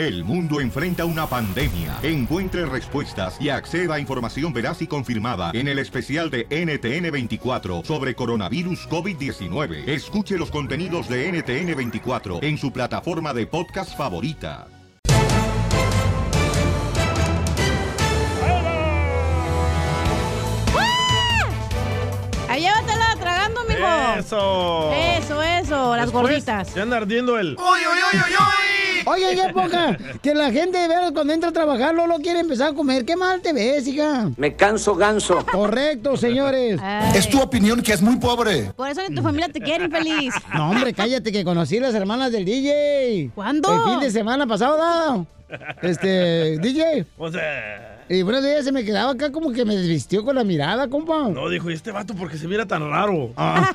[0.00, 1.98] El mundo enfrenta una pandemia.
[2.02, 8.14] Encuentre respuestas y acceda a información veraz y confirmada en el especial de NTN24 sobre
[8.14, 9.86] coronavirus COVID-19.
[9.86, 14.68] Escuche los contenidos de NTN24 en su plataforma de podcast favorita.
[22.48, 24.18] Ahí llévatela tragando, mijo.
[24.18, 24.92] Eso.
[24.94, 26.74] Eso, eso, las Después, gorditas.
[26.74, 27.58] Ya anda ardiendo el.
[29.06, 32.40] Oye, ya poca, que la gente de veras cuando entra a trabajar no lo quiere
[32.40, 33.04] empezar a comer.
[33.04, 34.30] Qué mal te ves, hija.
[34.36, 35.44] Me canso ganso.
[35.50, 36.78] Correcto, señores.
[36.82, 38.72] Ay, Es tu opinión que es muy pobre.
[38.76, 40.34] Por eso ni tu familia te quiere, infeliz.
[40.54, 43.30] No, hombre, cállate que conocí a las hermanas del DJ.
[43.34, 43.72] ¿Cuándo?
[43.72, 45.26] El fin de semana pasado.
[45.82, 47.06] Este, DJ.
[47.18, 47.98] O sea.
[48.08, 51.28] Y buenos días, se me quedaba acá como que me desvistió con la mirada, compa.
[51.28, 53.30] No, dijo, ¿y este vato porque se mira tan raro?
[53.36, 53.70] Ah.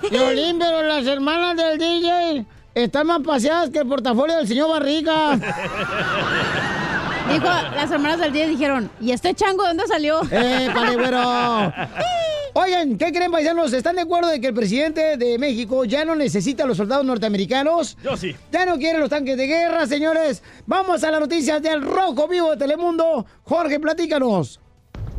[0.10, 5.36] Violín, pero las hermanas del DJ están más paseadas que el portafolio del señor Barriga.
[7.32, 10.20] Dijo, las hermanas del día dijeron, ¿y este chango de dónde salió?
[10.30, 11.72] ¡Eh, pale, güero!
[12.54, 13.72] Oigan, ¿qué creen, paisanos?
[13.72, 17.04] ¿Están de acuerdo de que el presidente de México ya no necesita a los soldados
[17.06, 17.96] norteamericanos?
[18.02, 18.34] Yo sí.
[18.50, 20.42] Ya no quiere los tanques de guerra, señores.
[20.66, 23.24] Vamos a las noticias del Rojo Vivo de Telemundo.
[23.44, 24.58] Jorge, platícanos.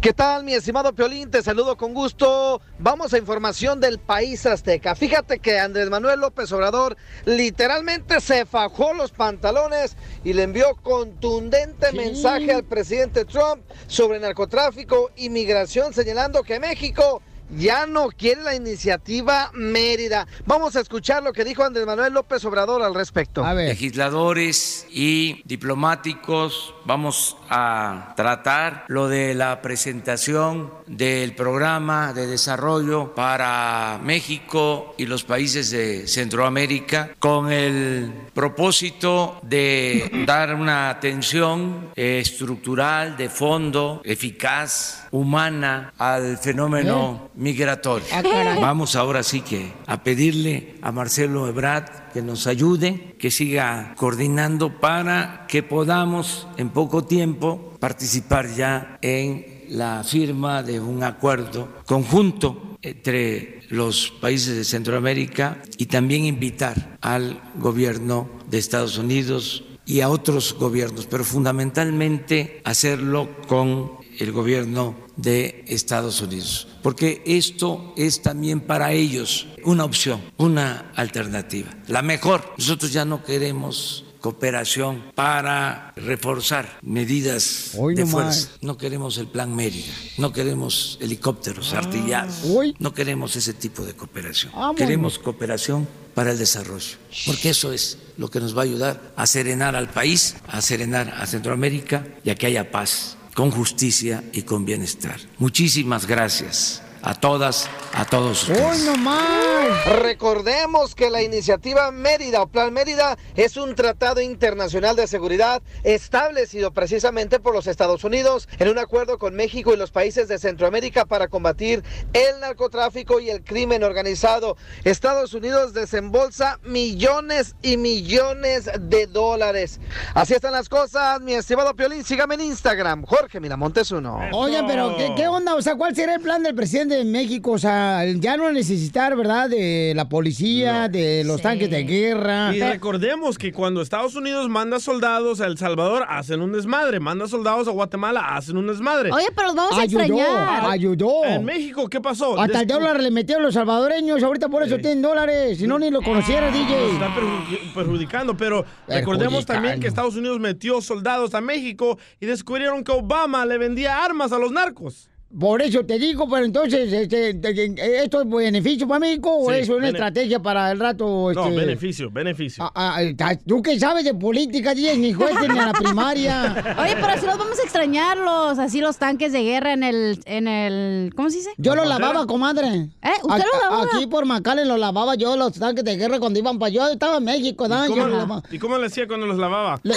[0.02, 1.30] ¿Qué tal, mi estimado Piolín?
[1.30, 2.59] Te saludo con gusto.
[2.80, 4.95] Vamos a información del país azteca.
[4.95, 11.91] Fíjate que Andrés Manuel López Obrador literalmente se fajó los pantalones y le envió contundente
[11.91, 17.22] mensaje al presidente Trump sobre narcotráfico y migración, señalando que México
[17.57, 20.27] ya no quiere la iniciativa Mérida.
[20.45, 23.44] Vamos a escuchar lo que dijo Andrés Manuel López Obrador al respecto.
[23.44, 23.69] A ver.
[23.69, 33.99] legisladores y diplomáticos vamos a tratar lo de la presentación del programa de desarrollo para
[34.03, 43.17] México y los países de Centroamérica con el propósito de dar una atención eh, estructural
[43.17, 48.08] de fondo eficaz humana al fenómeno migratorio.
[48.12, 48.58] Ah.
[48.59, 54.80] Vamos ahora sí que a pedirle a Marcelo Ebrard que nos ayude, que siga coordinando
[54.80, 62.78] para que podamos en poco tiempo participar ya en la firma de un acuerdo conjunto
[62.81, 70.09] entre los países de Centroamérica y también invitar al gobierno de Estados Unidos y a
[70.09, 78.61] otros gobiernos, pero fundamentalmente hacerlo con el gobierno de Estados Unidos, porque esto es también
[78.61, 82.53] para ellos una opción, una alternativa, la mejor.
[82.57, 88.49] Nosotros ya no queremos cooperación para reforzar medidas Hoy de no fuerza.
[88.51, 88.59] más.
[88.61, 92.75] No queremos el plan Mérida, no queremos helicópteros artillados, Uy.
[92.79, 94.51] no queremos ese tipo de cooperación.
[94.53, 94.75] Vámonos.
[94.78, 99.25] Queremos cooperación para el desarrollo, porque eso es lo que nos va a ayudar a
[99.25, 104.44] serenar al país, a serenar a Centroamérica y a que haya paz, con justicia y
[104.44, 105.19] con bienestar.
[105.38, 108.62] Muchísimas gracias a todas, a todos ustedes.
[108.62, 109.85] ¡Hoy no más!
[110.01, 116.72] Recordemos que la iniciativa Mérida o Plan Mérida es un tratado internacional de seguridad establecido
[116.72, 121.06] precisamente por los Estados Unidos en un acuerdo con México y los países de Centroamérica
[121.06, 124.57] para combatir el narcotráfico y el crimen organizado.
[124.84, 129.79] Estados Unidos desembolsa millones y millones de dólares.
[130.13, 132.03] Así están las cosas, mi estimado Piolín.
[132.03, 134.19] Sígame en Instagram, Jorge Miramontes uno.
[134.34, 135.56] Oigan, pero ¿qué, qué onda?
[135.56, 137.52] O sea, ¿cuál será el plan del presidente de México?
[137.52, 139.50] O sea, ya no necesitar, ¿verdad?
[139.50, 141.44] De la policía, de los Sí.
[141.44, 142.56] tanques de guerra.
[142.56, 147.00] Y recordemos que cuando Estados Unidos manda soldados a El Salvador, hacen un desmadre.
[147.00, 149.12] Manda soldados a Guatemala, hacen un desmadre.
[149.12, 150.69] Oye, pero los vamos a Ayudó, extrañar.
[150.69, 151.25] ayudó.
[151.25, 152.40] En México, ¿qué pasó?
[152.40, 155.79] Hasta el Despu- dólar le metieron los salvadoreños, ahorita por eso tienen dólares, si no
[155.79, 156.91] ni lo conociera, Nos DJ.
[156.94, 162.84] está perju- perjudicando, pero recordemos también que Estados Unidos metió soldados a México y descubrieron
[162.84, 165.08] que Obama le vendía armas a los narcos.
[165.40, 169.59] Por eso te digo, pero entonces, este, de- ¿esto es beneficio para México o Sí,
[169.59, 171.31] es una estrategia para el rato?
[171.34, 172.64] No, este, beneficio, beneficio.
[172.75, 174.97] ah, ah, ¿Tú qué sabes de política, DJ?
[174.97, 176.53] Ni jueces ni a la primaria.
[176.84, 180.47] Oye, pero así los vamos a extrañarlos, así los tanques de guerra en el, en
[180.47, 181.52] el, ¿cómo se dice?
[181.58, 182.08] Yo lo ¿La frontera?
[182.09, 182.67] lavaba, comadre.
[183.02, 183.09] ¿Eh?
[183.23, 183.88] ¿Usted lo lavaba?
[183.96, 186.88] Aquí por Macales lo lavaba yo, los tanques de guerra cuando iban para yo.
[186.90, 187.85] Estaba en México, ¿no?
[187.85, 189.79] ¿Y Yo cómo, y cómo le hacía cuando los lavaba?
[189.84, 189.96] Le-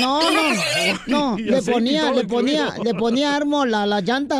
[0.00, 0.40] No, no,
[1.06, 3.86] no, le aceite y ponía, le ponía, le ponía armo la-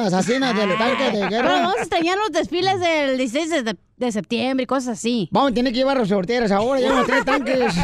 [0.04, 1.52] del tanque de guerra.
[1.52, 5.28] vamos a extrañar los desfiles del 16 de, de septiembre y cosas así.
[5.32, 7.74] Vamos a tener que llevar los sorteras ahora, ya no tres tanques.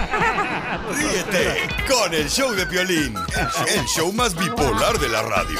[0.96, 3.14] Ríete con el show de Piolín,
[3.75, 5.58] el show más bipolar de la radio.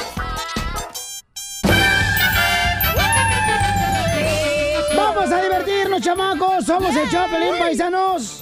[4.95, 6.65] Vamos a divertirnos, chamacos.
[6.65, 8.41] Somos el Chapelín Paisanos.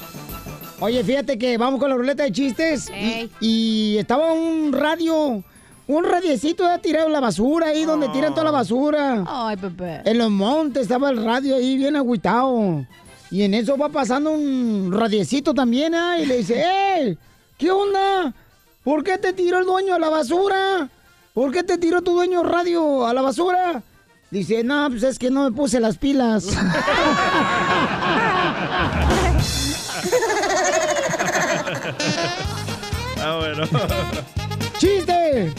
[0.80, 5.44] Oye, fíjate que vamos con la ruleta de chistes y, y estaba un radio,
[5.88, 9.24] un radiecito ya tirado la basura ahí donde tiran toda la basura.
[9.28, 10.02] Ay, Pepe.
[10.06, 12.86] En los montes estaba el radio ahí bien agüitado.
[13.30, 16.20] Y en eso va pasando un radiecito también, ¿ah?
[16.20, 17.18] Y le dice, ¡eh!
[17.58, 18.34] ¿Qué onda?
[18.84, 20.90] ¿Por qué te tiró el dueño a la basura?
[21.34, 23.82] ¿Por qué te tiró tu dueño radio a la basura?
[24.30, 26.48] Dice, no, pues es que no me puse las pilas.
[33.26, 33.64] Ah, bueno.
[34.78, 35.54] ¡Chiste!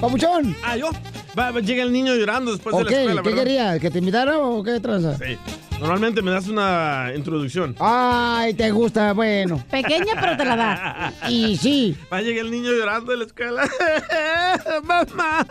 [0.00, 0.56] ¡Papuchón!
[0.64, 0.90] Ah, yo.
[1.38, 3.44] Va, va, llega el niño llorando después de la escuela, ¿qué ¿verdad?
[3.44, 3.78] quería?
[3.78, 5.16] ¿Que te invitara o qué tranza?
[5.18, 5.38] Sí.
[5.78, 7.74] Normalmente me das una introducción.
[7.78, 9.64] Ay, te gusta, bueno.
[9.70, 11.12] Pequeña, pero te la da.
[11.28, 11.96] Y sí.
[12.12, 13.66] Va a llegar el niño llorando de la escuela.
[14.82, 15.46] mamá,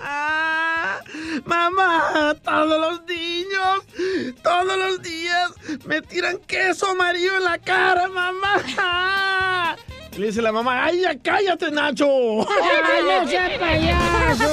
[1.46, 5.52] mamá, todos los niños, todos los días
[5.86, 9.76] me tiran queso amarillo en la cara, mamá.
[10.18, 12.06] Le dice la mamá, ay, ya cállate, Nacho.
[12.42, 14.44] ¡Ay, no seas payaso!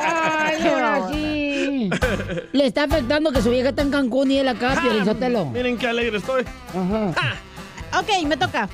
[0.00, 1.90] ¡Ay, ahora sí!
[2.52, 5.46] Le está afectando que su vieja está en Cancún y él acá, Piolizotelo.
[5.46, 6.44] Miren qué alegre estoy.
[6.70, 7.36] Ajá.
[7.98, 8.68] Ok, me toca.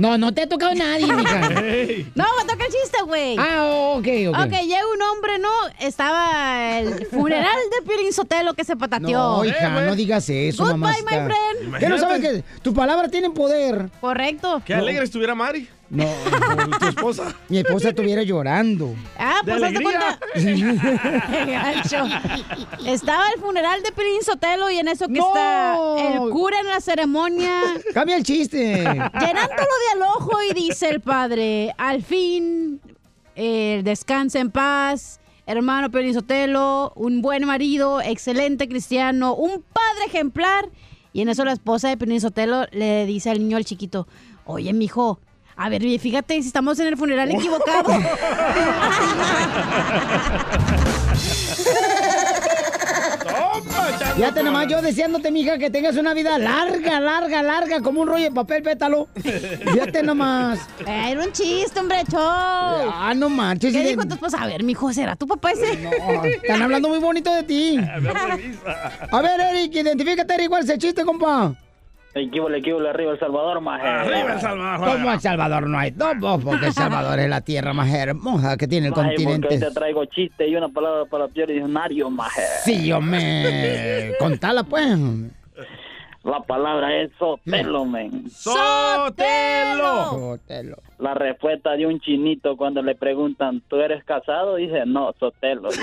[0.00, 1.40] No, no te ha tocado nadie, mija.
[1.40, 3.36] No, me toca el chiste, güey.
[3.38, 4.38] Ah, ok, ok.
[4.46, 5.50] Ok, llega un hombre, ¿no?
[5.78, 9.18] Estaba el funeral de Piolín Sotelo que se patateó.
[9.36, 10.92] No, hija, Eh, no digas eso, Goodbye, mamá.
[11.02, 11.78] my friend.
[11.78, 13.90] ¿Qué no sabes que tu palabra tiene poder?
[14.00, 14.62] Correcto.
[14.64, 15.68] Qué alegre estuviera Mari.
[15.90, 16.06] No,
[16.78, 17.34] tu esposa.
[17.48, 18.94] mi esposa estuviera llorando.
[19.18, 20.18] Ah, pues hazte cuenta.
[22.86, 25.26] Estaba el funeral de Piolín Sotelo y en eso que No.
[25.28, 27.60] está el cura en la ceremonia.
[27.92, 28.76] Cambia el chiste.
[28.76, 32.80] Llenándolo de alojo y dice el padre, al fin,
[33.34, 40.68] eh, descansa en paz, hermano Piolín Sotelo, un buen marido, excelente cristiano, un padre ejemplar.
[41.12, 44.06] Y en eso la esposa de Piolín Sotelo le dice al niño, al chiquito,
[44.44, 45.18] oye, mijo,
[45.62, 47.92] a ver, fíjate si estamos en el funeral equivocado.
[53.90, 58.08] Echando Fíjate nomás yo deseándote, mija, que tengas una vida larga, larga, larga, como un
[58.08, 59.08] rollo de papel pétalo.
[59.14, 60.60] Fíjate nomás.
[60.86, 62.20] Eh, Era un chiste, hombre, show.
[62.20, 63.72] Ah, no marches.
[63.72, 64.38] ¿Qué dijo tu esposa?
[64.40, 65.76] A ver, mijo, ¿será tu papá ese?
[65.76, 67.78] No, están hablando muy bonito de ti.
[69.12, 71.54] A ver, Eric, identifícate, Eric, ¿cuál es el chiste, compa?
[72.12, 73.86] Equivo, equivo, arriba El Salvador, maje.
[73.86, 74.92] Arriba El Salvador.
[74.94, 78.66] Como El Salvador no hay dos, porque El Salvador es la tierra más hermosa que
[78.66, 79.58] tiene el Maje, porque continente.
[79.66, 82.42] te traigo chiste y una palabra para el diccionario, maje.
[82.64, 84.14] Sí, hombre.
[84.18, 84.98] Contala, pues.
[86.22, 88.28] La palabra es sotelo, men.
[88.28, 90.10] Sotelo.
[90.10, 90.76] Sotelo.
[90.98, 94.56] La respuesta de un chinito cuando le preguntan, ¿tú eres casado?
[94.56, 95.70] Dice, no, sotelo.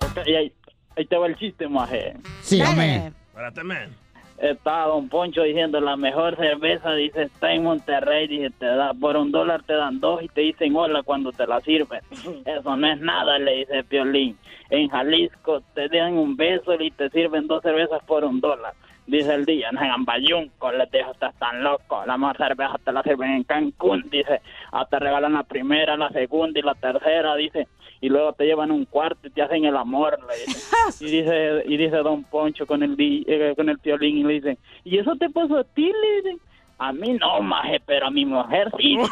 [0.00, 0.52] Ok, y
[0.96, 2.14] ahí, te va el chiste, maje.
[2.40, 3.12] Sí, hombre.
[3.28, 4.06] Espérate, man.
[4.38, 9.16] Está Don Poncho diciendo la mejor cerveza, dice, está en Monterrey, dice, te da, por
[9.16, 12.02] un dólar te dan dos y te dicen hola cuando te la sirven.
[12.44, 14.36] Eso no es nada, le dice Piolín.
[14.68, 18.74] En Jalisco te dan un beso y te sirven dos cervezas por un dólar.
[19.06, 23.02] Dice el día, en Ambayunco, le dijo, estás tan loco, la mejor cerveza te la
[23.04, 24.42] sirven en Cancún, dice,
[24.90, 27.68] te regalan la primera, la segunda y la tercera, dice,
[28.00, 30.66] y luego te llevan un cuarto y te hacen el amor, le dice.
[31.00, 34.58] Y dice, y dice Don Poncho con el eh, con el piolín y le dice,
[34.84, 35.82] ¿y eso te pasó a ti?
[35.82, 36.40] Le dicen,
[36.78, 38.96] a mí no, maje, pero a mi mujer sí.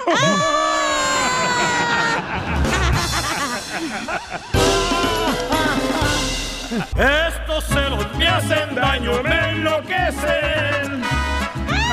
[6.97, 11.03] Estos celos me hacen daño, me enloquecen.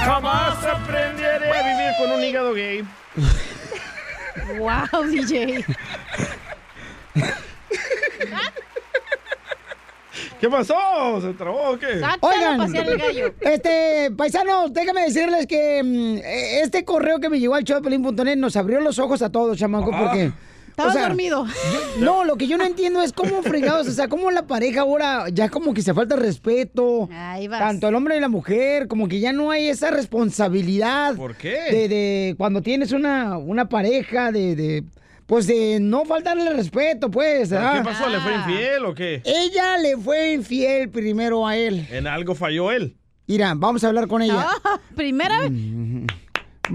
[0.06, 2.84] Jamás aprenderé a vivir con un hígado gay.
[4.58, 5.64] Wow, DJ.
[10.40, 10.76] ¿Qué pasó?
[11.22, 12.02] ¿Se trabó o qué?
[12.22, 13.34] Oigan, pasear el gallo.
[13.42, 18.56] este, paisanos, déjame decirles que mm, eh, este correo que me llegó al showpelín.net nos
[18.58, 20.32] abrió los ojos a todos, chamaco, porque...
[20.70, 21.46] Estaba o sea, dormido.
[21.46, 24.82] yo- no, lo que yo no entiendo es cómo fregados, o sea, cómo la pareja
[24.82, 27.10] ahora ya como que se falta respeto.
[27.12, 27.60] Ahí vas.
[27.60, 31.16] Tanto el hombre y la mujer, como que ya no hay esa responsabilidad.
[31.16, 31.58] ¿Por qué?
[31.72, 34.84] De, de cuando tienes una, una pareja, de, de,
[35.32, 37.48] pues de no faltarle respeto, pues.
[37.48, 37.78] ¿Pero ¿verdad?
[37.78, 38.10] ¿Qué pasó?
[38.10, 38.46] ¿Le fue Ah.
[38.46, 39.22] infiel o qué?
[39.24, 41.88] Ella le fue infiel primero a él.
[41.90, 42.98] En algo falló él.
[43.28, 44.46] Mira, vamos a hablar con ella.
[44.66, 45.52] Ah, primera vez.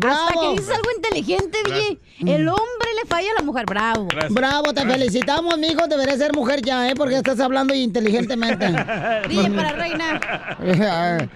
[0.09, 2.01] Hasta que dices algo inteligente, DJ.
[2.35, 3.67] El hombre le falla a la mujer.
[3.67, 4.07] Bravo.
[4.11, 4.33] Gracias.
[4.33, 5.87] Bravo, te felicitamos, mijo.
[5.87, 6.95] Deberías ser mujer ya, ¿eh?
[6.97, 8.69] Porque estás hablando inteligentemente.
[9.29, 10.21] DJ para reina.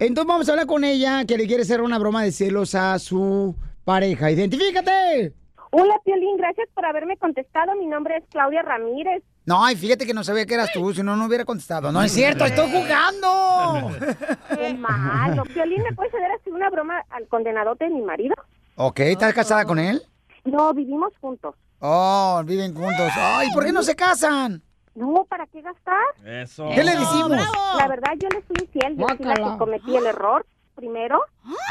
[0.00, 2.98] Entonces vamos a hablar con ella que le quiere hacer una broma de celos a
[2.98, 3.54] su
[3.84, 4.28] pareja.
[4.32, 5.34] ¡Identifícate!
[5.76, 7.74] Hola, Piolín, gracias por haberme contestado.
[7.74, 9.24] Mi nombre es Claudia Ramírez.
[9.44, 11.90] No, y fíjate que no sabía que eras tú, si no, no hubiera contestado.
[11.90, 13.90] No es cierto, estoy jugando.
[14.56, 15.42] Qué malo.
[15.42, 18.36] Piolín, ¿me puedes hacer así una broma al condenadote de mi marido?
[18.76, 20.00] Ok, ¿estás casada con él?
[20.44, 21.56] No, vivimos juntos.
[21.80, 23.10] Oh, viven juntos.
[23.16, 24.62] Ay, ¿por qué no se casan?
[24.94, 26.04] No, ¿para qué gastar?
[26.24, 26.68] Eso.
[26.72, 27.30] ¿Qué le decimos?
[27.78, 28.96] La verdad, yo le fui infiel.
[28.96, 31.20] Yo fui la que cometí el error primero.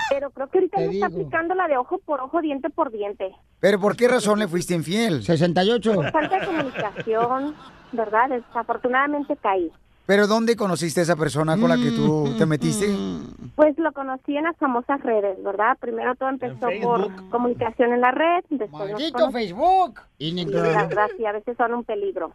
[0.10, 3.36] Pero creo que ahorita me está aplicando la de ojo por ojo, diente por diente.
[3.60, 5.24] ¿Pero por qué razón le fuiste infiel?
[5.24, 6.12] 68.
[6.12, 7.56] Falta de comunicación,
[7.92, 8.30] ¿verdad?
[8.30, 9.72] Desafortunadamente caí.
[10.06, 12.94] ¿Pero dónde conociste a esa persona con la que tú te metiste?
[13.56, 15.78] Pues lo conocí en las famosas redes, ¿verdad?
[15.80, 19.32] Primero todo empezó por comunicación en la red, después nos.
[19.32, 20.02] Facebook.
[20.18, 22.34] Y la verdad, sí, a veces son un peligro.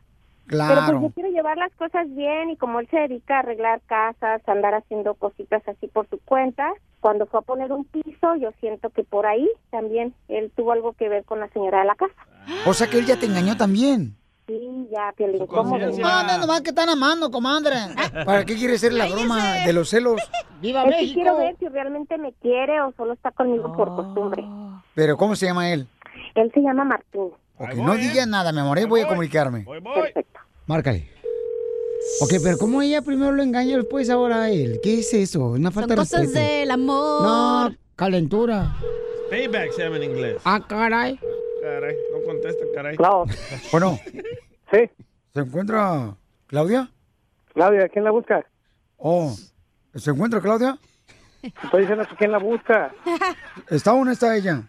[0.49, 1.03] Pero pues Claro.
[1.03, 4.53] yo quiero llevar las cosas bien y como él se dedica a arreglar casas, a
[4.53, 8.91] andar haciendo cositas así por su cuenta, cuando fue a poner un piso, yo siento
[8.91, 12.15] que por ahí también él tuvo algo que ver con la señora de la casa.
[12.67, 14.17] O sea que él ya te engañó también.
[14.47, 15.77] Sí, ya, Piolín, ¿cómo?
[15.77, 17.77] No, nomás que están amando, comadre.
[18.25, 20.19] ¿Para qué quiere ser la broma de los celos?
[20.63, 24.43] ¡Viva Es que quiero ver si realmente me quiere o solo está conmigo por costumbre.
[24.95, 25.87] Pero ¿cómo se llama él?
[26.35, 27.29] Él se llama Martín.
[27.59, 29.65] Ok, no digas nada, mi amor, ahí voy a comunicarme.
[29.65, 30.41] Perfecto.
[30.67, 31.11] Márcale.
[32.21, 34.81] Ok, pero ¿cómo ella primero lo engaña y después ahora a él?
[34.83, 35.47] ¿Qué es eso?
[35.49, 36.45] Una falta de Cosas respeto.
[36.45, 37.23] del amor.
[37.23, 38.77] No, calentura.
[39.31, 40.37] Payback se llama en inglés.
[40.45, 41.19] Ah, caray.
[41.63, 42.97] Caray, no contesta, caray.
[43.73, 43.99] Bueno.
[44.73, 44.91] Sí.
[45.35, 46.91] ¿Se encuentra Claudia?
[47.55, 48.45] Claudia, ¿quién la busca?
[48.97, 49.35] Oh,
[49.95, 50.79] ¿se encuentra Claudia?
[51.43, 52.93] Estoy diciendo que quién la busca.
[53.71, 54.63] ¿Está o no está ella?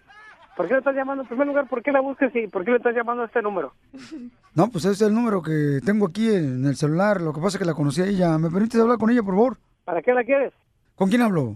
[0.59, 1.21] ¿Por qué le estás llamando?
[1.23, 3.41] En primer lugar, ¿por qué la buscas y por qué le estás llamando a este
[3.41, 3.71] número?
[4.55, 7.21] No, pues ese es el número que tengo aquí en el celular.
[7.21, 8.37] Lo que pasa es que la conocí a ella.
[8.37, 9.57] ¿Me permites hablar con ella, por favor?
[9.85, 10.51] ¿Para qué la quieres?
[10.95, 11.55] ¿Con quién hablo?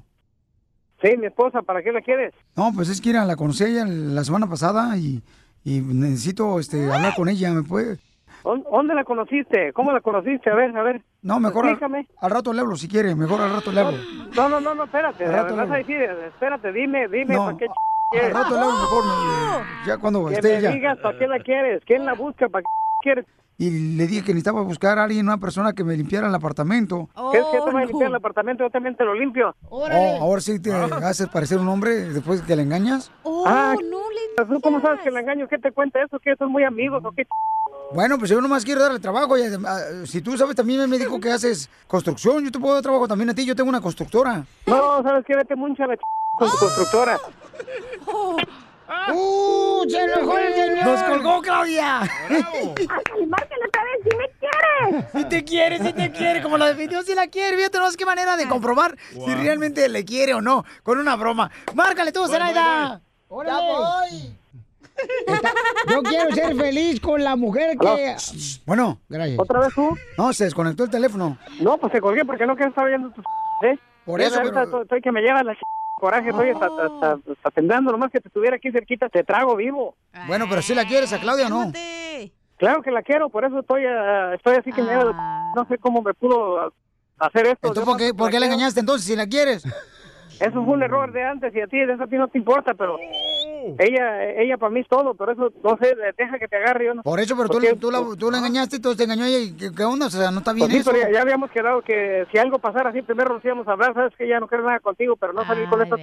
[1.02, 2.34] Sí, mi esposa, ¿para qué la quieres?
[2.56, 5.22] No, pues es que mira, la conocí a ella la semana pasada y,
[5.66, 7.52] y necesito este, hablar con ella.
[7.52, 7.98] ¿Me puede?
[8.46, 9.74] ¿Dó- ¿Dónde la conociste?
[9.74, 10.50] ¿Cómo la conociste?
[10.50, 11.02] A ver, a ver.
[11.24, 11.80] No, mejor al,
[12.22, 13.16] al rato le hablo si quiere.
[13.16, 13.98] Mejor al rato le hablo.
[14.34, 15.26] No, no, no, no, espérate.
[15.26, 17.74] Al rato Vas a decir, espérate, dime, dime, No, ¿para qué ch-
[18.14, 18.34] Al quieres?
[18.34, 19.04] rato le mejor.
[19.06, 22.62] me- Ya cuando Que esté me digas para qué la quieres, quién la busca, para
[22.64, 22.68] qué
[23.04, 23.26] quieres.
[23.60, 27.08] Y le dije que necesitaba buscar a alguien, una persona que me limpiara el apartamento.
[27.32, 28.64] ¿Quieres que te vaya a limpiar el apartamento?
[28.64, 29.56] Yo también te lo limpio.
[29.70, 29.88] Oh,
[30.20, 33.12] ahora sí te haces parecer un hombre después que le engañas.
[33.46, 33.76] ah,
[34.50, 35.48] ¿tú cómo sabes que la engaño?
[35.48, 36.20] ¿Qué te cuenta eso?
[36.20, 37.24] ¿Que son muy amigos o qué?
[37.24, 39.36] ch- Bueno, pues yo nomás quiero darle trabajo.
[39.68, 42.44] Ah, si tú sabes, también me dijo que haces construcción.
[42.44, 43.46] Yo te puedo dar trabajo también a ti.
[43.46, 44.44] Yo tengo una constructora.
[44.66, 45.36] No, ¿sabes qué?
[45.36, 46.02] Vete mucho a la ch...
[46.38, 47.18] con tu constructora.
[49.14, 49.86] ¡Uh!
[49.90, 50.86] ¡Se enojó el señor!
[50.86, 52.02] ¡Nos colgó, Claudia!
[52.02, 55.12] Ay, márcale otra vez si me quieres.
[55.14, 57.58] Si te quiere, si te quiere, como la definió, si la quiere.
[57.58, 61.16] Fíjate, no es qué manera de comprobar si realmente le quiere o no, con una
[61.16, 61.50] broma.
[61.74, 63.02] ¡Márcale tú, Zenaida!
[63.46, 64.38] ¡Ya voy!
[65.90, 68.16] Yo quiero ser feliz con la mujer que...
[68.66, 69.40] Bueno, gracias.
[69.40, 69.98] ¿Otra vez tú?
[70.18, 71.38] No, se desconectó el teléfono.
[71.60, 73.26] No, pues te colgué porque no quiero estar viendo tus...
[73.64, 73.78] ¿eh?
[74.06, 75.60] Por Ya eso, ahorita pero- Estoy, estoy que me lleva la ch...
[76.04, 77.90] coraje, estoy hasta, hasta, hasta temblando.
[77.94, 79.96] Nomás que te estuviera aquí cerquita, te trago vivo.
[80.28, 81.72] Bueno, pero si la quieres a Claudia no.
[82.58, 85.78] Claro que la quiero, por eso estoy, ah, estoy así que me lleva- No sé
[85.78, 86.70] cómo me pudo ah,
[87.20, 87.68] hacer esto.
[87.68, 89.64] Entonces, ¿por qué, por qué la engañaste entonces si la quieres?
[90.40, 92.74] Eso fue un error de antes y a ti, eso a ti no te importa,
[92.74, 92.98] pero
[93.80, 96.86] ella ella para mí es todo, por eso, no sé, deja que te agarre.
[96.86, 99.26] Yo no, Por eso, pero tú, tú, la, tú la engañaste y tú te engañó
[99.26, 99.40] ella.
[99.40, 100.08] y ¿Qué, qué onda?
[100.08, 100.92] O sea, no está bien Pues sí, eso.
[100.98, 104.14] ya, ya habíamos quedado que si algo pasara así, primero nos íbamos a hablar, sabes
[104.18, 105.96] que ya no quiero nada contigo, pero no salir con esto.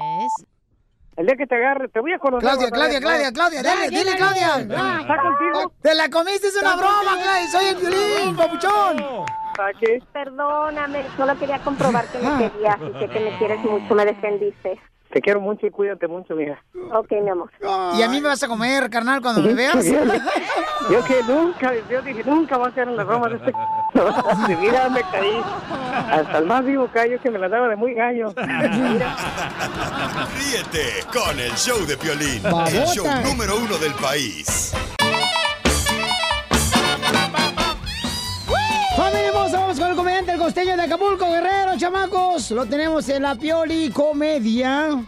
[1.17, 2.49] El día que te agarre, te voy a conocer.
[2.49, 3.01] Claudia, Claudia.
[3.01, 4.61] Claudia, Claudia, dile, dile, Claudia.
[4.61, 5.73] ¿Está contigo?
[5.83, 6.47] ¡Te la comiste!
[6.47, 7.51] ¡Es una broma, Claudia!
[7.51, 8.97] ¡Soy el violín, papuchón!
[10.13, 12.39] Perdóname, solo quería comprobar que Ah.
[12.39, 14.81] me querías y sé que me quieres mucho, me defendiste.
[15.13, 16.63] Te quiero mucho y cuídate mucho, mija.
[16.93, 17.51] Ok, mi amor.
[17.97, 19.85] ¿Y a mí me vas a comer, carnal, cuando me veas?
[19.85, 23.53] Yo que nunca, yo dije, nunca va a ser en las bromas de este...
[24.49, 25.43] De vida me caí.
[26.11, 28.33] Hasta el más vivo callo que me la daba de muy gallo.
[30.37, 32.87] Ríete con el show de Piolín, el Babota.
[32.87, 34.73] show número uno del país.
[39.11, 39.59] ¡Familia hermosa!
[39.59, 42.53] Vamos con el comediante, el costeño de Acapulco, Guerrero, chamacos.
[42.53, 45.03] Lo tenemos en la Pioli Comedia.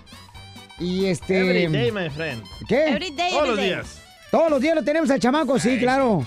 [0.80, 1.38] Y este...
[1.38, 2.42] Every day, my friend.
[2.66, 2.88] ¿Qué?
[2.88, 3.68] Every day, Todos every los day.
[3.68, 4.02] días.
[4.32, 6.26] Todos los días lo tenemos al chamaco, sí, claro.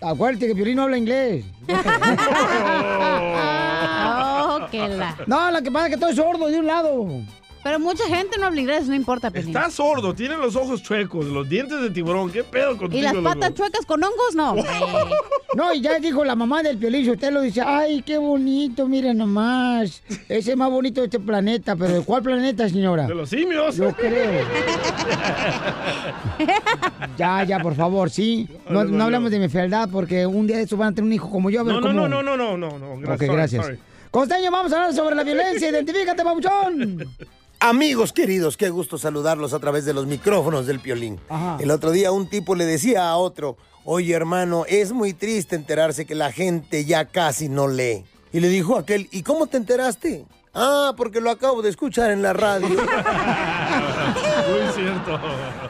[0.00, 1.44] Acuérdate que Piolín no habla inglés.
[4.44, 5.16] Oh, la.
[5.26, 7.06] No, lo que pasa es que estoy sordo de un lado.
[7.62, 9.48] Pero mucha gente no habla inglés, no importa, Pelín.
[9.56, 12.30] Está sordo, tiene los ojos chuecos, los dientes de tiburón.
[12.32, 12.98] ¿Qué pedo contigo?
[12.98, 13.24] ¿Y las loco?
[13.24, 14.34] patas chuecas con hongos?
[14.34, 14.54] No.
[15.54, 19.18] No, y ya dijo la mamá del Piolín, usted lo dice, ay, qué bonito, miren
[19.18, 20.02] nomás.
[20.26, 23.06] Ese es más bonito de este planeta, pero ¿de cuál planeta, señora?
[23.06, 23.76] De los simios.
[23.76, 24.46] Yo creo.
[27.18, 28.48] Ya, ya, por favor, sí.
[28.70, 31.12] No, no hablamos de mi fealdad porque un día de estos van a tener un
[31.12, 31.60] hijo como yo.
[31.60, 33.12] a ver No, no, cómo- no, no, no, no, no, no.
[33.12, 33.64] Ok, sorry, gracias.
[33.66, 33.78] sorry.
[34.10, 35.68] Costeño, vamos a hablar sobre la violencia.
[35.70, 37.04] Identifícate, papuchón.
[37.64, 41.20] Amigos queridos, qué gusto saludarlos a través de los micrófonos del Piolín.
[41.28, 41.58] Ajá.
[41.60, 46.04] El otro día un tipo le decía a otro, oye hermano, es muy triste enterarse
[46.04, 48.04] que la gente ya casi no lee.
[48.32, 50.24] Y le dijo aquel, ¿y cómo te enteraste?
[50.52, 52.66] Ah, porque lo acabo de escuchar en la radio.
[52.68, 52.76] Muy
[54.74, 55.20] cierto.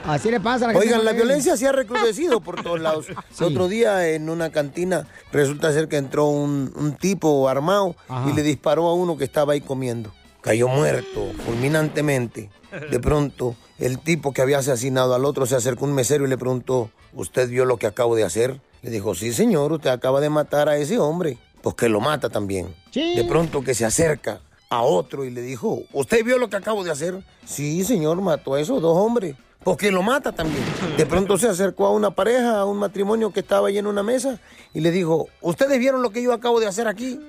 [0.06, 0.86] Así le pasa a la gente.
[0.88, 3.06] Oigan, la violencia se ha recrudecido por todos lados.
[3.08, 8.30] El otro día en una cantina resulta ser que entró un, un tipo armado Ajá.
[8.30, 10.10] y le disparó a uno que estaba ahí comiendo.
[10.42, 12.50] Cayó muerto fulminantemente.
[12.90, 16.28] De pronto, el tipo que había asesinado al otro se acercó a un mesero y
[16.28, 18.60] le preguntó, ¿usted vio lo que acabo de hacer?
[18.82, 21.38] Le dijo, sí señor, usted acaba de matar a ese hombre.
[21.62, 22.74] Pues que lo mata también.
[22.90, 23.14] Sí.
[23.14, 26.82] De pronto que se acerca a otro y le dijo, ¿usted vio lo que acabo
[26.82, 27.22] de hacer?
[27.44, 29.36] Sí, señor, mató a esos dos hombres.
[29.64, 30.64] Porque lo mata también.
[30.96, 34.02] De pronto se acercó a una pareja, a un matrimonio que estaba ahí en una
[34.02, 34.38] mesa
[34.74, 37.20] y le dijo, ¿ustedes vieron lo que yo acabo de hacer aquí?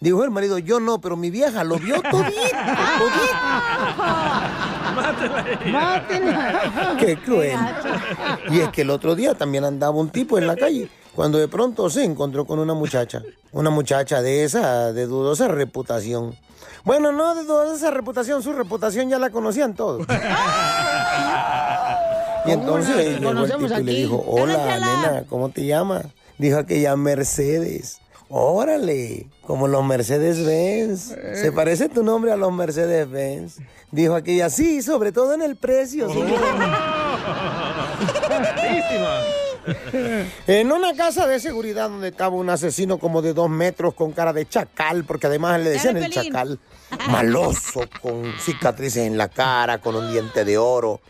[0.00, 2.40] Dijo el marido, yo no, pero mi vieja lo vio todito,
[5.70, 6.96] ¡Mátela!
[6.98, 7.58] Qué cruel.
[8.50, 11.48] Y es que el otro día también andaba un tipo en la calle, cuando de
[11.48, 13.22] pronto se encontró con una muchacha.
[13.52, 16.34] Una muchacha de esa, de dudosa reputación.
[16.84, 20.06] Bueno, no de dudosa reputación, su reputación ya la conocían todos.
[22.44, 26.06] Y entonces llegó el tipo y le dijo, hola, nena, ¿cómo te llamas?
[26.38, 28.00] Dijo aquella Mercedes.
[28.28, 31.14] Órale, como los Mercedes-Benz.
[31.34, 33.58] ¿Se parece tu nombre a los Mercedes-Benz?
[33.90, 36.10] Dijo aquella, sí, sobre todo en el precio.
[36.10, 36.18] sí".
[40.46, 44.32] En una casa de seguridad donde estaba un asesino como de dos metros con cara
[44.32, 46.58] de chacal, porque además le decían el chacal,
[47.10, 51.00] maloso, con cicatrices en la cara, con un diente de oro.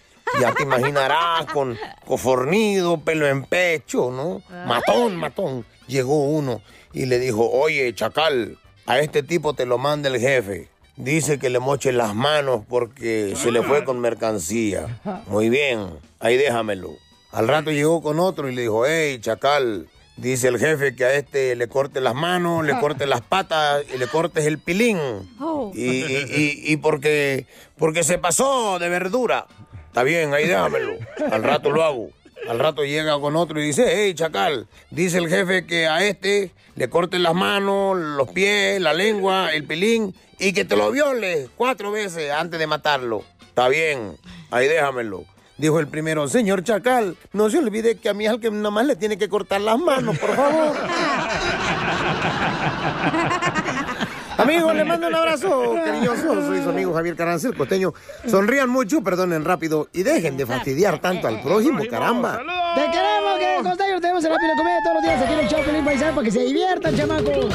[0.41, 4.43] Ya te imaginarás, con cofornido, pelo en pecho, ¿no?
[4.67, 5.67] Matón, matón.
[5.87, 10.69] Llegó uno y le dijo, oye, chacal, a este tipo te lo manda el jefe.
[10.97, 15.01] Dice que le moche las manos porque se le fue con mercancía.
[15.27, 15.89] Muy bien,
[16.21, 16.91] ahí déjamelo.
[17.33, 21.15] Al rato llegó con otro y le dijo, hey, chacal, dice el jefe que a
[21.15, 24.99] este le corte las manos, le corte las patas y le cortes el pilín.
[25.41, 25.73] Oh.
[25.75, 27.47] Y, y, y- y porque,
[27.79, 29.47] porque se pasó de verdura.
[29.87, 30.95] Está bien, ahí déjamelo.
[31.31, 32.11] Al rato lo hago.
[32.49, 36.51] Al rato llega con otro y dice, hey, chacal, dice el jefe que a este
[36.75, 41.49] le corte las manos, los pies, la lengua, el pilín y que te lo viole
[41.57, 43.23] cuatro veces antes de matarlo.
[43.47, 44.17] Está bien,
[44.51, 45.25] ahí déjamelo.
[45.63, 48.71] Dijo el primero, señor Chacal, no se olvide que a mí es al que nada
[48.71, 50.77] más le tiene que cortar las manos, por favor.
[54.39, 56.47] Amigos, les mando un abrazo cariñoso.
[56.47, 57.95] Soy su amigo Javier Carranza, el costeño.
[58.27, 62.41] Sonrían mucho, perdonen rápido y dejen de fastidiar tanto al prójimo, caramba.
[62.75, 65.49] Te queremos, que Costeño, tenemos en la pila comida todos los días aquí en el
[65.49, 67.55] show Pelín Paisano para que se diviertan, chamacos.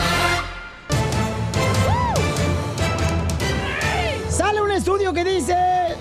[4.37, 5.55] Sale un estudio que dice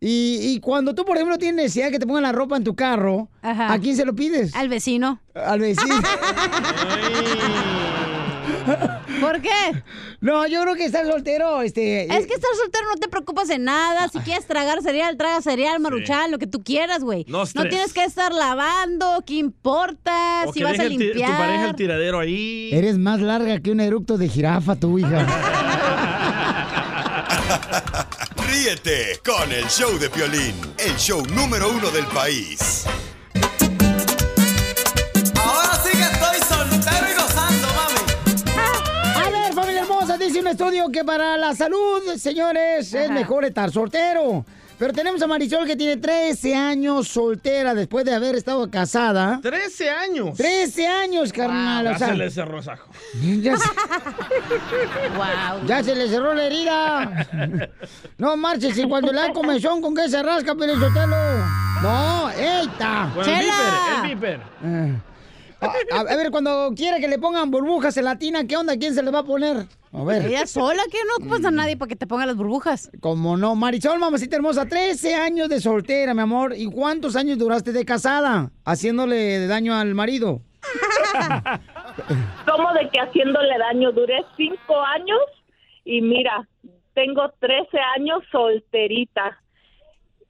[0.00, 2.64] Y, y cuando tú, por ejemplo, tienes necesidad de que te pongan la ropa en
[2.64, 4.52] tu carro, ¿a quién se lo pides?
[4.56, 5.20] Al vecino.
[5.34, 5.94] Al vecino.
[9.20, 9.50] ¿Por qué?
[10.20, 12.04] No, yo creo que estar soltero, este...
[12.04, 14.08] Es que estar soltero no te preocupas de nada.
[14.08, 17.24] Si quieres tragar cereal, traga cereal, maruchan, lo que tú quieras, güey.
[17.28, 20.44] No No, tienes que estar lavando, ¿qué importa?
[20.46, 21.30] O si que vas a limpiar.
[21.30, 22.70] tu pareja el tiradero ahí.
[22.72, 25.26] Eres más larga que un eructo de jirafa, tu hija.
[28.48, 32.84] Ríete con el show de Piolín, el show número uno del país.
[35.36, 38.54] Ahora sí que estoy soltero y gozando, mami.
[39.16, 43.70] A ver, familia hermosa, dice un estudio que para la salud, señores, es mejor estar
[43.72, 44.44] soltero.
[44.80, 49.38] Pero tenemos a Marisol que tiene 13 años soltera después de haber estado casada.
[49.42, 50.38] 13 años.
[50.38, 51.84] 13 años, carnal.
[51.84, 52.88] Ya o sea, se le cerró sajo.
[53.42, 53.68] ya, se,
[55.66, 57.28] ya se le cerró la herida.
[58.16, 61.16] No marches, y cuando le da comezón, ¿con qué se rasca, Pelizotelo?
[61.82, 63.10] No, ¡eita!
[63.14, 64.40] Con el viper, el viper.
[64.64, 65.09] Eh.
[65.60, 68.78] A, ver, cuando quiera que le pongan burbujas en la tina, ¿qué onda?
[68.78, 69.66] ¿Quién se le va a poner?
[69.92, 70.26] A ver.
[70.26, 72.90] Ella sola, que no ocupas a nadie para que te ponga las burbujas.
[73.00, 76.54] Como no, Marisol, mamacita hermosa, 13 años de soltera, mi amor.
[76.56, 78.50] ¿Y cuántos años duraste de casada?
[78.64, 80.40] Haciéndole daño al marido.
[82.46, 83.92] ¿Cómo de que haciéndole daño?
[83.92, 85.20] Duré cinco años
[85.84, 86.48] y mira,
[86.94, 89.38] tengo 13 años solterita.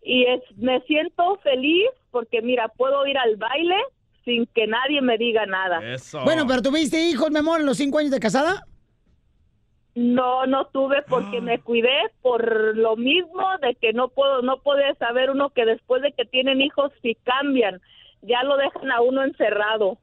[0.03, 3.77] Y es, me siento feliz porque mira, puedo ir al baile
[4.25, 5.81] sin que nadie me diga nada.
[6.25, 8.67] Bueno, pero ¿tuviste hijos, mi amor, en los 5 años de casada?
[9.95, 14.95] No, no tuve porque me cuidé por lo mismo de que no puedo, no puede
[14.97, 17.81] saber uno que después de que tienen hijos si cambian,
[18.23, 19.99] ya lo dejan a uno encerrado.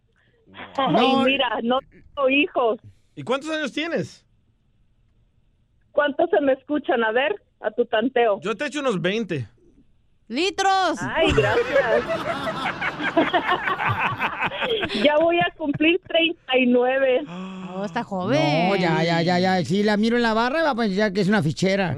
[0.77, 1.21] No.
[1.21, 2.79] Y mira, no tengo hijos.
[3.15, 4.25] ¿Y cuántos años tienes?
[5.91, 7.03] ¿Cuántos se me escuchan?
[7.03, 8.39] A ver, a tu tanteo.
[8.41, 9.47] Yo te echo unos 20.
[10.29, 10.97] ¡Litros!
[11.01, 12.03] Ay, gracias.
[15.03, 17.23] ya voy a cumplir 39.
[17.75, 18.69] Oh, está joven.
[18.69, 19.63] No, ya, ya, ya, ya.
[19.63, 21.95] Si la miro en la barra, va a pensar que es una fichera.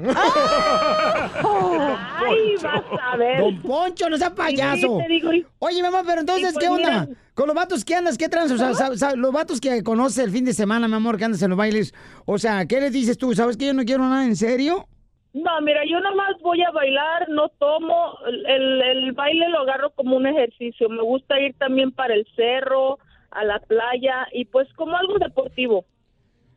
[1.42, 3.40] Ay, vas a ver.
[3.40, 4.76] Don Poncho, no sea payaso.
[4.98, 7.06] Sí, te digo, y- Oye, mamá, pero entonces, y pues ¿qué onda?
[7.06, 8.52] mira- Con los vatos que andas, ¿qué trans?
[8.52, 8.58] O
[8.96, 11.56] sea, los vatos que conoces el fin de semana, mi amor, que andas en los
[11.58, 11.92] bailes.
[12.26, 13.34] O sea, ¿qué les dices tú?
[13.34, 14.86] ¿Sabes que yo no quiero nada en serio?
[15.32, 18.18] No, mira, yo nomás voy a bailar, no tomo.
[18.26, 20.88] El, el baile lo agarro como un ejercicio.
[20.88, 22.98] Me gusta ir también para el cerro,
[23.30, 25.84] a la playa y pues como algo deportivo.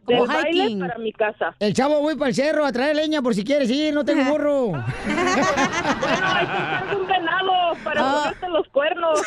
[0.08, 0.80] Del Como baile hiking.
[0.80, 1.56] para mi casa.
[1.60, 4.24] El chavo voy para el cerro a traer leña por si quieres ir, no tengo
[4.32, 4.66] burro.
[4.72, 6.46] Bueno, hay
[6.90, 7.54] que un venado
[7.86, 9.22] para ponerte los cuernos.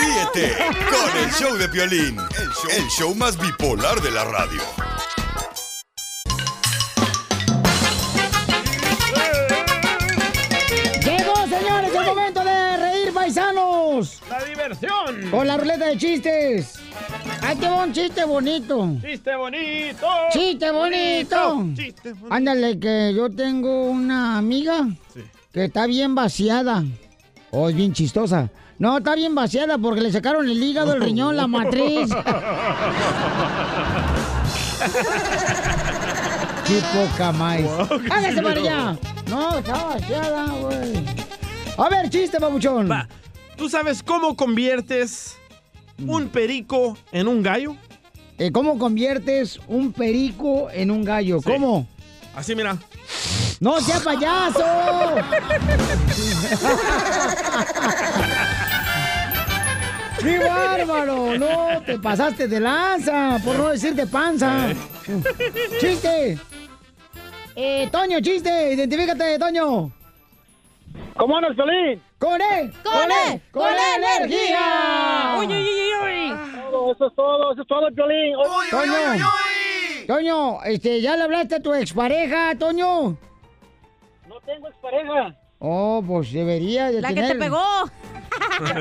[0.00, 0.56] Ríete
[0.90, 4.60] con el show de Piolín, el show, el show más bipolar de la radio.
[13.98, 14.22] Paisanos.
[14.30, 15.30] ¡La diversión!
[15.30, 16.78] Con la ruleta de chistes.
[17.42, 18.96] Ahí te va un chiste bonito.
[19.02, 20.06] ¡Chiste bonito!
[20.32, 21.66] ¡Chiste bonito!
[21.74, 22.34] ¡Chiste bonito!
[22.34, 24.86] Ándale, que yo tengo una amiga
[25.52, 26.84] que está bien vaciada.
[27.50, 28.50] Oh, es bien chistosa.
[28.78, 32.10] No, está bien vaciada porque le sacaron el hígado, el riñón, la matriz.
[36.66, 37.62] Qué poca más.
[37.62, 38.96] Wow, Hágase para allá.
[39.28, 41.04] No, está vaciada, güey.
[41.76, 42.90] A ver, chiste, babuchón.
[42.90, 43.08] Va,
[43.58, 45.36] ¿Tú sabes cómo conviertes
[46.06, 47.74] un perico en un gallo?
[48.38, 51.42] Eh, ¿Cómo conviertes un perico en un gallo?
[51.42, 51.84] ¿Cómo?
[52.36, 52.78] Así, mira.
[53.58, 54.64] ¡No sea payaso!
[60.22, 61.36] ¡Qué bárbaro!
[61.36, 64.68] No, te pasaste de lanza, por no decir de panza.
[65.80, 66.38] ¡Chiste!
[67.56, 69.90] Eh, Toño, chiste, identifícate, Toño.
[71.16, 72.00] ¿Cómo andas, Piolín?
[72.18, 72.72] ¡Con él!
[72.82, 73.40] ¡Con él!
[73.52, 75.36] ¡Con energía!
[75.38, 76.32] ¡Uy, uy, uy, uy!
[76.70, 78.34] Todo, eso es todo, eso es todo, Piolín.
[78.70, 79.24] Toño,
[80.06, 83.16] Toño, este, ¿ya le hablaste a tu expareja, Toño?
[84.26, 85.36] No tengo expareja.
[85.60, 87.32] Oh, pues debería de La que tener.
[87.32, 87.62] te pegó.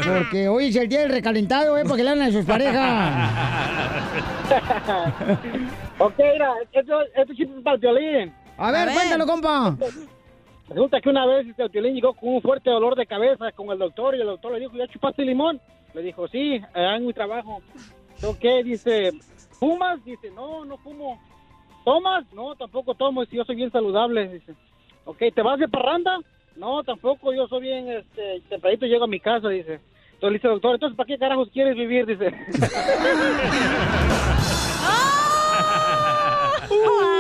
[0.03, 1.83] Porque hoy es el día del recalentado, ¿eh?
[1.83, 3.31] Para que le a sus parejas.
[5.99, 8.33] ok, mira, esto, esto es para el Piolín.
[8.57, 9.75] A ver, cuéntalo, compa.
[10.69, 13.71] Resulta que una vez este, el Piolín llegó con un fuerte dolor de cabeza con
[13.71, 15.61] el doctor y el doctor le dijo, ¿ya chupaste limón?
[15.93, 17.61] Le dijo, sí, en mi trabajo.
[18.23, 19.11] Ok, dice,
[19.59, 20.03] ¿fumas?
[20.03, 21.19] Dice, no, no fumo.
[21.85, 22.25] ¿Tomas?
[22.33, 24.27] No, tampoco tomo, dice, yo soy bien saludable.
[24.27, 24.53] Dice,
[25.05, 26.19] ok, ¿te vas de parranda?
[26.57, 29.79] No, tampoco, yo soy bien, este, tempranito llego a mi casa, dice.
[30.15, 32.05] Entonces le dice el doctor, entonces, ¿para qué carajos quieres vivir?
[32.05, 32.27] Dice.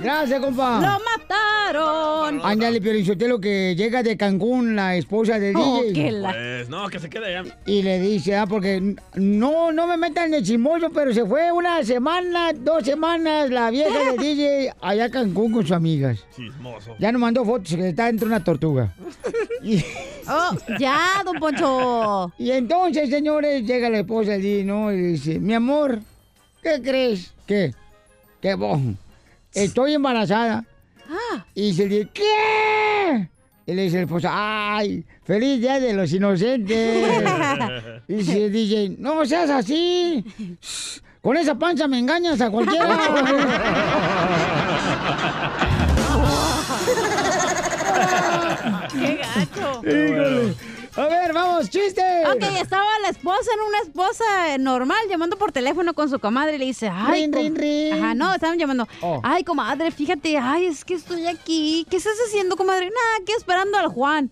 [0.00, 0.80] Gracias, compa.
[0.80, 2.40] ¡Lo mataron!
[2.44, 6.12] Ándale, Piolichotelo, que llega de Cancún la esposa de Oh, DJ.
[6.12, 7.56] la- Pues no, que se quede allá.
[7.66, 11.82] Y le dice, ah, porque no, no me metan de chismoso, pero se fue una
[11.84, 16.24] semana, dos semanas la vieja de DJ allá a Cancún con sus amigas.
[16.36, 16.94] Chismoso.
[16.98, 18.94] Ya nos mandó fotos que está dentro de una tortuga.
[19.62, 19.82] Y,
[20.30, 22.32] Oh, ya, don Poncho.
[22.38, 24.92] y entonces, señores, llega la esposa de DJ, ¿no?
[24.92, 26.00] Y dice, mi amor,
[26.62, 27.32] ¿qué crees?
[27.46, 27.74] ¿Qué?
[28.42, 28.78] ¿Qué vos?
[29.58, 30.64] Estoy embarazada.
[31.08, 31.44] Ah.
[31.54, 33.28] Y dice el DJ, ¿qué?
[33.66, 35.04] Y le dice la esposa, ¡ay!
[35.24, 37.08] ¡Feliz Día de los Inocentes!
[38.08, 40.24] Y dice el DJ, no seas así.
[41.20, 42.98] Con esa panza me engañas a cualquiera.
[48.92, 49.82] ¡Qué gacho!
[50.98, 52.02] A ver, vamos, chiste.
[52.26, 56.58] Ok, estaba la esposa en una esposa normal llamando por teléfono con su comadre y
[56.58, 57.92] le dice, ay, Rin, rin, rin.
[57.92, 58.88] Ajá, no, estaban llamando.
[59.00, 59.20] Oh.
[59.22, 61.86] Ay, comadre, fíjate, ay, es que estoy aquí.
[61.88, 62.86] ¿Qué estás haciendo, comadre?
[62.86, 64.30] Nada, aquí esperando al Juan.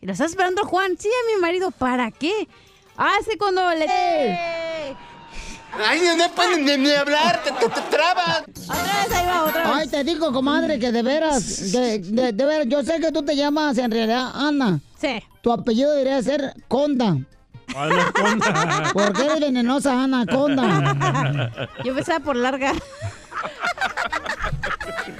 [0.00, 0.96] ¿Y lo estás esperando al Juan?
[0.98, 1.70] Sí, a mi marido.
[1.70, 2.48] ¿Para qué?
[2.96, 3.86] Ah, que cuando le...
[5.74, 8.42] Ay, no pueden ni, ni hablar, te, te, te trabas.
[8.64, 9.72] Otra vez, ahí va, otra vez.
[9.74, 13.22] Ay, te digo, comadre, que de veras, de, de- de veras, yo sé que tú
[13.24, 14.80] te llamas en realidad Ana.
[15.02, 15.20] Sí.
[15.40, 17.18] Tu apellido debería ser Conda.
[17.74, 18.90] Ay, no, conda.
[18.92, 21.50] Porque eres venenosa, Ana, Conda.
[21.84, 22.72] Yo pensaba por larga.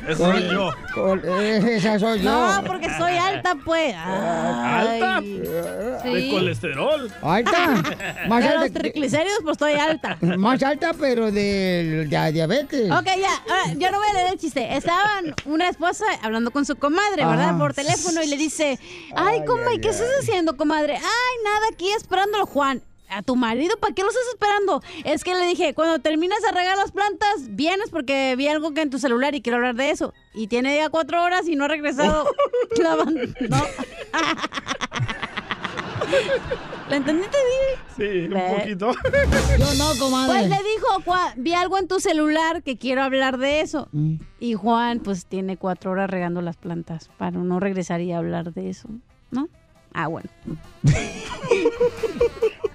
[0.09, 0.71] Eso soy yo.
[0.95, 2.31] Col- Esa soy yo.
[2.31, 3.95] No, porque soy alta, pues.
[3.97, 5.21] ¿Alta?
[5.21, 6.31] De Sí.
[6.31, 7.13] colesterol.
[7.23, 7.83] Alta.
[8.29, 10.17] Más De los triglicéridos, pues estoy alta.
[10.39, 12.91] más alta, pero de, de diabetes.
[12.91, 14.77] Ok, ya, ahora, yo no voy a leer el chiste.
[14.77, 17.51] Estaban una esposa hablando con su comadre, ¿verdad?
[17.51, 17.59] Ajá.
[17.59, 18.79] Por teléfono y le dice,
[19.17, 20.95] ay, comadre, ¿qué estás haciendo, comadre?
[20.97, 22.83] Ay, nada, aquí esperándolo, Juan.
[23.15, 23.77] ¿A tu marido?
[23.79, 24.83] ¿Para qué lo estás esperando?
[25.05, 28.81] Es que le dije, cuando terminas de regar las plantas, vienes porque vi algo que
[28.81, 30.15] en tu celular y quiero hablar de eso.
[30.33, 32.25] Y tiene ya cuatro horas y no ha regresado.
[32.79, 33.63] no.
[36.89, 37.37] ¿La entendiste?
[37.97, 38.93] Sí, un poquito.
[39.59, 40.49] Yo no, comadre.
[40.49, 43.89] Pues le dijo, "Juan, vi algo en tu celular que quiero hablar de eso.
[43.93, 44.17] Mm.
[44.41, 48.71] Y Juan, pues tiene cuatro horas regando las plantas para no regresar y hablar de
[48.71, 48.89] eso,
[49.31, 49.49] ¿no?
[49.93, 50.29] Ah, bueno.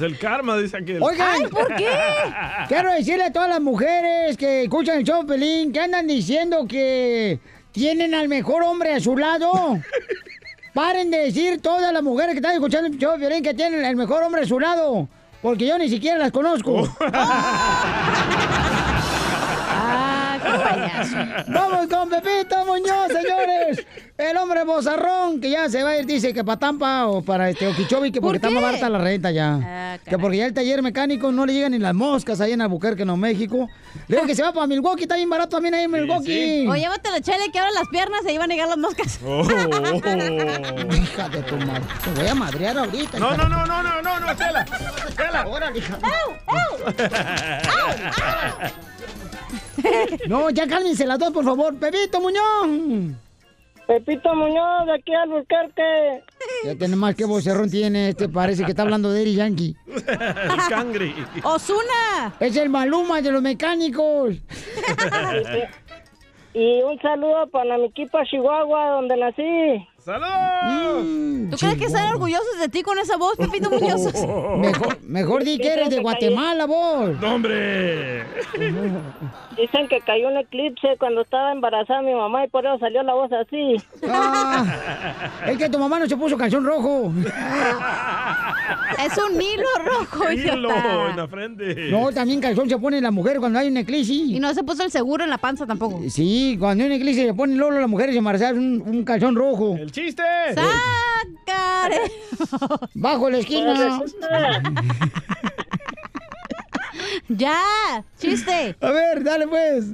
[0.00, 1.02] Es el karma, dice aquel.
[1.02, 1.86] Oigan, Ay, ¿por qué?
[2.68, 7.38] quiero decirle a todas las mujeres que escuchan el show Pelín que andan diciendo que
[7.70, 9.78] tienen al mejor hombre a su lado.
[10.72, 13.94] Paren de decir todas las mujeres que están escuchando el show Pelín que tienen el
[13.94, 15.06] mejor hombre a su lado.
[15.42, 16.88] Porque yo ni siquiera las conozco.
[16.98, 18.76] Payaso.
[21.48, 23.86] Vamos con Pepito Muñoz, señores.
[24.18, 27.48] El hombre bozarrón que ya se va a ir, dice que para Tampa o para
[27.48, 29.58] este Okeechobee, que porque ¿Por está más barata la renta ya.
[29.62, 32.60] Ah, que porque ya el taller mecánico no le llegan ni las moscas ahí en
[32.60, 33.68] Albuquerque, no México.
[34.08, 36.26] Le digo que se va para Milwaukee, está bien barato también ahí en Milwaukee.
[36.26, 36.66] sí.
[36.68, 39.18] O llévate la chele que ahora las piernas se iban a llegar las moscas.
[39.24, 39.42] Oh.
[39.42, 41.82] Hija de tu madre.
[42.04, 43.18] Te voy a madrear ahorita.
[43.18, 44.66] No, no, no, no, no, no, no, Chela.
[45.16, 45.46] Chela.
[45.46, 45.98] Órale, hija.
[50.28, 51.76] No, ya cálmense las dos, por favor.
[51.78, 53.16] Pepito Muñoz.
[53.86, 56.22] Pepito Muñoz, de aquí al Burquerque.
[56.64, 59.74] Ya tiene más que vocerrón tiene este, parece que está hablando de Eri Yankee.
[59.86, 61.14] El cangri.
[61.42, 62.34] ¡Osuna!
[62.38, 64.36] Es el Maluma de los mecánicos.
[66.52, 69.88] Y un saludo para mi equipo Chihuahua, donde nací.
[70.10, 71.50] ¡Salud!
[71.50, 74.12] ¿Tú crees que están orgullosos de ti con esa voz, Pepito Muñoz?
[74.58, 77.10] Mejor, mejor di que eres de Guatemala, vos.
[77.20, 78.24] ¡No, hombre!
[79.56, 83.14] Dicen que cayó un eclipse cuando estaba embarazada mi mamá y por eso salió la
[83.14, 83.76] voz así.
[84.08, 84.64] Ah,
[85.46, 87.12] es que tu mamá no se puso calzón rojo.
[89.04, 91.90] Es un hilo rojo, Hilo en la frente.
[91.90, 94.12] No, también calzón se pone la mujer cuando hay un eclipse.
[94.12, 96.00] Y no se puso el seguro en la panza tampoco.
[96.08, 99.76] Sí, cuando hay un eclipse se pone lolo las mujeres embarazadas un, un calzón rojo.
[99.76, 100.22] ¡El chiste!
[100.54, 102.00] ¡Sácare!
[102.94, 103.74] Bajo la esquina.
[107.28, 108.04] ¡Ya!
[108.18, 108.76] ¡Chiste!
[108.80, 109.84] A ver, dale pues.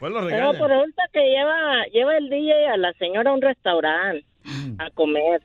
[0.00, 4.24] Pues lo pues resulta que lleva, lleva el DJ a la señora a un restaurante
[4.78, 5.42] a comer.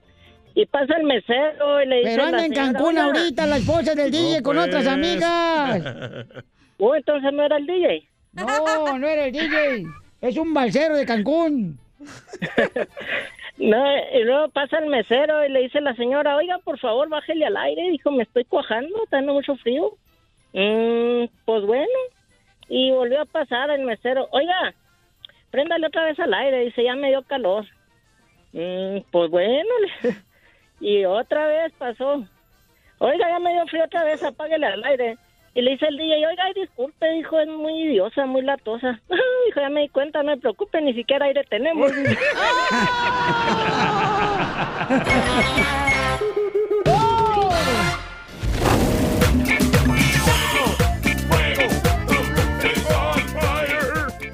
[0.55, 3.57] Y pasa el mesero y le dice Pero a la anda en Cancún ahorita la
[3.57, 4.67] esposa del DJ con pues.
[4.67, 5.81] otras amigas.
[6.77, 8.07] Uh, entonces no era el DJ.
[8.33, 9.85] No, no era el DJ.
[10.21, 11.79] Es un balsero de Cancún.
[13.57, 17.07] No, y luego pasa el mesero y le dice a la señora, oiga, por favor,
[17.09, 17.89] bájele al aire.
[17.91, 19.93] Dijo, me estoy cuajando, está mucho frío.
[20.53, 21.93] Mm, pues bueno.
[22.67, 24.73] Y volvió a pasar el mesero, oiga,
[25.51, 26.65] préndale otra vez al aire.
[26.65, 27.65] Dice, ya me dio calor.
[28.53, 29.69] Mm, pues bueno.
[30.79, 32.25] y otra vez pasó.
[32.99, 35.17] Oiga, ya me dio frío otra vez, apáguele al aire.
[35.55, 38.99] Y le dice el DJ, oiga, ay, disculpe, dijo, es muy idiosa, muy latosa.
[39.45, 41.91] dijo, ya me di cuenta, no me preocupe, ni siquiera aire tenemos.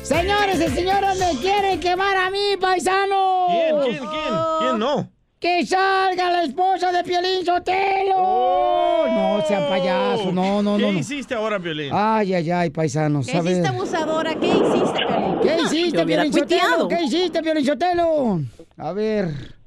[0.02, 3.48] Señores y señoras, me quieren quemar a mí, paisano.
[3.50, 3.78] ¿Quién?
[3.82, 3.98] ¿Quién?
[3.98, 4.34] ¿Quién?
[4.60, 5.19] ¿Quién no?
[5.40, 9.08] ¡Que salga la esposa de Piolín Sotelo!
[9.08, 10.78] No sean payasos, no, no, Oh.
[10.78, 10.92] ¿Qué no.
[10.92, 11.00] no.
[11.00, 11.92] hiciste ahora, Violín?
[11.94, 13.26] Ay, ay, ay, paisanos.
[13.26, 13.54] ¿Qué ver.
[13.54, 14.36] hiciste, abusadora?
[14.36, 15.40] ¿Qué hiciste, Piolín?
[15.42, 16.88] ¿Qué hiciste, Piolín Sotelo?
[16.90, 18.42] ¿Qué hiciste, Piolín Sotelo?
[18.76, 19.59] A ver.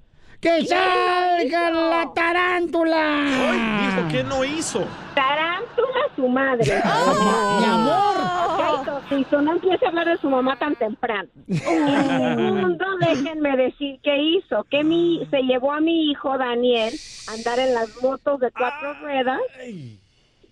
[0.43, 3.25] ¡Que salga la tarántula!
[3.95, 4.85] Dijo que no hizo.
[5.15, 6.65] Tarántula su madre.
[7.61, 9.03] Mi amor.
[9.09, 9.41] ¿Qué hizo?
[9.41, 11.29] No empiece a hablar de su mamá tan temprano.
[11.47, 14.65] Y segundo, déjenme decir qué hizo.
[14.65, 16.93] Que mi, se llevó a mi hijo Daniel
[17.29, 19.39] a andar en las motos de cuatro ruedas.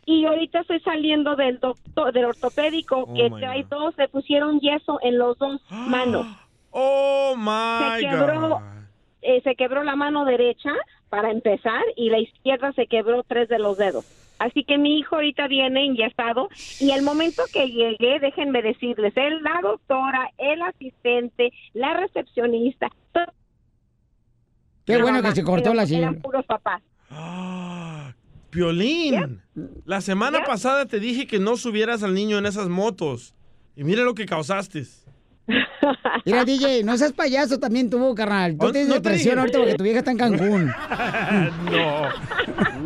[0.07, 5.01] Y ahorita estoy saliendo del doctor, del ortopédico, Oh, que trae dos, se pusieron yeso
[5.03, 6.27] en los dos manos.
[6.71, 8.80] Oh, my se quebró, God.
[9.23, 10.73] Eh, se quebró la mano derecha
[11.09, 14.05] para empezar y la izquierda se quebró tres de los dedos.
[14.39, 16.49] Así que mi hijo ahorita viene inyectado
[16.81, 22.89] y el momento que llegué, déjenme decirles, él, la doctora, el asistente, la recepcionista,
[24.87, 26.13] Qué bueno que se cortó la eran señora.
[26.21, 26.83] puros papás.
[28.51, 29.41] Piolín,
[29.85, 33.35] la semana pasada te dije que no subieras al niño en esas motos.
[33.77, 34.85] Y mira lo que causaste.
[36.25, 38.57] Mira, DJ, no seas payaso también tú, carnal.
[38.59, 39.41] Tú Oh, tienes no te depresión dije.
[39.41, 40.67] ahorita porque tu vieja está en Cancún.
[41.71, 42.03] no.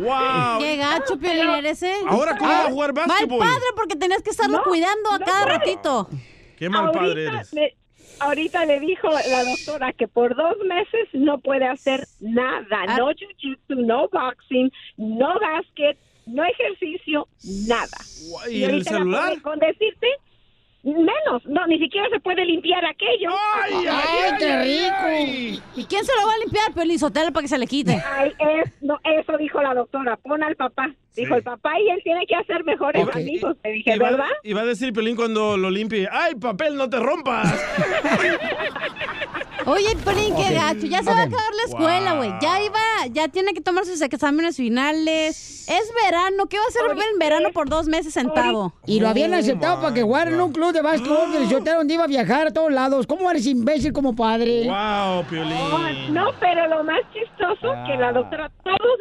[0.03, 0.59] ¡Wow!
[0.59, 1.93] Qué gacho, Piolín, eres, ¿eh?
[2.07, 3.39] Ahora, ¿cómo va a jugar Mal básquetbol?
[3.39, 6.09] padre porque tenías que estarlo No, cuidando a no cada ratito.
[6.57, 7.53] Qué mal padre Ahorita eres.
[7.53, 7.73] me-
[8.19, 12.97] ahorita le dijo la doctora que por dos meses no puede hacer nada.
[12.97, 17.27] No jiu-jitsu, no boxing, no básquet, no ejercicio,
[17.67, 17.97] nada.
[18.49, 19.41] ¿Y el ahorita la celular?
[19.41, 20.07] Con decirte,
[20.93, 21.45] menos.
[21.45, 23.29] No, ni siquiera se puede limpiar aquello.
[23.63, 25.61] ¡Ay, ¡Ay, qué rico!
[25.75, 28.01] ¿Y quién se lo va a limpiar, Piolín Sotelo, para que se le quite?
[28.13, 30.89] Ay, es, no, eso dijo la doctora, pon al papá.
[31.15, 33.15] Dijo el papá y él tiene que hacer mejores Ok.
[33.15, 33.55] amigos.
[33.63, 34.27] Te dije, Iba, ¿verdad?
[34.43, 37.53] iba a decir Piolín cuando lo limpie, ¡ay, papel, no te rompas!
[39.67, 40.85] Oye, Piolín, qué gacho.
[40.85, 42.31] Ya se va a acabar la escuela, güey.
[42.39, 42.77] Ya iba,
[43.11, 45.65] ya tiene que tomar sus exámenes finales.
[45.67, 46.45] Es verano.
[46.45, 46.81] ¿Qué va a hacer
[47.13, 48.73] en verano por dos meses sentado?
[48.85, 51.63] Y lo habían Oh, aceptado para que jugara en un club de básquetbol que el
[51.63, 53.07] donde iba a viajar a todos lados.
[53.07, 54.65] ¿Cómo eres imbécil como padre?
[54.65, 56.13] ¡Wow, Piolín!
[56.13, 58.99] No, pero lo más chistoso que la doctora todos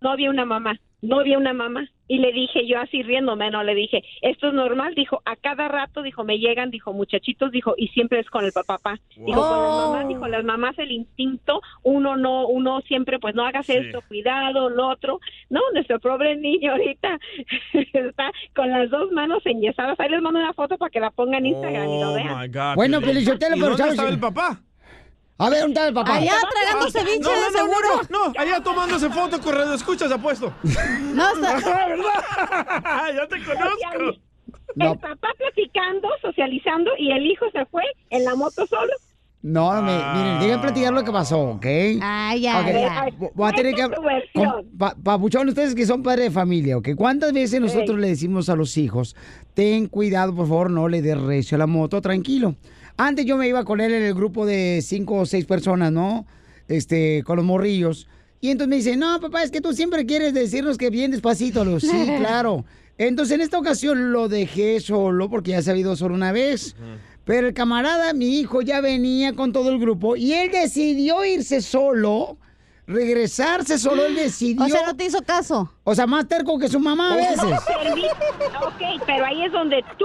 [0.00, 1.88] no había una mamá, no había una mamá.
[2.10, 5.68] Y le dije yo así riéndome, no le dije, esto es normal, dijo, a cada
[5.68, 8.98] rato, dijo, me llegan, dijo, muchachitos, dijo, y siempre es con el papá.
[9.14, 13.44] Dijo, con las mamás, dijo, las mamás el instinto, uno no, uno siempre, pues no
[13.44, 15.20] hagas esto, cuidado, lo otro.
[15.50, 17.18] No, nuestro pobre niño ahorita
[17.74, 20.00] está con las dos manos enyesadas.
[20.00, 22.38] Ahí les mando una foto para que la pongan en Instagram y lo Oh, vean.
[22.40, 23.92] my God, Bueno, ¿Y pero dónde ¿sabes?
[23.92, 24.60] estaba el papá?
[25.40, 26.16] A ver, ¿dónde está el papá?
[26.16, 27.88] Allá tragando Ah, ceviche, no, no, seguro.
[28.10, 30.52] No, no, allá tomándose foto con radio escuchas, apuesto.
[31.14, 31.54] No, está...
[31.86, 33.14] ¿verdad?
[33.14, 34.20] ya te conozco.
[34.76, 38.92] El papá platicando, socializando y el hijo se fue en la moto solo.
[39.40, 41.66] No, me, miren, déjenme platicar lo que pasó, ¿ok?
[42.02, 43.06] Ay, ya, Ok, ya.
[43.16, 43.88] vo- Voy a tener que...
[44.76, 46.88] Pa- Papuchón, ustedes que son padres de familia, ¿ok?
[46.96, 49.14] ¿Cuántas veces nosotros le decimos a los hijos,
[49.54, 52.56] ten cuidado, por favor, no le des recio a la moto, tranquilo?
[53.00, 56.26] Antes yo me iba con él en el grupo de cinco o seis personas, ¿no?
[56.66, 58.08] Este, con los morrillos.
[58.40, 61.64] Y entonces me dice, no, papá, es que tú siempre quieres decirnos que bien despacito.
[61.64, 62.64] Digo, sí, claro.
[62.98, 66.74] Entonces en esta ocasión lo dejé solo porque ya se había ido solo una vez.
[67.24, 71.62] Pero el camarada, mi hijo, ya venía con todo el grupo y él decidió irse
[71.62, 72.36] solo,
[72.88, 74.64] regresarse solo, él decidió.
[74.66, 75.72] O sea, no te hizo caso.
[75.90, 77.38] O sea, más terco que su mamá a veces.
[77.40, 78.10] Permi-
[78.62, 80.04] ok, pero ahí es donde tú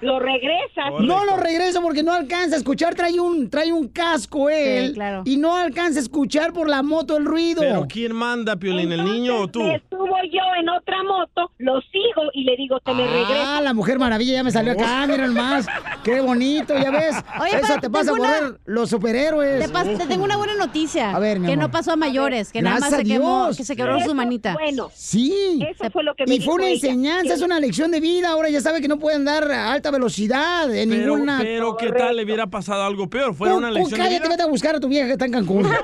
[0.00, 0.92] lo regresas.
[1.00, 4.88] No lo regreso porque no alcanza a escuchar, trae un, trae un casco él.
[4.88, 5.22] Sí, claro.
[5.24, 7.62] Y no alcanza a escuchar por la moto el ruido.
[7.62, 9.62] Pero ¿quién manda, Piolín, el niño o tú?
[9.64, 13.62] Me subo yo en otra moto, lo sigo y le digo, te me Ah, regresas.
[13.64, 15.66] la mujer maravilla ya me salió acá, mira nomás.
[16.04, 17.16] Qué bonito, ya ves.
[17.40, 19.66] Oye, Eso te pasa por una- los superhéroes.
[19.66, 21.10] Te, pas- te tengo una buena noticia.
[21.10, 21.64] A ver, mi Que amor.
[21.66, 24.52] no pasó a mayores, que nada más se quemó, que se quebró su manita.
[24.54, 25.23] Bueno, Sí.
[25.32, 26.74] Eso fue lo que me Y fue dijo una ella.
[26.74, 28.30] enseñanza, es una lección de vida.
[28.30, 31.38] Ahora ya sabe que no pueden dar a alta velocidad en Pero, ninguna.
[31.42, 33.34] pero ¿qué tal le hubiera pasado algo peor?
[33.34, 34.28] ¿Fuera una lección de cállate, vida?
[34.30, 35.68] vete a buscar a tu vieja que está en Cancún.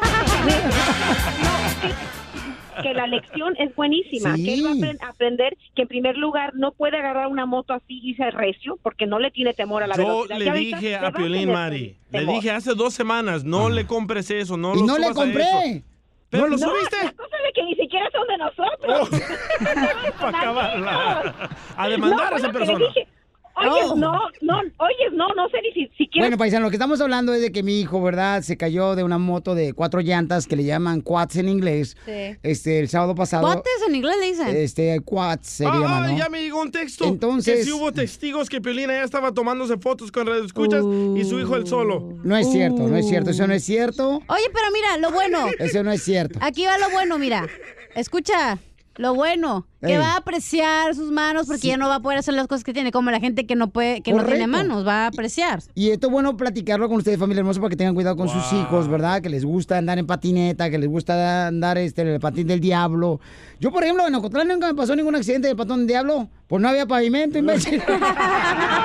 [2.82, 4.44] que la lección es buenísima, Sí.
[4.44, 7.74] que él va a apren- aprender que en primer lugar no puede agarrar una moto
[7.74, 10.38] así y ser recio porque no le tiene temor a la Yo velocidad.
[10.38, 13.86] le Ya ahorita dije le a Piolín, Mari, le dije hace dos semanas, no le
[13.86, 15.82] compres eso, no y lo no le compré.
[16.30, 16.96] ¿Pero lo No, subiste?
[17.04, 19.10] la cosa de que ni siquiera son de nosotros.
[20.20, 21.50] Para acabarla.
[21.76, 22.78] A demandar No, a esa lo persona.
[22.86, 23.08] dije.
[23.56, 23.96] Oye, Oh.
[23.96, 27.00] no, no, oye, no, no sé ni si, si quieres Bueno, paisano, lo que estamos
[27.00, 28.40] hablando es de que mi hijo, ¿verdad?
[28.42, 31.96] Se cayó de una moto de cuatro llantas que le llaman quads en inglés.
[32.06, 32.36] Sí.
[32.42, 33.42] Este, el sábado pasado.
[33.42, 34.48] ¿Cuates en inglés le dicen?
[34.56, 36.16] Este, quads se Ah, llama, ¿no?
[36.16, 37.04] ya me llegó un texto.
[37.04, 40.82] Entonces- Que sí hubo testigos que Piolín ya estaba tomándose fotos con Radio Escuchas
[41.16, 42.14] y su hijo el solo.
[42.24, 44.22] No es cierto, no es cierto, eso no es cierto.
[44.28, 45.48] Oye, pero mira, lo bueno.
[45.58, 46.38] Eso no es cierto.
[46.42, 47.46] Aquí va lo bueno, mira.
[47.94, 48.58] Escucha,
[49.00, 49.66] lo bueno.
[49.80, 49.96] Que Ey.
[49.96, 52.74] va a apreciar sus manos porque ya no va a poder hacer las cosas que
[52.74, 55.60] tiene, como la gente que no puede, que no tiene manos, va a apreciar.
[55.74, 58.52] Y esto es bueno platicarlo con ustedes, familia hermosa, para que tengan cuidado con sus
[58.52, 59.22] hijos, ¿verdad?
[59.22, 62.60] Que les gusta andar en patineta, que les gusta andar este, en el patín del
[62.60, 63.20] diablo.
[63.58, 66.60] Yo, por ejemplo, en Ocotlán nunca me pasó ningún accidente de patón del diablo, pues
[66.60, 67.82] no había pavimento, imbécil.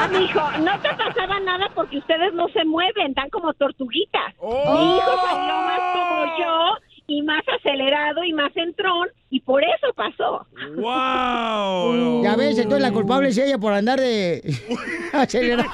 [0.06, 4.36] No, mijo, no te pasaba nada porque ustedes no se mueven, tan como tortuguitas.
[4.42, 9.94] Mi hijo salió más como yo y más acelerado y más entrón y por eso
[9.96, 10.46] pasó.
[10.76, 12.24] ¡Wow!
[12.24, 14.42] Ya ves, entonces la culpable es ella por andar de
[15.14, 15.66] acelerar.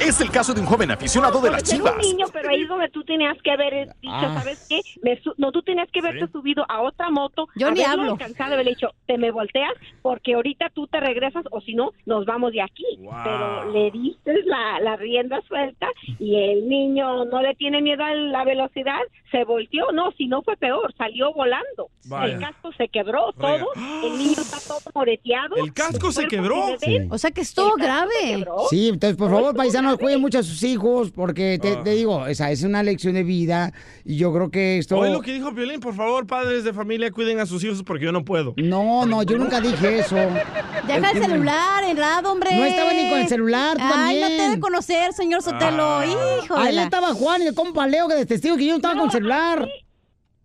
[0.00, 1.92] Es el caso de un joven aficionado de las chivas.
[1.94, 4.36] un niño, pero ahí es donde tú tenías que haber dicho, Ah.
[4.38, 4.80] ¿sabes qué?
[5.02, 7.48] Me su- no, tú tenías que haberte subido a otra moto.
[7.56, 8.12] Yo ni hablo.
[8.12, 12.24] alcanzado, haberle dicho, te me volteas porque ahorita tú te regresas o si no, nos
[12.24, 12.84] vamos de aquí.
[13.24, 15.88] Pero le diste la, la rienda suelta
[16.18, 19.00] y el niño no le tiene miedo a la velocidad,
[19.30, 19.90] se volteó.
[19.92, 21.90] No, si no fue peor, salió volando.
[22.06, 22.34] Vaya.
[22.34, 23.66] El casco se quebró todo,
[24.04, 25.56] el niño está todo moreteado.
[25.56, 26.64] ¿El casco se quebró?
[27.10, 28.46] O sea que estuvo grave.
[28.70, 32.34] Sí, entonces, por favor, paisanos, cuiden mucho a sus hijos, porque te, te digo, o
[32.34, 33.72] sea, es una lección de vida,
[34.04, 34.96] y yo creo que esto...
[34.98, 38.04] Oye lo que dijo Piolín, por favor, padres de familia, cuiden a sus hijos porque
[38.04, 38.54] yo no puedo.
[38.56, 40.14] No, no, yo nunca dije eso.
[40.14, 42.54] Deja el celular, el lado, hombre.
[42.54, 44.50] No estaba ni con el celular, tú Ay, no te también.
[44.50, 46.04] debe conocer, señor Sotelo.
[46.04, 46.84] Hijo de Ahí la...
[46.84, 49.68] estaba Juan y el compa Leo que de testigo que yo no estaba con celular.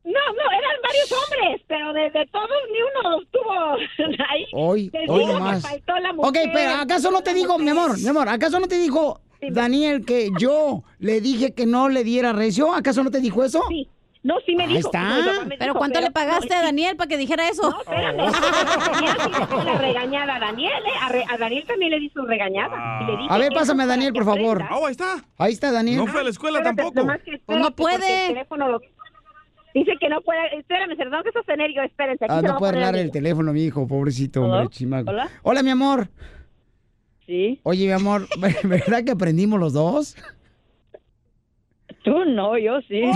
[0.04, 4.45] No, no, eran varios hombres, pero de, de todos ni uno estuvo ahí.
[4.54, 5.62] Hoy, Te hoy digo, nomás.
[5.62, 6.43] faltó la mujer.
[6.45, 10.04] Ok, pero ¿acaso no te dijo, mi amor, mi amor, ¿acaso no te dijo Daniel
[10.06, 12.74] que yo le dije que no le diera recio?
[12.74, 13.64] ¿Acaso no te dijo eso?
[13.70, 13.88] Sí.
[14.24, 14.88] No, sí me Ahí dijo.
[14.88, 15.02] está.
[15.02, 16.62] No, me ¿Pero dijo, cuánto pero- le pagaste no, a.
[16.64, 17.72] Daniel para que dijera eso?
[17.72, 18.18] No, espérame.
[19.49, 20.97] Dio la regañada a Daniel, ¿eh?
[21.02, 22.99] A, re- a Daniel también le di su regañada.
[23.02, 24.64] Y le dije A ver, pásame a Daniel, por favor.
[24.72, 25.24] Oh, ahí está.
[25.39, 25.97] Ahí está Daniel.
[25.97, 27.08] No fue a la escuela Espérate, tampoco.
[27.47, 28.22] Pues no puede.
[28.28, 28.82] el teléfono lo-
[29.74, 30.57] Dice que no puede.
[30.59, 31.82] Espérame, se lo tengo que sostener yo.
[31.82, 32.26] Espérense.
[32.26, 34.53] Aquí Ah, se no puede hablar el teléfono, mi hijo, pobrecito, ¿Hola?
[34.61, 35.09] hombre, chimaco.
[35.11, 35.30] ¿Hola?
[35.43, 36.09] Hola, mi amor.
[37.26, 37.59] Sí.
[37.63, 38.28] Oye, mi amor,
[38.63, 40.15] ¿verdad que aprendimos los dos?
[42.03, 43.01] Tú no, yo sí.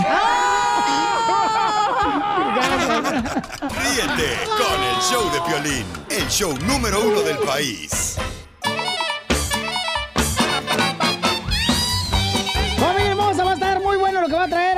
[3.06, 8.16] Ríete con el show de Piolín, el show número uno del país.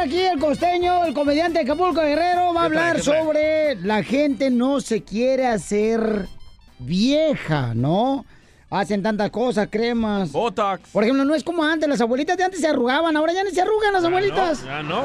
[0.08, 2.54] Aquí el costeño, el comediante de Acapulco Guerrero.
[2.54, 6.26] Va a ¿Qué trae, hablar sobre la gente no se quiere hacer
[6.78, 8.24] vieja, ¿no?
[8.70, 10.32] Hacen tantas cosas, cremas.
[10.32, 10.90] Botox.
[10.90, 13.50] Por ejemplo, no es como antes, las abuelitas de antes se arrugaban, ahora ya ni
[13.50, 14.64] se arrugan las abuelitas.
[14.64, 15.04] Ya no.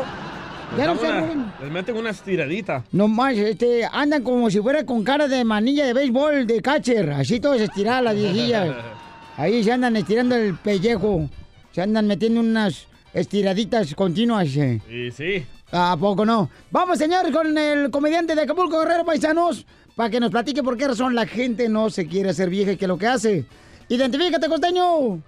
[0.77, 1.53] Ya no Les se arrugan.
[1.61, 2.83] Les meten una estiradita.
[2.91, 7.11] No más, este, andan como si fuera con cara de manilla de béisbol, de catcher,
[7.11, 8.73] así todas estiradas las viejillas.
[9.37, 11.27] Ahí se andan estirando el pellejo,
[11.71, 14.47] se andan metiendo unas estiraditas continuas.
[14.55, 14.81] eh.
[14.89, 15.45] Y sí.
[15.71, 16.49] ¿A poco no?
[16.71, 20.87] Vamos, señor, con el comediante de Acapulco Guerrero Paisanos, para que nos platique por qué
[20.87, 23.45] razón la gente no se quiere hacer vieja y qué es lo que hace.
[23.89, 25.21] Identifícate, costeño.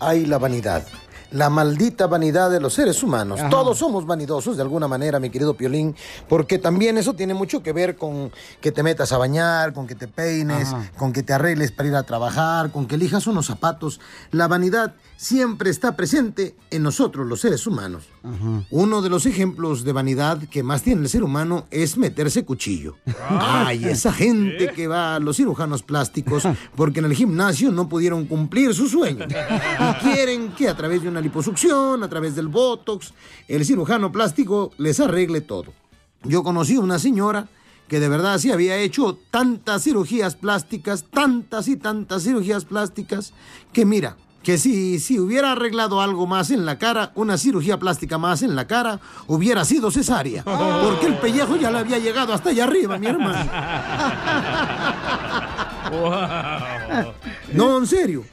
[0.00, 0.84] Ay, la vanidad.
[1.30, 3.38] la maldita vanidad de los seres humanos.
[3.40, 3.50] Ajá.
[3.50, 5.94] Todos somos vanidosos de alguna manera, mi querido Piolín,
[6.26, 9.94] porque también eso tiene mucho que ver con que te metas a bañar, con que
[9.94, 10.90] te peines, Ajá.
[10.96, 14.00] con que te arregles para ir a trabajar, con que elijas unos zapatos.
[14.30, 18.04] La vanidad siempre está presente en nosotros, los seres humanos.
[18.70, 22.96] Uno de los ejemplos de vanidad que más tiene el ser humano es meterse cuchillo.
[23.28, 26.44] Ay, esa gente que va a los cirujanos plásticos
[26.76, 29.26] porque en el gimnasio no pudieron cumplir su sueño.
[29.26, 33.12] Y quieren que a través de una liposucción, a través del botox,
[33.48, 35.72] el cirujano plástico les arregle todo.
[36.22, 37.48] Yo conocí una señora
[37.88, 43.32] que de verdad sí había hecho tantas cirugías plásticas, tantas y tantas cirugías plásticas,
[43.72, 48.18] que mira, que si, si hubiera arreglado algo más en la cara, una cirugía plástica
[48.18, 50.44] más en la cara, hubiera sido cesárea.
[50.44, 53.50] Porque el pellejo ya le había llegado hasta allá arriba, mi hermano.
[57.52, 58.24] No, en serio.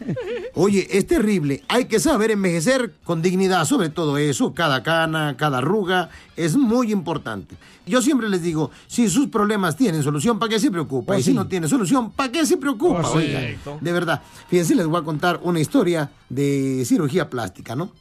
[0.54, 1.64] Oye, es terrible.
[1.68, 4.54] Hay que saber envejecer con dignidad, sobre todo eso.
[4.54, 7.56] Cada cana, cada arruga, es muy importante.
[7.86, 11.08] Yo siempre les digo, si sus problemas tienen solución, ¿para qué se preocupa?
[11.08, 11.36] Pues y si sí.
[11.36, 13.02] no tiene solución, ¿para qué se preocupa?
[13.02, 13.36] Pues sí.
[13.36, 14.22] Oigan, de verdad.
[14.50, 17.92] Fíjense, les voy a contar una historia de cirugía plástica, ¿no?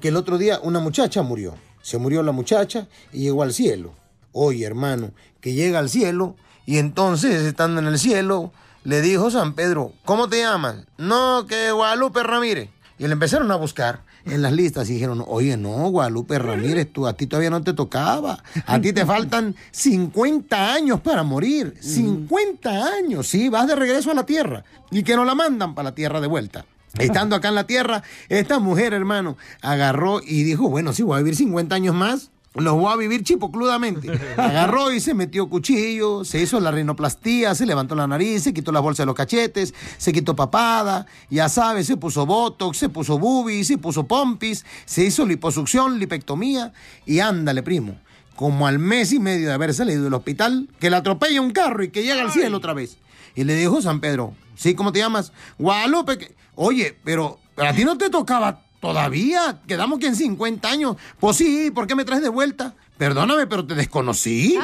[0.00, 1.54] Que el otro día una muchacha murió.
[1.82, 3.94] Se murió la muchacha y llegó al cielo.
[4.32, 5.10] Oye, hermano,
[5.40, 8.52] que llega al cielo y entonces, estando en el cielo,
[8.84, 10.76] le dijo San Pedro, ¿cómo te llamas?
[10.98, 12.70] No, que Guadalupe Ramírez.
[12.98, 17.06] Y le empezaron a buscar en las listas y dijeron, oye, no, Guadalupe Ramírez, tú,
[17.06, 18.42] a ti todavía no te tocaba.
[18.66, 21.74] A ti te faltan 50 años para morir.
[21.80, 24.64] 50 años, sí, vas de regreso a la tierra.
[24.90, 26.64] Y que no la mandan para la tierra de vuelta.
[26.98, 31.18] Estando acá en la tierra, esta mujer, hermano, agarró y dijo, bueno, sí, voy a
[31.18, 32.31] vivir 50 años más.
[32.54, 34.10] Los voy a vivir chipocludamente.
[34.36, 38.72] Agarró y se metió cuchillo, se hizo la rinoplastía, se levantó la nariz, se quitó
[38.72, 43.18] las bolsas de los cachetes, se quitó papada, ya sabes, se puso botox, se puso
[43.18, 46.72] boobies, se puso pompis, se hizo liposucción, lipectomía
[47.06, 47.98] y ándale, primo.
[48.36, 51.82] Como al mes y medio de haber salido del hospital, que le atropella un carro
[51.84, 52.98] y que llega al cielo otra vez.
[53.34, 54.74] Y le dijo San Pedro, ¿sí?
[54.74, 55.32] ¿Cómo te llamas?
[55.58, 56.18] Guadalupe.
[56.18, 59.60] que- Oye, pero, pero a ti no te tocaba todavía.
[59.66, 60.96] Quedamos que en 50 años.
[61.20, 62.74] Pues sí, ¿por qué me traes de vuelta?
[62.98, 64.58] Perdóname, pero te desconocí.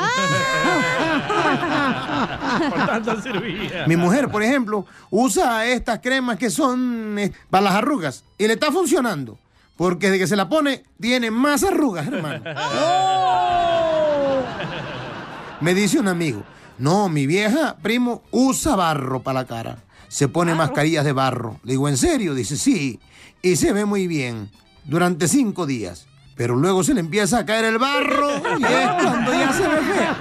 [2.68, 3.86] Por tanta cirugía.
[3.86, 8.54] Mi mujer, por ejemplo, usa estas cremas que son eh, para las arrugas y le
[8.54, 9.38] está funcionando.
[9.76, 12.42] Porque desde que se la pone, tiene más arrugas, hermano.
[15.60, 16.42] Me dice un amigo,
[16.78, 19.78] no, mi vieja, primo, usa barro para la cara.
[20.08, 21.60] Se pone mascarillas de barro.
[21.62, 22.34] Le digo, ¿en serio?
[22.34, 22.98] Dice, sí.
[23.42, 24.50] Y se ve muy bien
[24.84, 26.06] durante cinco días.
[26.38, 29.80] Pero luego se le empieza a caer el barro y es cuando ya se ve
[29.80, 30.16] fea.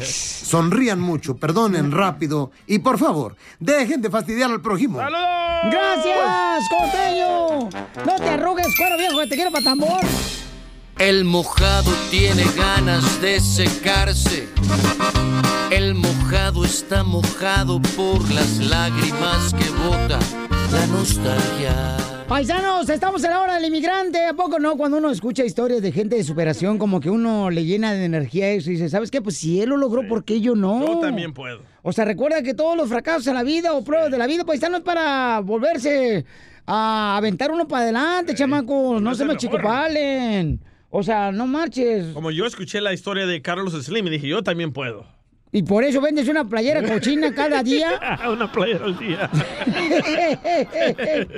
[0.02, 4.98] Sonrían mucho, perdonen rápido y por favor, dejen de fastidiar al prójimo.
[4.98, 7.70] ¡Gracias, costeño!
[8.04, 10.00] No te arrugues, cuero viejo, que te quiero para tambor.
[10.98, 14.48] El mojado tiene ganas de secarse.
[15.70, 20.18] El mojado está mojado por las lágrimas que bota
[20.72, 21.98] la nostalgia.
[22.26, 24.24] Paisanos, estamos en la hora del inmigrante.
[24.24, 24.78] ¿A poco no?
[24.78, 28.48] Cuando uno escucha historias de gente de superación, como que uno le llena de energía
[28.48, 29.20] eso y dice, ¿sabes qué?
[29.20, 30.80] Pues si él lo logró, ¿por qué yo no?
[30.80, 31.60] Yo también puedo.
[31.82, 34.46] O sea, recuerda que todos los fracasos en la vida o pruebas de la vida,
[34.46, 36.24] paisanos, para volverse
[36.64, 39.02] a aventar uno para adelante, chamacos.
[39.02, 40.58] No se me chicopalen.
[40.98, 42.06] O sea, no marches.
[42.14, 45.04] Como yo escuché la historia de Carlos Slim y dije, yo también puedo.
[45.52, 48.00] Y por eso vendes una playera cochina cada día.
[48.30, 49.28] Una playera al día.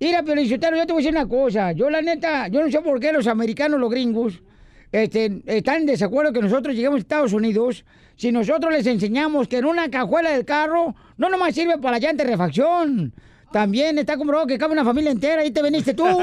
[0.00, 1.70] Mira, pero yo te voy a decir una cosa.
[1.70, 4.42] Yo, la neta, yo no sé por qué los americanos, los gringos,
[4.90, 7.84] este, están en desacuerdo que nosotros lleguemos a Estados Unidos
[8.16, 11.98] si nosotros les enseñamos que en una cajuela del carro no nomás sirve para la
[12.00, 13.14] llanta de refacción.
[13.52, 15.42] También está comprobado que cabe una familia entera.
[15.42, 16.04] Ahí te veniste tú.
[16.04, 16.20] qué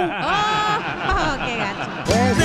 [1.57, 2.39] gacho.
[2.39, 2.44] De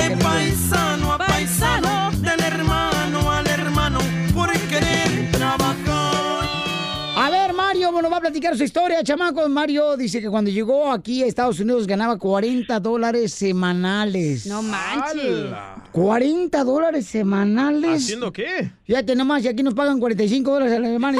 [8.21, 9.49] a platicar su historia, chamaco.
[9.49, 14.45] Mario dice que cuando llegó aquí a Estados Unidos ganaba 40 dólares semanales.
[14.45, 15.47] No manches.
[15.91, 18.03] 40 dólares semanales.
[18.03, 18.71] ¿Haciendo qué?
[18.85, 21.17] Fíjate nomás, y aquí nos pagan 45 dólares a la semana.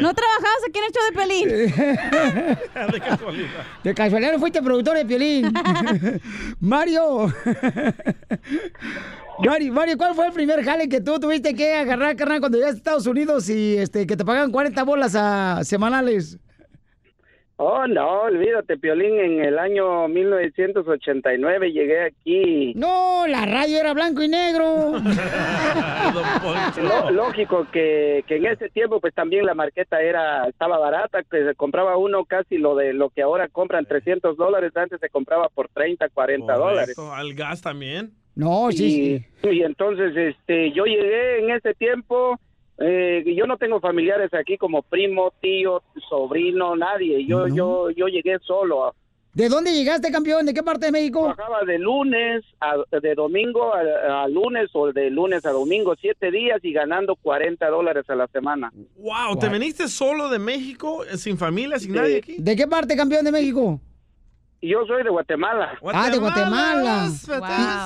[0.00, 1.48] ¿No trabajabas aquí en el show de Pelín?
[2.92, 3.64] De casualidad.
[3.84, 5.52] De casualidad no fuiste productor de Piolín.
[6.60, 7.32] Mario.
[9.44, 12.76] Mario, Mario, ¿cuál fue el primer jale que tú tuviste que agarrar, carnal, cuando llegaste
[12.76, 16.38] a Estados Unidos y este, que te pagaban 40 bolas a, semanales?
[17.56, 22.72] Oh, no, olvídate, Piolín, en el año 1989 llegué aquí.
[22.74, 24.94] No, la radio era blanco y negro.
[26.82, 31.44] Lo- lógico que, que en ese tiempo pues también la marqueta era estaba barata, que
[31.44, 35.48] se compraba uno casi lo de lo que ahora compran 300 dólares, antes se compraba
[35.48, 36.98] por 30, 40 dólares.
[36.98, 38.12] Al gas también.
[38.34, 42.38] No, y, y entonces este yo llegué en ese tiempo
[42.78, 47.24] eh, yo no tengo familiares aquí como primo, tío, sobrino, nadie.
[47.26, 48.94] Yo yo yo llegué solo.
[49.34, 50.44] ¿De dónde llegaste, campeón?
[50.44, 51.32] ¿De qué parte de México?
[51.34, 56.30] Trabajaba de lunes a de domingo a, a lunes o de lunes a domingo, siete
[56.30, 58.70] días y ganando 40 dólares a la semana.
[58.98, 62.36] Wow, ¿te viniste solo de México, eh, sin familia, sin nadie aquí?
[62.38, 63.80] ¿De qué parte, campeón de México?
[64.62, 65.76] Yo soy de Guatemala.
[65.92, 67.08] Ah, de Guatemala.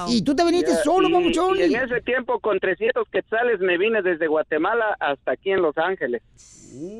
[0.08, 4.02] ¿Y, y tú te viniste solo, y en ese tiempo, con 300 quetzales, me vine
[4.02, 6.22] desde Guatemala hasta aquí en Los Ángeles.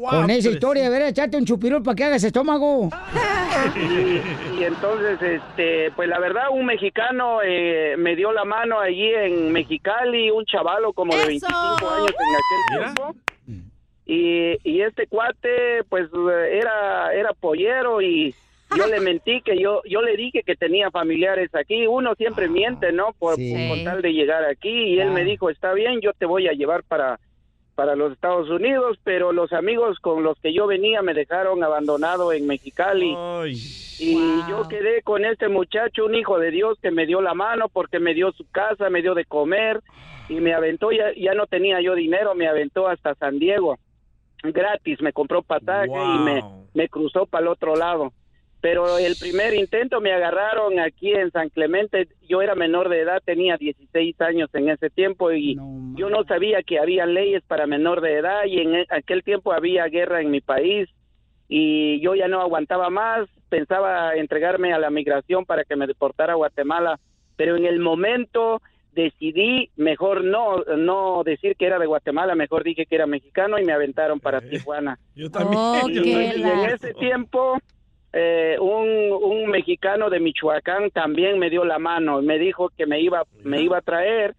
[0.09, 2.91] Con esa historia, a ver, echate un chupirul para que hagas estómago.
[3.75, 4.21] Y,
[4.61, 9.51] y entonces, este, pues la verdad, un mexicano eh, me dio la mano allí en
[9.51, 11.57] Mexicali, un chavalo como de 25
[11.91, 13.17] años en aquel tiempo.
[14.05, 18.35] Y, y este cuate, pues eh, era, era pollero y
[18.75, 21.87] yo le mentí que yo, yo le dije que tenía familiares aquí.
[21.87, 23.13] Uno siempre miente, ¿no?
[23.19, 23.53] Por, Sí.
[23.53, 24.69] por- con tal de llegar aquí.
[24.71, 27.21] Y él me dijo, está bien, yo te voy a llevar para,
[27.75, 32.33] para los Estados Unidos, pero los amigos con los que yo venía me dejaron abandonado
[32.33, 33.15] en Mexicali.
[33.99, 34.15] Y
[34.49, 37.99] yo quedé con este muchacho, un hijo de Dios, que me dio la mano porque
[38.01, 39.81] me dio su casa, me dio de comer
[40.29, 43.79] y me aventó, ya, ya no tenía yo dinero, me aventó hasta San Diego,
[44.43, 46.43] gratis, me compró pasaje y me,
[46.75, 48.13] me cruzó para el otro lado.
[48.67, 53.23] Pero el primer intento me agarraron aquí en San Clemente, yo era menor de edad,
[53.25, 55.55] tenía 16 años en ese tiempo y
[55.95, 59.53] yo no sabía que había leyes para menor de edad y en e- aquel tiempo
[59.53, 60.89] había guerra en mi país
[61.49, 66.33] y yo ya no aguantaba más, pensaba entregarme a la migración para que me deportara
[66.33, 66.99] a Guatemala,
[67.37, 68.61] pero en el momento
[68.91, 73.65] decidí mejor no no decir que era de Guatemala, mejor dije que era mexicano y
[73.65, 74.99] me aventaron para Tijuana.
[75.15, 75.63] Yo también.
[75.63, 77.61] Oh, y, qué y en ese tiempo
[78.19, 82.99] eh, un, un mexicano de Michoacán también me dio la mano, me dijo que me
[82.99, 84.35] iba me iba a traer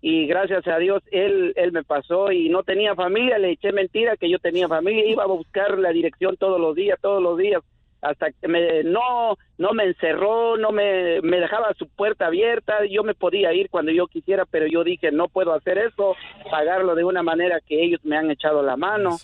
[0.00, 4.16] y gracias a Dios él él me pasó y no tenía familia, le eché mentira
[4.16, 7.62] que yo tenía familia, iba a buscar la dirección todos los días, todos los días
[8.00, 13.02] hasta que me, no no me encerró, no me, me dejaba su puerta abierta, yo
[13.02, 16.14] me podía ir cuando yo quisiera, pero yo dije no puedo hacer eso,
[16.50, 19.16] pagarlo de una manera que ellos me han echado la mano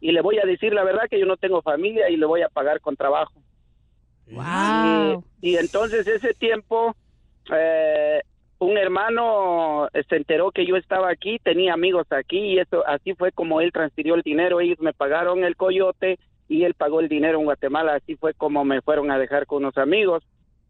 [0.00, 2.42] y le voy a decir la verdad que yo no tengo familia y le voy
[2.42, 3.34] a pagar con trabajo.
[5.40, 6.96] Y, y entonces ese tiempo
[7.52, 8.22] eh,
[8.58, 13.14] un hermano eh, se enteró que yo estaba aquí, tenía amigos aquí y eso así
[13.14, 16.18] fue como él transfirió el dinero, ellos me pagaron el coyote
[16.48, 19.58] y él pagó el dinero en Guatemala, así fue como me fueron a dejar con
[19.64, 20.22] unos amigos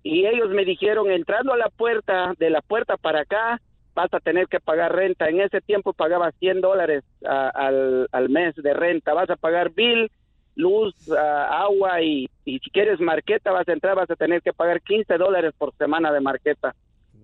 [0.03, 3.61] y ellos me dijeron entrando a la puerta, de la puerta para acá
[3.95, 5.29] vas a tener que pagar renta.
[5.29, 9.15] En ese tiempo pagaba 100 dólares a- al, al mes de renta.
[9.15, 10.11] Vas a pagar bill,
[10.57, 14.53] luz, ah, agua y, y si quieres marqueta vas a entrar, vas a tener que
[14.53, 16.75] pagar 15 dólares por semana de marqueta.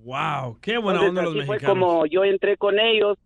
[0.04, 3.18] Wow, qué buena Entonces, onda los así fue como yo entré con ellos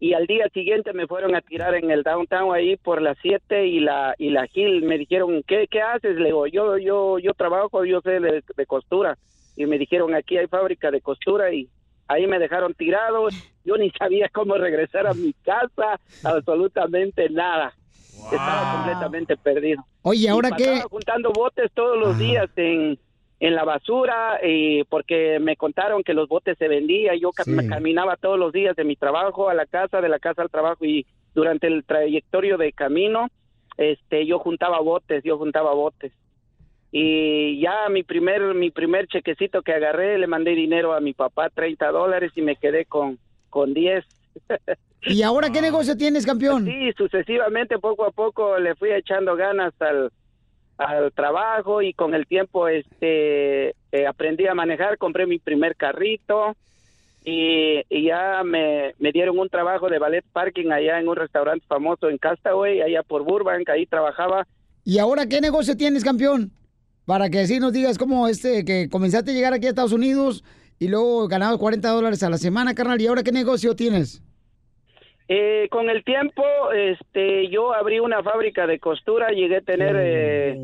[0.00, 3.66] y al día siguiente me fueron a tirar en el downtown ahí por las 7
[3.66, 4.82] y la y la Hill.
[4.84, 6.16] Me dijeron, ¿qué, qué haces?
[6.16, 9.18] Le digo, yo, yo, yo trabajo, yo sé de, de costura.
[9.56, 11.68] Y me dijeron, aquí hay fábrica de costura y
[12.06, 13.28] ahí me dejaron tirado.
[13.64, 17.74] Yo ni sabía cómo regresar a mi casa, absolutamente nada.
[18.32, 19.84] Estaba completamente perdido.
[20.02, 20.64] Oye, Y ¿ahora qué?
[20.64, 22.98] pasaba juntando botes todos los días en,
[23.40, 27.16] en la basura y porque me contaron que los botes se vendían.
[27.18, 27.54] Yo Sí.
[27.68, 30.84] caminaba todos los días de mi trabajo a la casa, de la casa al trabajo
[30.84, 33.28] y durante el trayectorio de camino,
[33.76, 36.12] este, yo juntaba botes, yo juntaba botes.
[36.90, 41.50] Y ya mi primer, mi primer chequecito que agarré, le mandé dinero a mi papá,
[41.50, 43.18] 30 dólares y me quedé con,
[43.50, 44.04] con 10.
[45.02, 46.64] ¿Y ahora qué negocio tienes, campeón?
[46.64, 50.10] Sí, sucesivamente, poco a poco le fui echando ganas al,
[50.78, 56.56] al trabajo y con el tiempo este eh, aprendí a manejar, compré mi primer carrito
[57.24, 62.08] y, ya me, me dieron un trabajo de ballet parking allá en un restaurante famoso
[62.08, 64.46] en Castaway, allá por Burbank, ahí trabajaba.
[64.84, 66.52] ¿Y ahora qué negocio tienes, campeón?
[67.04, 70.44] Para que así nos digas cómo este, que comenzaste a llegar aquí a Estados Unidos
[70.78, 73.00] y luego ganabas 40 dólares a la semana, carnal.
[73.00, 74.22] ¿Y ahora qué negocio tienes?
[75.30, 76.42] Eh, con el tiempo,
[76.74, 80.56] este, yo abrí una fábrica de costura, llegué a tener eh,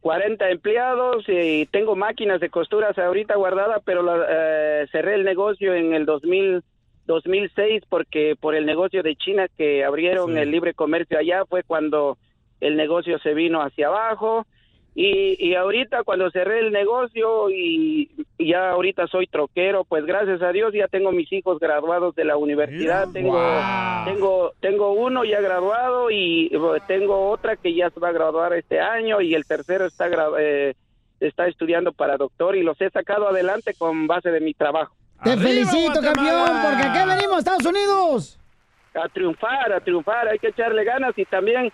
[0.00, 5.74] 40 empleados y tengo máquinas de costuras ahorita guardadas, pero la- eh, cerré el negocio
[5.74, 6.62] en el 2000,
[7.06, 12.18] 2006 porque por el negocio de China que abrieron el libre comercio allá fue cuando
[12.60, 14.46] el negocio se vino hacia abajo
[14.94, 20.42] Y, y ahorita cuando cerré el negocio y, y ya ahorita soy troquero, pues gracias
[20.42, 23.08] a Dios ya tengo mis hijos graduados de la universidad.
[23.10, 23.40] Tengo,
[24.04, 28.52] tengo, tengo uno ya graduado y eh, tengo otra que ya se va a graduar
[28.52, 30.74] este año y el tercero está, gra- eh,
[31.20, 34.94] está estudiando para doctor y los he sacado adelante con base de mi trabajo.
[35.24, 38.38] Te felicito, campeón, porque aquí venimos, Estados Unidos.
[38.94, 41.72] a triunfar, a triunfar, hay que echarle ganas y también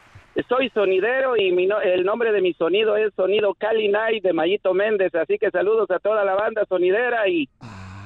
[0.48, 4.32] soy sonidero y mi no- el nombre de mi sonido es Sonido Cali Night de
[4.32, 7.48] Mayito Méndez, así que saludos a toda la banda sonidera y,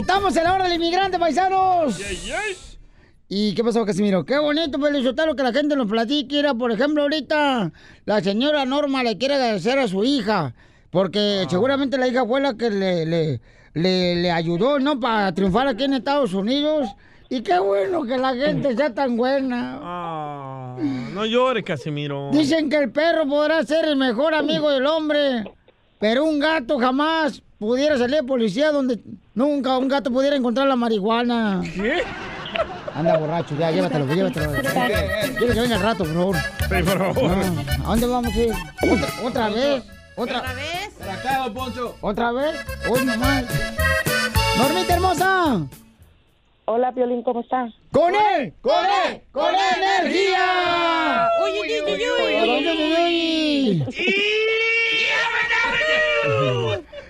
[0.08, 2.00] Estamos en la hora del inmigrante, paisanos.
[3.28, 4.24] ¿Y qué pasó, Casimiro?
[4.24, 6.38] Qué bonito, Pelizotelo, que la gente nos platique.
[6.38, 7.72] Era, por ejemplo, ahorita
[8.06, 10.54] la señora Norma le quiere agradecer a su hija,
[10.92, 13.42] porque seguramente la hija fue la que le, le,
[13.74, 15.00] le, le ayudó, ¿no?
[15.00, 16.88] Para triunfar aquí en Estados Unidos.
[17.28, 19.80] Y qué bueno que la gente sea tan buena.
[19.82, 20.78] Ah,
[21.16, 22.30] no llores, Casimiro.
[22.32, 25.46] Dicen que el perro podrá ser el mejor amigo del hombre,
[25.98, 29.00] pero un gato jamás pudiera salir de policía donde
[29.36, 31.62] nunca un gato pudiera encontrar la marihuana.
[31.64, 32.02] ¿Qué?
[32.96, 34.52] Anda borracho, ya, llévatelo, llévatelo.
[35.38, 36.36] Quiero que venga al rato, por favor.
[36.38, 37.32] Sí, por favor.
[37.38, 38.54] No, ¿A dónde vamos a ir?
[38.90, 39.84] ¿Otra, otra vez?
[40.16, 40.94] ¿Otra, vez?
[40.98, 41.96] Para acá, don Poncho.
[42.00, 42.56] ¿Otra vez?
[42.90, 43.44] Uy, mamá.
[44.58, 45.68] Normita hermosa.
[46.68, 47.74] Hola, Violín, ¿cómo estás?
[47.92, 48.54] ¡Con él!
[48.62, 49.22] ¡Con él!
[49.32, 51.28] ¡Con energía!
[51.44, 52.00] Uy, uy, uy, uy,
[52.42, 53.86] Uy, uy, uy.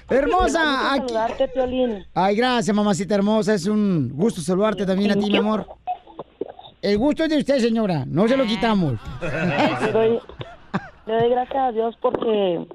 [0.09, 1.07] Hermosa, aquí.
[1.07, 2.05] saludarte, Piolín.
[2.13, 3.53] Ay, gracias, mamacita hermosa.
[3.53, 5.65] Es un gusto saludarte también a ti, mi amor.
[6.81, 8.05] El gusto es de usted, señora.
[8.05, 8.93] No se lo quitamos.
[9.21, 10.19] Le doy,
[11.07, 12.65] le doy gracias a Dios porque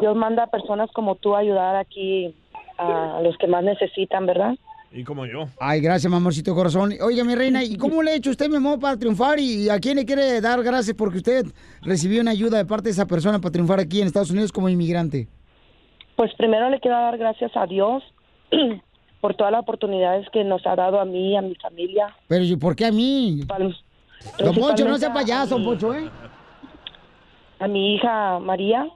[0.00, 2.34] Dios manda a personas como tú a ayudar aquí
[2.78, 4.54] a los que más necesitan, ¿verdad?
[4.92, 5.48] Y como yo.
[5.60, 6.94] Ay, gracias, mi amorcito corazón.
[7.02, 9.38] Oiga, mi reina, ¿y cómo le ha hecho usted, mi amor, para triunfar?
[9.38, 11.46] ¿Y a quién le quiere dar gracias porque usted
[11.82, 14.68] recibió una ayuda de parte de esa persona para triunfar aquí en Estados Unidos como
[14.68, 15.28] inmigrante?
[16.20, 18.02] Pues primero le quiero dar gracias a Dios
[19.22, 22.14] por todas las oportunidades que nos ha dado a mí a mi familia.
[22.28, 23.40] Pero ¿y por qué a mí?
[24.38, 26.10] Don Poncho, no sea payaso, don Poncho, ¿eh?
[27.58, 28.86] A mi hija María,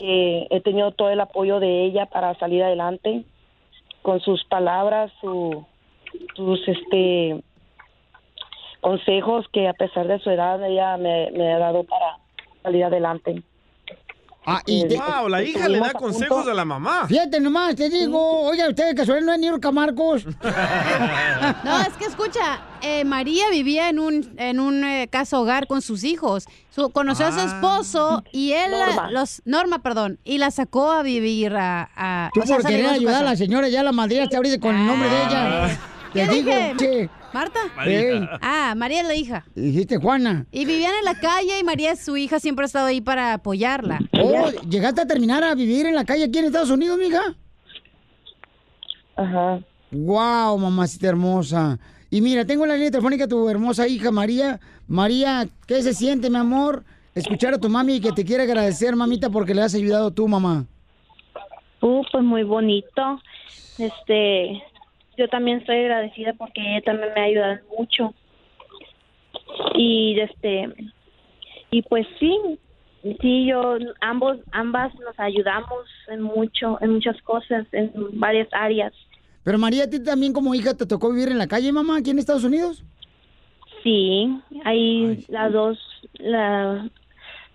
[0.00, 3.26] que he tenido todo el apoyo de ella para salir adelante
[4.00, 5.62] con sus palabras, su,
[6.36, 7.44] sus este
[8.80, 12.16] consejos que a pesar de su edad ella me, me ha dado para
[12.62, 13.42] salir adelante.
[14.48, 17.06] Ah, y te- Wow, la hija le da consejos a la mamá.
[17.08, 20.24] Fíjate nomás, te digo, oiga, usted casualidad no es Niurka Marcos.
[21.64, 25.82] No, es que escucha, eh, María vivía en un, en un eh, casa hogar con
[25.82, 26.44] sus hijos.
[26.74, 29.10] Su- conoció a su esposo y él, la- Norma.
[29.10, 31.90] los Norma, perdón, y la sacó a vivir a...
[31.96, 34.76] a Tú o sea, por querer ayudar a la señora, ya la madriaste ahorita con
[34.76, 35.78] el nombre de ella.
[36.12, 36.74] Te ¿Qué digo, dije?
[36.78, 37.10] che.
[37.36, 37.60] ¿Marta?
[37.84, 38.26] Ey.
[38.40, 39.44] Ah, María es la hija.
[39.54, 40.46] Dijiste Juana.
[40.52, 43.98] Y vivían en la calle y María, su hija, siempre ha estado ahí para apoyarla.
[44.18, 47.20] Oh, ¿llegaste a terminar a vivir en la calle aquí en Estados Unidos, mija?
[49.16, 49.60] Ajá.
[49.90, 51.78] Wow, mamacita hermosa.
[52.08, 54.58] Y mira, tengo en la línea telefónica a tu hermosa hija María.
[54.88, 56.84] María, ¿qué se siente, mi amor?
[57.14, 60.26] Escuchar a tu mami y que te quiere agradecer, mamita, porque le has ayudado tú,
[60.26, 60.64] mamá.
[61.82, 63.20] Uh, pues muy bonito.
[63.76, 64.62] Este,
[65.16, 68.14] yo también estoy agradecida porque ella también me ha ayudado mucho.
[69.74, 70.68] Y este,
[71.70, 72.38] y pues sí,
[73.20, 78.92] sí, yo, ambos, ambas nos ayudamos en mucho, en muchas cosas, en varias áreas.
[79.44, 82.10] Pero María, ¿a ti también como hija te tocó vivir en la calle, mamá, aquí
[82.10, 82.82] en Estados Unidos?
[83.82, 85.78] Sí, ahí las dos,
[86.14, 86.90] la,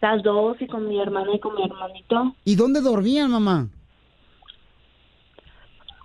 [0.02, 2.34] las dos y con mi hermana y con mi hermanito.
[2.46, 3.68] ¿Y dónde dormían, mamá?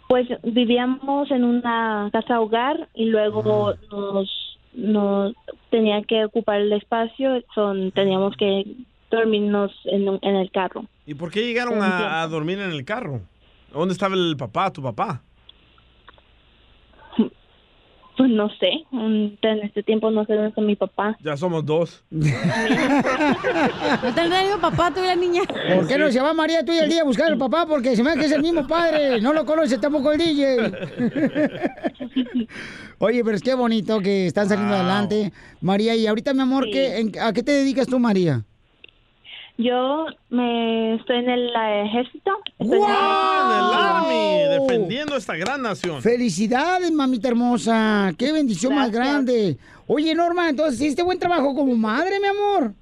[0.08, 5.34] Pues vivíamos en una casa hogar y luego nos, nos
[5.70, 8.64] tenía que ocupar el espacio, son, teníamos que
[9.10, 10.84] dormirnos en, en el carro.
[11.06, 13.20] ¿Y por qué llegaron a, a dormir en el carro?
[13.72, 15.22] ¿Dónde estaba el papá, tu papá?
[18.16, 21.16] Pues no sé, en este tiempo no sé dónde está mi papá.
[21.22, 22.02] Ya somos dos.
[22.10, 22.20] ¿No
[24.14, 25.42] te el papá tuya, niña?
[25.74, 27.66] ¿Por qué no se va María tú y el día a buscar al papá?
[27.66, 29.20] Porque se me ve que es el mismo padre.
[29.20, 30.56] No lo conoce tampoco el DJ.
[32.98, 35.32] Oye, pero es que bonito que están saliendo adelante.
[35.60, 38.44] María, y ahorita, mi amor, ¿qué- en- ¿a qué te dedicas tú, María?
[39.58, 41.50] Yo me estoy en el
[41.86, 42.30] ejército.
[42.58, 43.78] Estoy en el En el ejército.
[43.78, 46.02] Army, defendiendo esta gran nación.
[46.02, 48.12] Felicidades, mamita hermosa.
[48.18, 49.56] Qué bendición más grande.
[49.86, 52.72] Oye, Norma, entonces hiciste buen trabajo como madre, mi amor.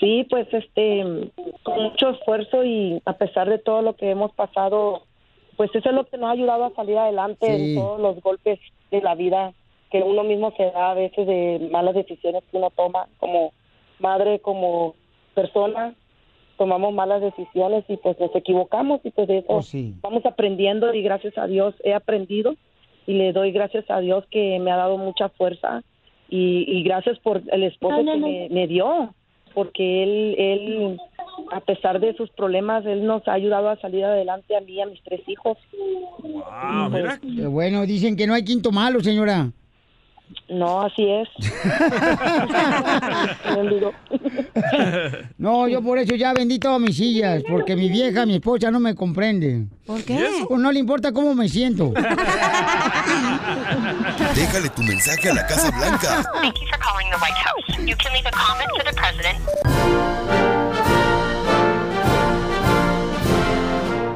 [0.00, 1.30] Sí, pues este,
[1.62, 5.02] con mucho esfuerzo y a pesar de todo lo que hemos pasado,
[5.56, 7.70] pues eso es lo que nos ha ayudado a salir adelante Sí.
[7.74, 8.58] en todos los golpes
[8.90, 9.52] de la vida
[9.92, 13.52] que uno mismo se da a veces de malas decisiones que uno toma como
[14.00, 14.96] madre, como
[15.34, 15.94] persona,
[16.56, 19.94] tomamos malas decisiones y pues nos equivocamos y pues de eso Oh, sí.
[20.00, 22.54] vamos aprendiendo y gracias a Dios he aprendido
[23.06, 25.82] y le doy gracias a Dios que me ha dado mucha fuerza
[26.30, 28.26] y, y gracias por el esposo No, no, que no.
[28.28, 29.12] Me, me dio
[29.52, 30.98] porque él él
[31.52, 34.80] a pesar de sus problemas él nos ha ayudado a salir adelante a mí y
[34.80, 35.58] a mis tres hijos
[36.90, 37.18] mira.
[37.20, 39.50] Qué bueno, dicen que no hay quinto malo, señora.
[40.48, 41.28] No así es
[45.38, 48.80] No, yo por eso ya vendí todas mis sillas, porque mi vieja, mi esposa no
[48.80, 49.66] me comprende.
[49.86, 50.26] ¿Por qué?
[50.48, 51.90] Pues no le importa cómo me siento.
[54.34, 56.22] Déjale tu mensaje a la Casa Blanca.
[56.40, 57.64] Thank you for calling the White House.
[57.86, 59.38] You can leave a comment for the president.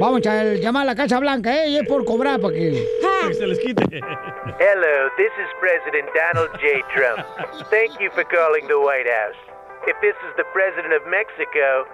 [0.00, 1.68] Vamos a llamar a la Casa Blanca, ¿eh?
[1.68, 2.88] Y es por cobrar para que...
[3.28, 3.84] Que se les quite.
[3.84, 6.80] Hello, this is President Donald J.
[6.96, 7.20] Trump.
[7.68, 9.36] Thank you for calling the White House.
[9.86, 11.84] If this is the President of Mexico,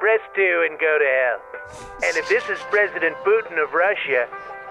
[0.00, 0.40] press 2
[0.70, 1.40] and go to hell.
[2.00, 4.24] And if this is President Putin of Russia,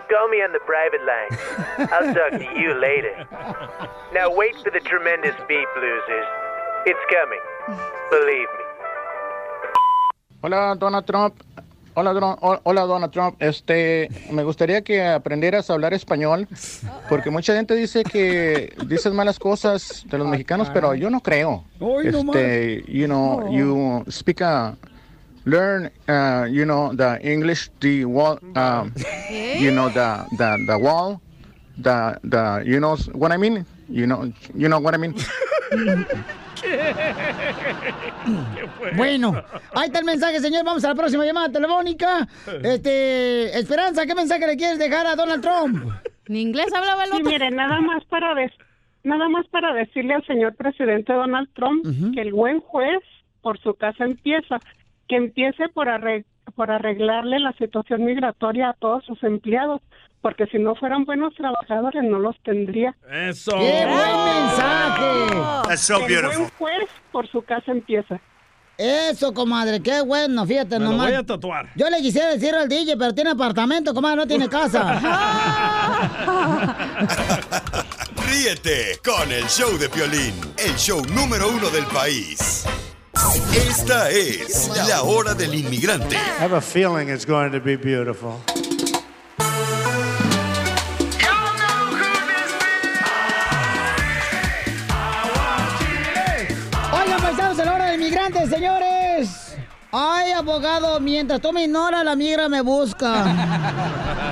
[0.09, 1.29] call me on the private line.
[1.93, 3.13] I'll talk to you later.
[4.17, 6.25] Now wait for the tremendous beep, losers.
[6.89, 7.43] It's coming.
[8.09, 8.65] Believe me.
[10.41, 11.35] Hola, Donald Trump.
[11.95, 13.35] Hola, hola, Donald Trump.
[13.39, 16.47] Este, me gustaría que aprendieras a hablar español,
[17.09, 21.65] porque mucha gente dice que dices malas cosas de los mexicanos, pero yo no creo.
[22.03, 24.77] Este, you know, you speak a
[25.45, 28.93] learn, uh, you know, the English, the wall, um,
[29.59, 31.19] you know, the the the wall,
[31.77, 33.65] the the, you know what I mean.
[33.89, 35.15] You know, you know what I mean.
[38.95, 39.43] Bueno,
[39.75, 40.63] ahí está el mensaje, señor.
[40.65, 42.27] Vamos a la próxima llamada telefónica.
[42.63, 45.91] Este, Esperanza, ¿qué mensaje le quieres dejar a Donald Trump?
[46.27, 48.51] ¿En inglés hablaba el Sí, mire, nada más para des-
[49.03, 52.99] nada más para decirle al señor presidente Donald Trump que el buen juez
[53.41, 54.59] por su casa empieza,
[55.07, 59.81] que empiece por arreg- por arreglarle la situación migratoria a todos sus empleados,
[60.21, 62.95] porque si no fueran buenos trabajadores no los tendría.
[63.11, 63.51] Eso.
[63.51, 65.35] ¡Qué buen mensaje!
[65.67, 66.37] That's so el beautiful.
[66.37, 68.19] buen juez por su casa empieza.
[68.77, 71.07] Eso, comadre, qué bueno, fíjate Me lo nomás.
[71.07, 71.67] voy a tatuar.
[71.75, 75.01] Yo le quisiera decir al DJ, pero tiene apartamento, comadre, no tiene casa.
[78.25, 82.65] Ríete con el show de Piolín, el show número uno del país.
[83.13, 86.15] Esta es la hora del inmigrante.
[86.15, 88.39] I have a feeling it's going to be beautiful.
[96.91, 99.55] Oigan, paisanos, en la hora del inmigrante, señores.
[99.91, 103.25] Ay, abogado, mientras tú me ignoras, la migra me busca.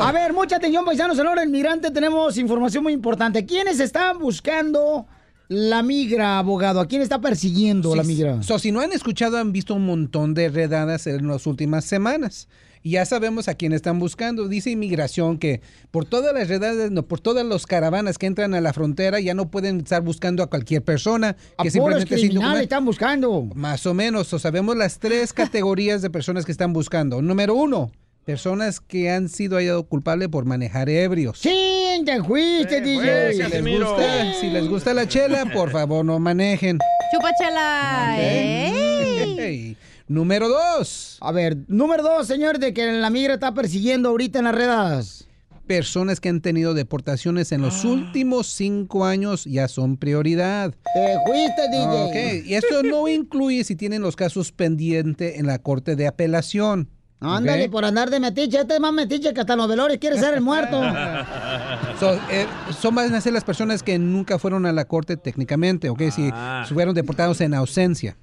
[0.00, 1.18] A ver, mucha atención, paisanos.
[1.18, 3.44] En la hora del inmigrante tenemos información muy importante.
[3.44, 5.06] ¿Quiénes están buscando
[5.50, 6.78] la migra, abogado?
[6.78, 8.40] ¿A quién está persiguiendo la migra?
[8.44, 12.46] so, si no han escuchado, han visto un montón de redadas en las últimas semanas.
[12.84, 14.46] Y ya sabemos a quién están buscando.
[14.46, 18.60] Dice inmigración que por todas las redadas, no, por todas las caravanas que entran a
[18.60, 21.36] la frontera, ya no pueden estar buscando a cualquier persona.
[21.58, 23.42] A que puros simplemente criminales están buscando.
[23.54, 24.32] Más o menos.
[24.32, 27.20] O sabemos las tres categorías de personas que están buscando.
[27.20, 27.90] Número uno,
[28.30, 31.40] personas que han sido hallados culpables por manejar ebrios.
[31.40, 33.32] Sí, te fuiste, DJ.
[33.32, 36.78] Si les, gusta, si les gusta la chela, por favor, no manejen.
[37.12, 38.16] Chúpachala.
[38.20, 39.76] ¡Ey!
[40.06, 41.18] Número dos.
[41.20, 45.26] A ver, número dos, señor, de que la migra está persiguiendo ahorita en las redadas.
[45.66, 50.72] personas que han tenido deportaciones en los últimos cinco años ya son prioridad.
[50.94, 52.40] Te fuiste, DJ.
[52.40, 56.88] Ok, y esto no incluye si tienen los casos pendientes en la Corte de Apelación.
[57.20, 58.60] Ándale, por andar de metiche.
[58.60, 60.80] Este es más metiche que hasta los velores quiere ser el muerto.
[62.00, 62.46] So, eh,
[62.80, 66.00] son van a ser las personas que nunca fueron a la corte técnicamente, ¿ok?
[66.10, 66.64] Si Ah.
[66.72, 68.16] fueron deportados en ausencia.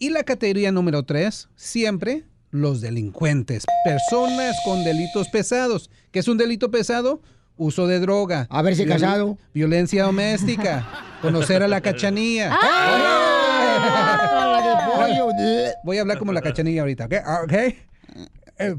[0.00, 3.66] Y la categoría número tres, siempre los delincuentes.
[3.84, 5.90] Personas con delitos pesados.
[6.10, 7.22] ¿Qué es un delito pesado?
[7.56, 8.48] Uso de droga.
[8.50, 9.38] A ver si casado.
[9.52, 10.84] Violencia doméstica.
[11.22, 12.50] conocer a la cachanilla.
[15.84, 17.12] Voy a hablar como la cachanilla ahorita, ¿ok?
[17.24, 17.52] Ah, ¿ok?
[17.52, 17.76] Eh,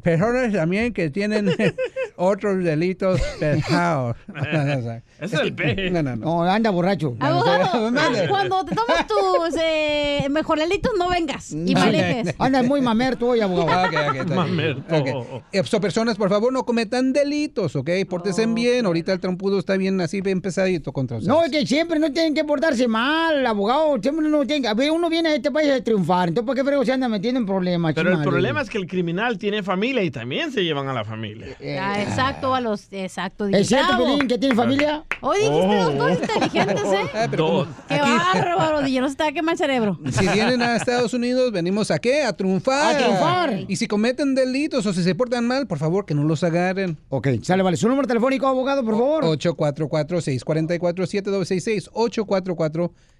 [0.02, 1.52] personas también que tienen
[2.18, 4.16] otros delitos pesados.
[5.20, 5.90] Es el peje.
[5.92, 6.26] No, no, no.
[6.26, 7.16] No, anda borracho.
[7.22, 7.92] Abogado,
[8.28, 12.36] cuando te tomas tus eh, mejoralitos, no vengas y manejes.
[12.38, 13.88] Anda muy mamerto hoy, abogado.
[13.88, 14.36] Ok, ok, está bien.
[14.36, 14.96] Mamerto.
[14.98, 15.44] Ok.
[15.54, 17.90] Eh, so, personas, por favor, no cometan delitos, ¿ok?
[18.10, 18.86] Pórtense bien.
[18.86, 21.34] Ahorita el trompudo está bien así, bien pesadito contra ustedes.
[21.34, 23.98] No, es que siempre no tienen que portarse mal, abogado.
[24.02, 24.68] Siempre no tienen que.
[24.68, 26.30] A ver, uno viene a este país a triunfar.
[26.30, 27.94] Entonces, ¿por qué frego se anda metiendo en problemas?
[27.94, 28.30] Pero el chimales?
[28.30, 31.56] problema es que el criminal tiene familia y también se llevan a la familia.
[31.80, 32.88] Ah, exacto, a los.
[32.92, 33.98] Exacto, ¿Es cierto.
[33.98, 35.04] Pelín, que tiene familia?
[35.22, 35.92] Hoy dijiste Oh.
[35.92, 37.08] dos cosas inteligentes, ¿eh?
[37.16, 37.68] Ah, Dos.
[37.88, 39.98] Qué bárbaro, DJ, no se te va a quemar el cerebro.
[40.12, 42.24] Si vienen a Estados Unidos, venimos a qué?
[42.24, 42.96] A triunfar.
[42.96, 43.60] A triunfar.
[43.68, 46.98] Y si cometen delitos o si se portan mal, por favor, que no los agarren.
[47.10, 47.78] Ok, sale, vale.
[47.78, 49.24] Su número telefónico, abogado, por favor.
[49.26, 51.90] 844-644-7266.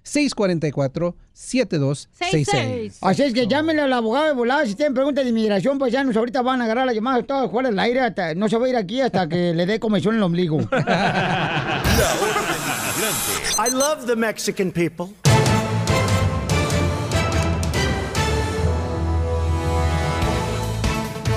[0.06, 2.98] 844-644-7266.
[3.02, 6.04] Así es que llámenle al abogado de volada si tienen preguntas de inmigración, pues ya
[6.04, 8.66] nos ahorita van a agarrar la llamada todas fuera del aire, hasta- no se va
[8.68, 10.58] a ir aquí hasta que le dé comezón en el ombligo.
[10.72, 11.82] La
[12.22, 15.08] hora del inmigrante I love the Mexican people.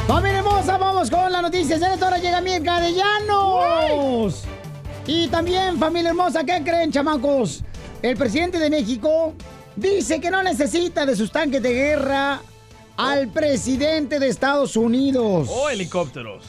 [0.06, 0.78] ¡Familia hermosa!
[0.78, 1.82] Vamos con las noticias.
[1.82, 4.44] En esta hora llega Mirka de Llanos.
[5.06, 7.62] Y también, familia hermosa, ¿qué creen, chamacos?
[8.00, 9.34] El presidente de México
[9.74, 12.40] dice que no necesita de sus tanques de guerra
[12.96, 15.48] al presidente de Estados Unidos.
[15.50, 16.44] O helicópteros.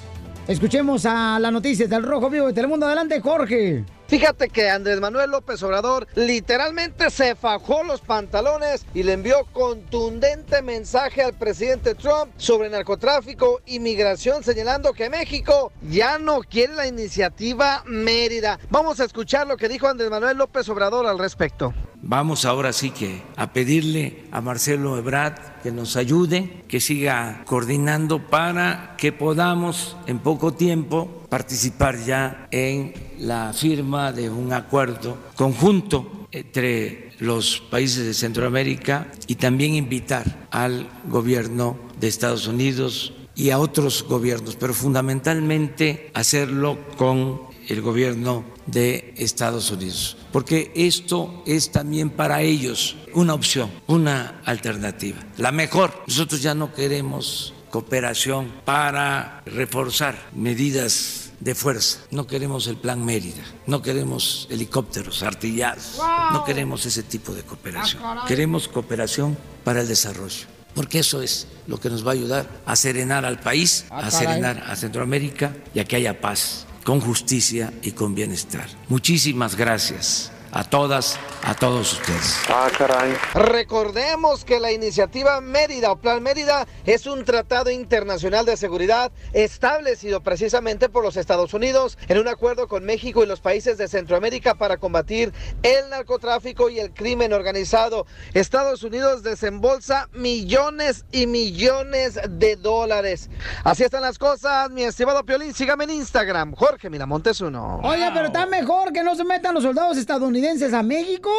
[0.47, 2.86] Escuchemos a las noticias del Rojo Vivo de Telemundo.
[2.86, 3.84] Adelante, Jorge.
[4.10, 10.64] Fíjate que Andrés Manuel López Obrador literalmente se fajó los pantalones y le envió contundente
[10.64, 16.88] mensaje al presidente Trump sobre narcotráfico y migración, señalando que México ya no quiere la
[16.88, 18.60] iniciativa Mérida.
[18.72, 21.72] Vamos a escuchar lo que dijo Andrés Manuel López Obrador al respecto.
[22.02, 28.28] Vamos ahora sí que a pedirle a Marcelo Ebrard que nos ayude, que siga coordinando
[28.28, 36.28] para que podamos en poco tiempo participar ya en la firma de un acuerdo conjunto
[36.32, 43.60] entre los países de Centroamérica y también invitar al gobierno de Estados Unidos y a
[43.60, 52.09] otros gobiernos, pero fundamentalmente hacerlo con el gobierno de Estados Unidos, porque esto es también
[52.09, 56.03] para ellos una opción, una alternativa, la mejor.
[56.07, 61.99] Nosotros ya no queremos cooperación para reforzar medidas de fuerza.
[62.11, 65.99] No queremos el plan Mérida, no queremos helicópteros artillados,
[66.34, 68.01] no queremos ese tipo de cooperación.
[68.28, 72.76] Queremos cooperación para el desarrollo, porque eso es lo que nos va a ayudar a
[72.76, 77.71] serenar al país, Ah, a serenar a Centroamérica y a que haya paz, con justicia
[77.83, 78.67] y con bienestar.
[78.87, 82.39] Muchísimas gracias a todas, a todos ustedes.
[82.50, 83.16] Ah, caray.
[83.34, 90.22] Recordemos que la iniciativa Mérida o Plan Mérida es un tratado internacional de seguridad establecido
[90.22, 94.56] precisamente por los Estados Unidos en un acuerdo con México y los países de Centroamérica
[94.56, 98.08] para combatir el narcotráfico y el crimen organizado.
[98.34, 103.30] Estados Unidos desembolsa millones y millones de dólares.
[103.64, 105.54] Así están las cosas, mi estimado Piolín.
[105.54, 107.80] Sígame en Instagram, Jorge Miramontes uno.
[107.84, 110.38] Oye, pero está mejor que no se metan los soldados estadounidenses
[110.73, 111.29] a México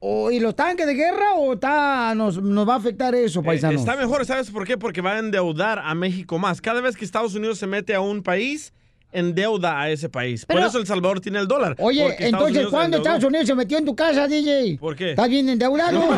[0.00, 3.44] o, y los tanques de guerra o está, nos, nos va a afectar eso, Eh,
[3.44, 3.80] paisanos.
[3.80, 4.76] está mejor, ¿sabes por qué?
[4.78, 6.60] Porque va a endeudar a México más.
[6.60, 8.72] Cada vez que Estados Unidos se mete a un país,
[9.12, 10.44] endeuda a ese país.
[10.46, 11.74] Pero- Por eso El Salvador tiene el dólar.
[11.78, 13.16] Oye, entonces, Unidos ¿cuándo endeudó.
[13.16, 14.78] Estados Unidos se metió en tu casa, DJ?
[14.78, 15.10] ¿Por qué?
[15.10, 16.00] ¿Estás bien endeudado?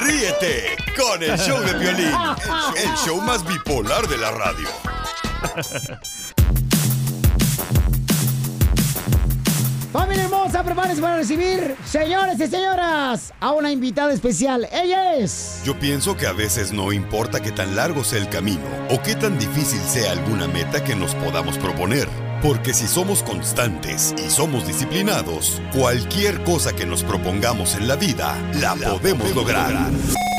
[0.00, 2.12] Ríete con el show de violín,
[2.76, 4.68] el show más bipolar de la radio.
[9.96, 14.68] Familia hermosa, prepárense para recibir, señores y señoras, a una invitada especial.
[14.70, 15.62] Ella es...
[15.64, 19.14] Yo pienso que a veces no importa qué tan largo sea el camino o qué
[19.14, 22.10] tan difícil sea alguna meta que nos podamos proponer.
[22.42, 28.36] Porque si somos constantes y somos disciplinados, cualquier cosa que nos propongamos en la vida
[28.60, 29.72] la, podemos lograr.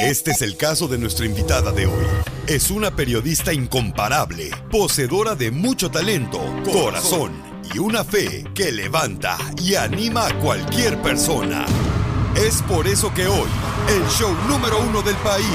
[0.03, 2.05] Este es el caso de nuestra invitada de hoy.
[2.45, 6.39] es una periodista incomparable, poseedora de mucho talento,
[6.72, 11.65] corazón y una fe que levanta y anima a cualquier persona.
[12.36, 13.49] Es por eso que hoy,
[13.89, 15.47] el show número uno del país,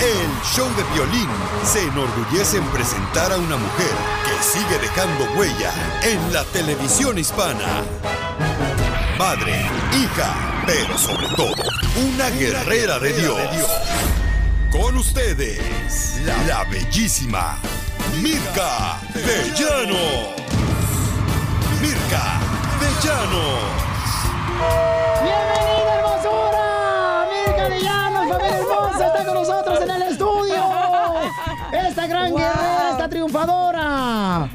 [0.00, 1.28] el show de violín,
[1.64, 3.90] se enorgullece en presentar a una mujer
[4.24, 7.82] que sigue dejando huella en la televisión hispana.
[9.18, 11.54] Madre, hija, pero sobre todo,
[12.14, 13.40] una guerrera de Dios.
[14.70, 17.58] Con ustedes, la bellísima
[18.22, 20.47] Mirka Vellano.
[21.80, 22.40] Mirka
[22.80, 23.44] Vellano.
[25.22, 27.26] ¡Bienvenida, hermosura!
[27.46, 30.64] ¡Mirka Villanos, familia hermosa, está con nosotros en el estudio!
[31.72, 32.38] ¡Esta gran Wow.
[32.38, 34.48] guerrera, esta triunfadora!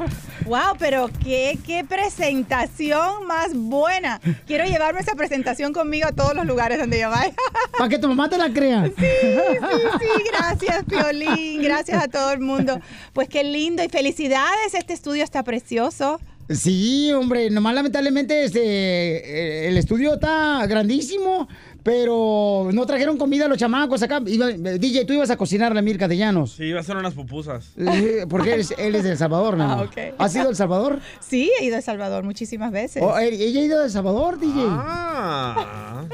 [0.45, 4.19] Wow, pero qué, qué presentación más buena.
[4.45, 7.33] Quiero llevarme esa presentación conmigo a todos los lugares donde yo vaya.
[7.77, 8.83] Para que tu mamá te la crea.
[8.85, 11.61] Sí, sí, sí, gracias, Piolín.
[11.63, 12.81] Gracias a todo el mundo.
[13.13, 14.73] Pues qué lindo y felicidades.
[14.73, 16.19] Este estudio está precioso.
[16.55, 21.47] Sí, hombre, nomás lamentablemente este, eh, el estudio está grandísimo,
[21.83, 24.21] pero no trajeron comida a los chamacos acá.
[24.25, 26.53] Iba- DJ, tú ibas a cocinar la Mirka de Llanos.
[26.53, 27.73] Sí, iba a hacer unas pupusas.
[27.77, 29.87] Eh, Porque él es, él es de El Salvador, mi Ah, amor.
[29.87, 29.97] ok.
[30.17, 30.99] ¿Has ido a El Salvador?
[31.19, 33.03] Sí, he ido a El Salvador muchísimas veces.
[33.05, 34.63] Oh, eh, ¿Ella ha ido a El Salvador, DJ?
[34.69, 36.05] Ah.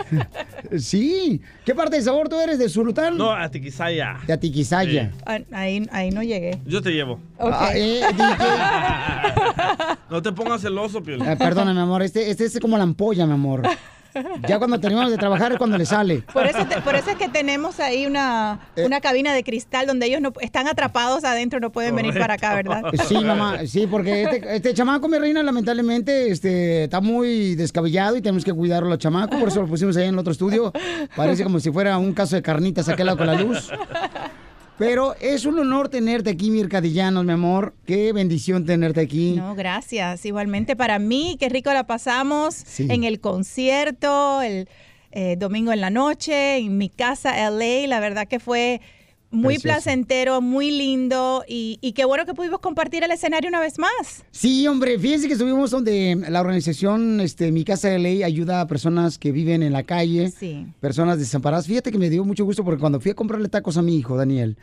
[0.78, 1.42] Sí.
[1.66, 2.60] ¿Qué parte de Salvador tú eres?
[2.60, 3.18] ¿De Zulután?
[3.18, 4.18] No, a Tiquisaya.
[4.28, 5.12] De Atiquizaya.
[5.26, 6.60] Ah, Ahí, ahí no llegué.
[6.66, 7.20] Yo te llevo.
[7.38, 7.52] Ok.
[7.54, 8.02] Ah, eh,
[10.10, 11.28] No te pongas celoso, Piolín.
[11.28, 13.64] Eh, perdona, mi amor, este, este es como la ampolla, mi amor.
[14.48, 16.24] Ya cuando terminamos de trabajar es cuando le sale.
[16.34, 18.86] Por eso, te- por eso es que tenemos ahí una, Eh.
[18.86, 22.56] una cabina de cristal donde ellos no están atrapados adentro, no pueden venir para acá,
[22.56, 22.84] ¿verdad?
[23.08, 28.22] Sí, mamá, sí, porque este, este chamaco, mi reina, lamentablemente, este, está muy descabellado y
[28.22, 30.72] tenemos que cuidarlo al chamaco, por eso lo pusimos ahí en el otro estudio.
[31.16, 33.70] Parece como si fuera un caso de carnitas aquel lado con la luz.
[34.80, 37.76] Pero es un honor tenerte aquí, Mirka Dillanos, mi amor.
[37.86, 39.34] Qué bendición tenerte aquí.
[39.36, 40.26] No, gracias.
[40.26, 42.88] Igualmente para mí, qué rico la pasamos Sí.
[42.90, 44.70] en el concierto, el
[45.12, 47.88] eh, domingo en la noche, en mi casa LA.
[47.88, 48.80] La verdad que fue
[49.32, 49.76] muy Precioso.
[49.76, 54.24] placentero, muy lindo y, y qué bueno que pudimos compartir el escenario una vez más.
[54.32, 58.68] Sí, hombre, fíjense que estuvimos donde la organización este, Mi Casa de Ley ayuda a
[58.68, 60.66] personas que viven en la calle, Sí.
[60.80, 61.68] personas desamparadas.
[61.68, 64.18] Fíjate que me dio mucho gusto porque cuando fui a comprarle tacos a mi hijo,
[64.18, 64.58] Daniel,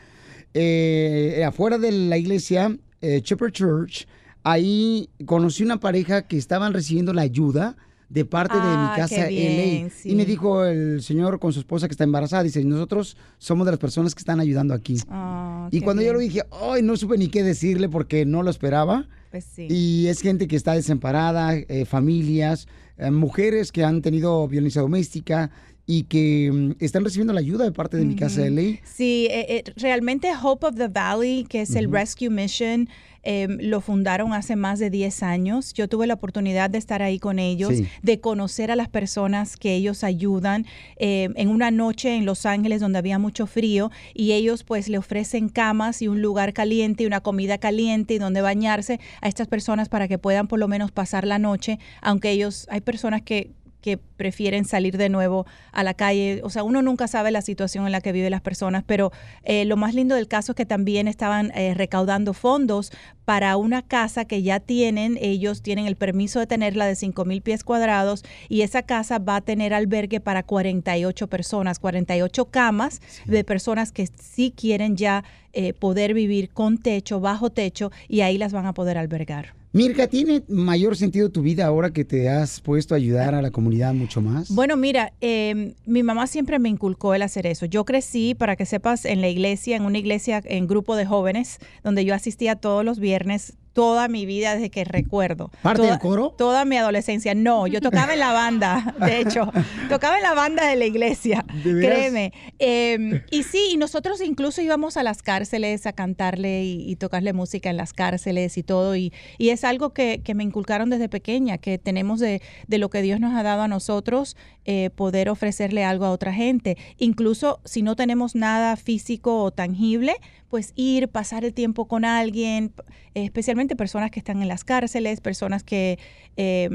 [0.55, 4.07] eh, afuera de la iglesia, eh, Shepherd Church,
[4.43, 7.77] ahí conocí una pareja que estaban recibiendo la ayuda
[8.09, 9.91] de parte de Ah, mi casa qué bien, LA.
[9.91, 10.11] sí.
[10.11, 13.73] Y me dijo el señor con su esposa que está embarazada, dice, nosotros somos de
[13.73, 14.97] las personas que están ayudando aquí.
[15.09, 18.51] Ah, y cuando yo lo dije, ay, no supe ni qué decirle porque no lo
[18.51, 19.09] esperaba.
[19.33, 19.67] Pues sí.
[19.69, 25.51] Y es gente que está desamparada, eh, familias, eh, mujeres que han tenido violencia doméstica
[25.85, 28.81] y que mm, están recibiendo la ayuda de parte de mi casa de ley.
[28.85, 31.95] Sí, eh, realmente Hope of the Valley, que es el Ujú.
[31.97, 32.89] Rescue Mission,
[33.29, 35.74] eh, lo fundaron hace más de 10 años.
[35.74, 37.87] Yo tuve la oportunidad de estar ahí con ellos, Sí.
[38.03, 40.64] de conocer a las personas que ellos ayudan
[40.97, 44.97] eh, en una noche en Los Ángeles donde había mucho frío y ellos pues le
[44.99, 49.49] ofrecen camas y un lugar caliente y una comida caliente y donde bañarse a estas
[49.49, 53.51] personas para que puedan por lo menos pasar la noche, aunque ellos, hay personas que
[53.87, 56.41] que prefieren salir de nuevo a la calle.
[56.43, 59.12] O sea, uno nunca sabe la situación en la que viven las personas, pero
[59.45, 62.91] eh, lo más lindo del caso es que también estaban eh, recaudando fondos
[63.24, 65.16] para una casa que ya tienen.
[65.20, 69.37] Ellos tienen el permiso de tenerla de 5 mil pies cuadrados y esa casa va
[69.37, 75.22] a tener albergue para 48 personas, 48 camas de personas que sí quieren ya
[75.53, 79.56] eh, poder vivir con techo, bajo techo y ahí las van a poder albergar.
[79.77, 83.51] Mirka, ¿tiene mayor sentido tu vida ahora que te has puesto a ayudar a la
[83.51, 84.49] comunidad mucho más?
[84.49, 87.66] Bueno, mira, eh, mi mamá siempre me inculcó el hacer eso.
[87.66, 91.59] Yo crecí, para que sepas, en la iglesia, en una iglesia en grupo de jóvenes,
[91.85, 95.51] donde yo asistía todos los viernes toda mi vida desde que recuerdo.
[95.61, 96.35] ¿Parte toda, del coro?
[96.39, 97.35] Toda mi adolescencia.
[97.35, 99.53] No, yo tocaba en la banda, de hecho.
[99.91, 102.33] tocaba en la banda de la iglesia, créeme.
[102.59, 107.35] Eh, y sí, y nosotros incluso íbamos a las cárceles a cantarle y, y tocarle
[107.35, 108.97] música en las cárceles y todo.
[108.97, 112.89] Y, y es algo que, que me inculcaron desde pequeña, que tenemos de, de lo
[112.89, 116.77] que Dios nos ha dado a nosotros, eh, poder ofrecerle algo a otra gente.
[116.99, 120.14] Incluso si no tenemos nada físico o tangible,
[120.51, 122.73] pues ir, pasar el tiempo con alguien,
[123.14, 125.99] especialmente personas que están en las cárceles, personas que
[126.37, 126.69] eh,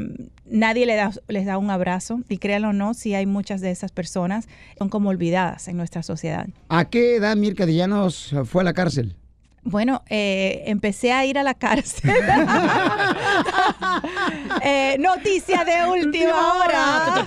[0.46, 2.22] nadie le da- les da un abrazo.
[2.30, 6.04] Y créanlo o no, sí hay muchas de esas personas, son como olvidadas en nuestra
[6.04, 6.48] sociedad.
[6.70, 9.16] ¿A qué edad Mirka de Llanos fue a la cárcel?
[9.64, 12.12] Bueno, eh, empecé a ir a la cárcel.
[14.64, 17.24] Eh, noticia de última hora.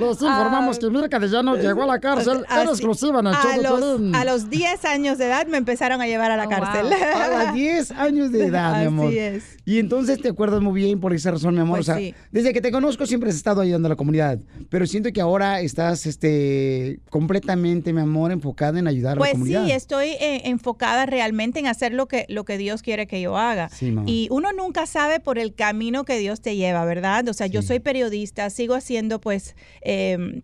[0.00, 3.34] Les informamos que Mirka de Llanos llegó a la cárcel en Así- exclusiva en el
[3.34, 6.86] a los, a los 10 años de edad me empezaron a llevar a la cárcel.
[6.92, 9.12] A los 10 años de edad, mi Así amor.
[9.12, 9.44] es.
[9.64, 11.78] Y entonces te acuerdas muy bien por esa razón, mi amor.
[11.78, 12.14] Pues o sea, sí.
[12.32, 14.38] desde que te conozco siempre has estado ayudando a la comunidad.
[14.68, 19.32] Pero siento que ahora estás este, completamente, mi amor, enfocada en ayudar a Pues la
[19.34, 19.64] comunidad.
[19.66, 23.36] sí, estoy eh, enfocada realmente en hacer lo que, lo que Dios quiere que yo
[23.36, 23.68] haga.
[23.68, 27.28] Sí, y uno nunca sabe por el camino que Dios te lleva, ¿verdad?
[27.28, 29.89] O sea, yo soy periodista, sigo haciendo pues eh,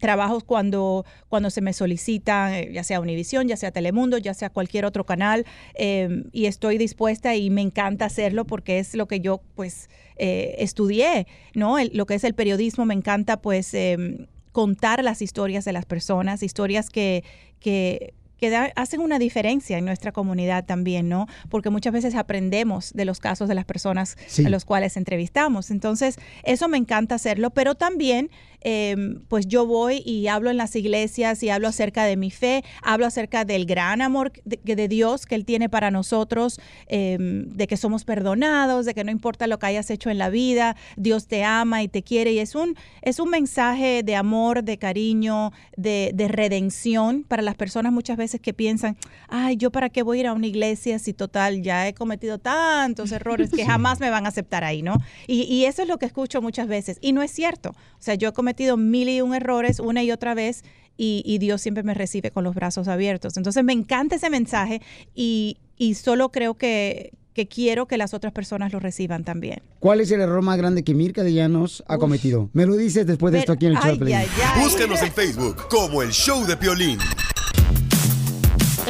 [0.00, 4.50] trabajos cuando, cuando se me solicitan, eh, ya sea Univisión, ya sea Telemundo, ya sea
[4.50, 5.44] cualquier otro canal,
[5.74, 10.56] eh, y estoy dispuesta y me encanta hacerlo porque es lo que yo pues eh,
[10.58, 11.78] estudié, ¿no?
[11.78, 13.72] El- lo que es el periodismo, me encanta pues...
[13.74, 17.24] eh, contar las historias de las personas, historias que,
[17.60, 21.26] que, que da- hacen una diferencia en nuestra comunidad también, ¿no?
[21.50, 24.46] Porque muchas veces aprendemos de los casos de las personas Sí.
[24.46, 25.70] a los cuales entrevistamos.
[25.70, 28.30] Entonces, eso me encanta hacerlo, pero también,
[28.68, 28.96] eh,
[29.28, 33.06] pues yo voy y hablo en las iglesias y hablo acerca de mi fe, hablo
[33.06, 37.66] acerca del gran amor de, que- de Dios que Él tiene para nosotros, eh, de
[37.68, 41.28] que somos perdonados, de que no importa lo que hayas hecho en la vida, Dios
[41.28, 42.32] te ama y te quiere.
[42.32, 47.54] Y es un, es un mensaje de amor, de cariño, de, de redención para las
[47.54, 48.96] personas muchas veces que piensan,
[49.28, 52.38] ay, yo para qué voy a ir a una iglesia si total ya he cometido
[52.38, 54.96] tantos errores que jamás me van a aceptar ahí, ¿no?
[55.28, 56.98] Y, y eso es lo que escucho muchas veces.
[57.00, 57.70] Y no es cierto.
[57.70, 60.64] O sea, yo he cometido mil y un errores una y otra vez
[60.96, 63.36] y, y Dios siempre me recibe con los brazos abiertos.
[63.36, 64.80] Entonces me encanta ese mensaje
[65.14, 69.62] y, y solo creo que, que quiero que las otras personas lo reciban también.
[69.78, 72.48] ¿Cuál es el error más grande que Mirka de Llanos ha cometido?
[72.54, 74.28] Me lo dices después de esto aquí en el show de Piolín.
[74.62, 76.98] Búscanos en Facebook como el show de Piolín.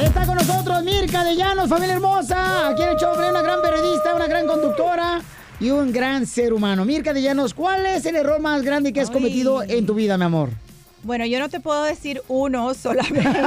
[0.01, 2.69] Está con nosotros Mirka de Llanos, familia hermosa.
[2.69, 5.21] Aquí en el show de Piolín, una gran periodista, una gran conductora
[5.59, 6.85] y un gran ser humano.
[6.85, 10.17] Mirka de Llanos, ¿cuál es el error más grande que has cometido en tu vida,
[10.17, 10.49] mi amor?
[11.03, 13.29] Bueno, yo no te puedo decir uno solamente.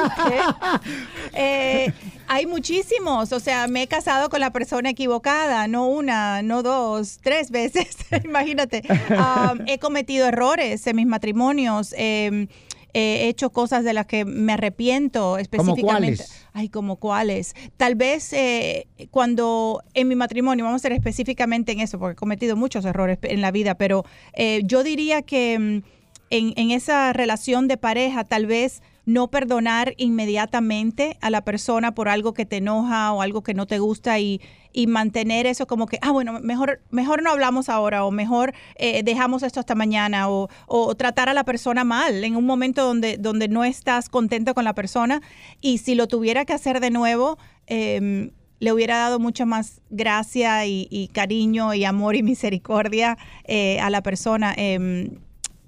[1.32, 1.92] Eh,
[2.26, 3.32] hay muchísimos.
[3.32, 7.96] O sea, me he casado con la persona equivocada, no una, no dos, tres veces.
[8.24, 8.82] Imagínate.
[9.10, 11.94] Um, he cometido errores en mis matrimonios.
[11.96, 12.48] eh,
[12.94, 15.84] he hecho cosas de las que me arrepiento específicamente.
[15.84, 16.46] cuáles?
[16.52, 17.54] Ay, como cuáles.
[17.76, 22.16] Tal vez eh, cuando en mi matrimonio, vamos a ser específicamente en eso, porque he
[22.16, 25.82] cometido muchos errores en la vida, pero eh, yo diría que mm,
[26.30, 32.08] en, en esa relación de pareja, tal vez no perdonar inmediatamente a la persona por
[32.08, 34.40] algo que te enoja o algo que no te gusta y,
[34.72, 39.02] y mantener eso como que, ah, bueno, mejor, mejor no hablamos ahora o mejor eh,
[39.02, 43.16] dejamos esto hasta mañana o, o tratar a la persona mal en un momento donde,
[43.16, 45.22] donde no estás contento con la persona
[45.60, 50.66] y si lo tuviera que hacer de nuevo, em, le hubiera dado mucha más gracia
[50.66, 54.52] y, y cariño y amor y misericordia eh, a la persona.
[54.56, 55.18] Em,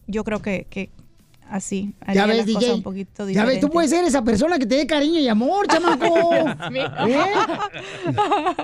[0.07, 0.91] yo creo que, que
[1.51, 2.75] así Ya ves, cosas DJ.
[2.75, 5.67] un poquito Ya ves, tú puedes ser esa persona que te dé cariño y amor,
[5.69, 6.35] chamaco.
[6.35, 6.45] ¿Eh?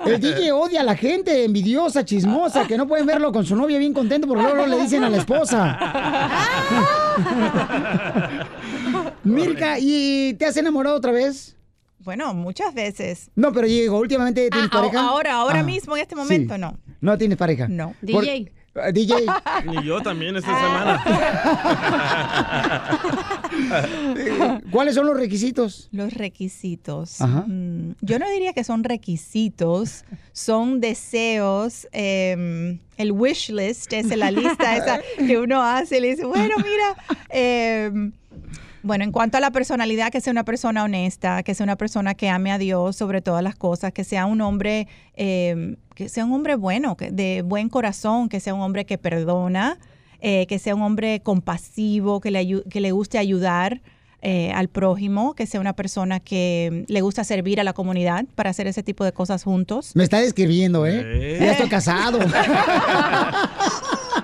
[0.05, 3.77] El DJ odia a la gente envidiosa, chismosa, que no pueden verlo con su novia
[3.77, 5.79] bien contento porque luego le dicen a la esposa.
[9.23, 11.55] Mirka, ¿y te has enamorado otra vez?
[11.99, 13.29] Bueno, muchas veces.
[13.35, 15.01] No, pero digo, últimamente tienes Ah, pareja.
[15.01, 16.61] ahora, ahora Ah, mismo, en este momento, sí.
[16.61, 16.77] no.
[17.01, 17.67] No tienes pareja.
[17.67, 17.93] No.
[18.11, 18.51] Por- DJ.
[18.75, 19.15] Eh, DJ.
[19.65, 21.03] Ni yo también esta semana.
[24.71, 25.89] ¿Cuáles son los requisitos?
[25.91, 27.19] Los requisitos.
[27.21, 27.43] Ajá.
[27.47, 31.87] Mm, yo no diría que son requisitos, son deseos.
[31.91, 36.55] eh, el wish list es la lista esa que uno hace y le dice, bueno,
[36.57, 36.95] mira.
[37.29, 38.11] eh,
[38.83, 42.13] bueno, en cuanto a la personalidad, que sea una persona honesta, que sea una persona
[42.15, 46.25] que ame a Dios sobre todas las cosas, que sea un hombre, eh, que sea
[46.25, 49.77] un hombre bueno, que, de buen corazón, que sea un hombre que perdona,
[50.21, 53.81] eh, que sea un hombre compasivo, que le, que le guste ayudar
[54.21, 58.49] eh, al prójimo, que sea una persona que le gusta servir a la comunidad para
[58.49, 59.91] hacer ese tipo de cosas juntos.
[59.95, 61.03] Me está describiendo, ¿eh?
[61.05, 61.37] ¿Eh?
[61.39, 62.19] Ya estoy casado.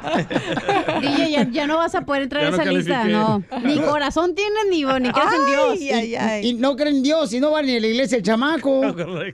[1.01, 3.43] DJ, ya, ya no vas a poder entrar Ya en no esa lista, no.
[3.63, 6.41] Ni corazón tienes, ni, ni crees en Dios.
[6.43, 8.81] Y, y no creen en Dios y no van ni a la iglesia el chamaco.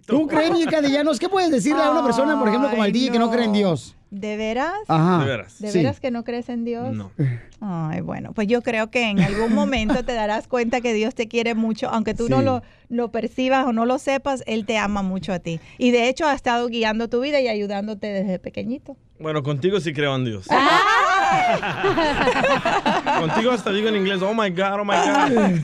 [0.05, 1.19] ¿Tú crees, Mirka de Llanos?
[1.19, 3.51] ¿Qué puedes decirle a una persona, por ejemplo, como al DJ que no cree en.
[3.51, 3.95] Dios?
[4.11, 4.73] ¿De veras?
[4.87, 5.19] Ajá.
[5.19, 5.59] De veras.
[5.59, 5.77] ¿De Sí.
[5.79, 6.93] veras que no crees en Dios?
[6.93, 7.11] No.
[7.61, 11.27] Ay, bueno, pues yo creo que en algún momento te darás cuenta que Dios te
[11.27, 15.01] quiere mucho, aunque tú no lo, lo percibas o no lo sepas, Él te ama
[15.01, 15.59] mucho a ti.
[15.77, 18.97] Y de hecho ha estado guiando tu vida y ayudándote desde pequeñito.
[19.21, 20.47] Bueno, contigo sí creo en Dios.
[23.19, 25.59] Contigo hasta digo en inglés, oh my God, oh my God.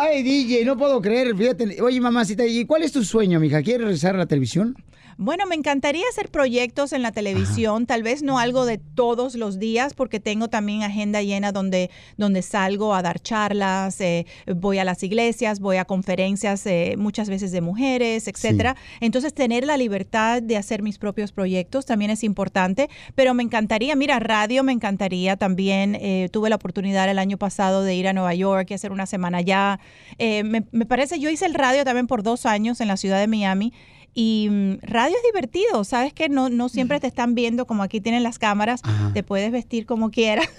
[0.00, 1.80] Ay, DJ, no puedo creer, fíjate.
[1.82, 3.62] Oye, mamacita, ¿y cuál es tu sueño, mija?
[3.62, 4.76] ¿Quieres regresar a la televisión?
[5.16, 9.58] Bueno, me encantaría hacer proyectos en la televisión, tal vez no algo de todos los
[9.58, 14.84] días, porque tengo también agenda llena donde, donde salgo a dar charlas, eh, voy a
[14.84, 18.76] las iglesias, voy a conferencias eh, muchas veces de mujeres, etcétera.
[19.00, 23.94] Entonces, tener la libertad de hacer mis propios proyectos también es importante, pero me encantaría,
[23.96, 25.94] mira, radio me encantaría también.
[26.00, 29.06] eh, tuve la oportunidad el año pasado de ir a Nueva York y hacer una
[29.06, 29.80] semana allá.
[30.18, 33.18] Eh, me, me parece, yo hice el radio también por dos años en la ciudad
[33.18, 33.72] de Miami.
[34.14, 38.00] Y mm, radio es divertido, sabes que no, no siempre te están viendo como aquí
[38.00, 38.80] tienen las cámaras,
[39.12, 40.46] te puedes vestir como quieras.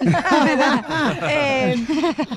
[1.28, 1.74] Eh,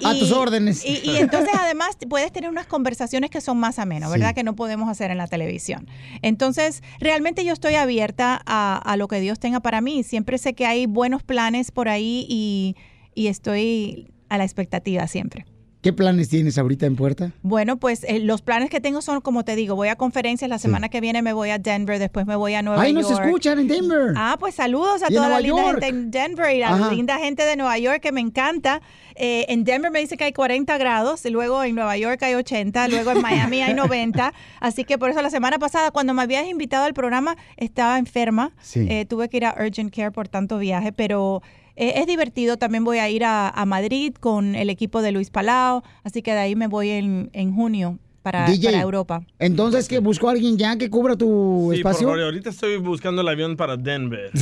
[0.04, 0.86] A tus órdenes.
[0.86, 4.30] Y, y entonces además puedes tener unas conversaciones que son más amenas, ¿verdad?
[4.30, 4.36] Sí.
[4.36, 5.88] Que no podemos hacer en la televisión.
[6.22, 10.04] Entonces, realmente yo estoy abierta a, a lo que Dios tenga para mí.
[10.04, 12.76] Siempre sé que hay buenos planes por ahí y,
[13.14, 15.46] y estoy a la expectativa siempre.
[15.82, 17.32] ¿Qué planes tienes ahorita en puerta?
[17.42, 20.60] Bueno, pues eh, los planes que tengo son, como te digo, voy a conferencias, la
[20.60, 23.08] semana que viene me voy a Denver, después me voy a Nueva Ay, York.
[23.10, 24.14] nos escuchan en Denver.
[24.18, 26.92] Ah, pues saludos a toda la linda gente en Denver y la Ajá.
[26.92, 28.82] linda gente de Nueva York que me encanta.
[29.16, 32.34] Eh, en Denver me dice que hay 40 grados, y luego en Nueva York hay
[32.36, 34.34] 80, luego en Miami hay 90.
[34.60, 38.52] Así que por eso la semana pasada, cuando me habías invitado al programa, estaba enferma.
[38.62, 38.86] Sí.
[38.90, 41.42] Eh, tuve que ir a Urgent Care por tanto viaje, pero
[41.80, 42.58] eh, es divertido.
[42.58, 46.32] También voy a ir a, a Madrid con el equipo de Luis Palau, así que
[46.34, 49.22] de ahí me voy en, en junio para, DJ, para Europa.
[49.40, 52.08] Entonces, que busco a alguien ya que cubra tu Sí, por espacio.
[52.08, 54.30] favor, ahorita estoy buscando el avión para Denver.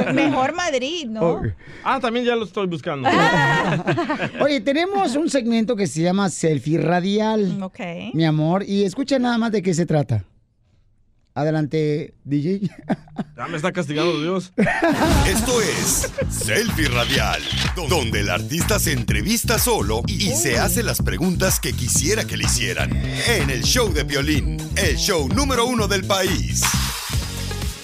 [0.14, 1.42] Mejor Madrid, ¿no?
[1.84, 3.08] Ah, también ya lo estoy buscando.
[4.40, 7.62] Oye, tenemos un segmento que se llama Selfie Radial.
[7.62, 7.80] Ok.
[8.14, 10.24] Mi amor, y escucha nada más de qué se trata.
[11.34, 12.60] Adelante, DJ.
[13.36, 14.52] Ya me está castigando Dios.
[15.26, 17.40] Esto es Selfie Radial,
[17.88, 22.44] donde el artista se entrevista solo y se hace las preguntas que quisiera que le
[22.44, 22.90] hicieran.
[23.28, 26.62] En el show de violín, el show número uno del país.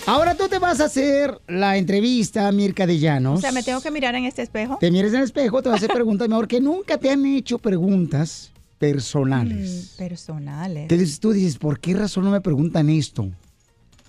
[0.07, 3.41] Ahora tú te vas a hacer la entrevista, Mirka de O Llanos.
[3.41, 4.77] sea, me tengo que mirar en este espejo.
[4.79, 7.11] Te mires en el espejo, te vas a hacer preguntas, mi amor, que nunca te
[7.11, 9.95] han hecho preguntas personales.
[9.95, 10.89] Mm, personales.
[10.89, 13.31] Dices- tú dices, ¿por qué razón no me preguntan esto?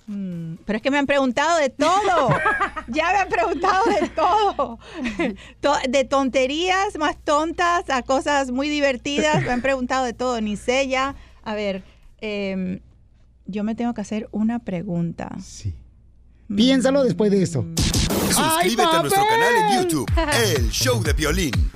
[0.07, 2.29] Mm, pero es que me han preguntado de todo.
[2.87, 4.79] ya me han preguntado de todo.
[5.61, 9.43] To- de tonterías más tontas a cosas muy divertidas.
[9.43, 10.39] Me han preguntado de todo.
[10.41, 11.15] Ni sé ya.
[11.43, 11.83] A ver,
[12.21, 12.79] em,
[13.45, 15.35] yo me tengo que hacer una pregunta.
[15.43, 15.73] Sí.
[16.55, 17.65] Piénsalo después de esto.
[18.29, 20.11] Suscríbete a nuestro canal en YouTube,
[20.55, 21.71] El Show de Violín.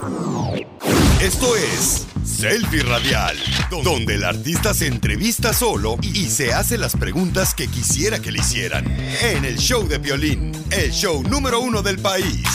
[1.21, 3.37] Esto es Selfie Radial,
[3.83, 8.39] donde el artista se entrevista solo y se hace las preguntas que quisiera que le
[8.39, 8.85] hicieran.
[9.21, 12.47] En el Show de Violín, el show número uno del país.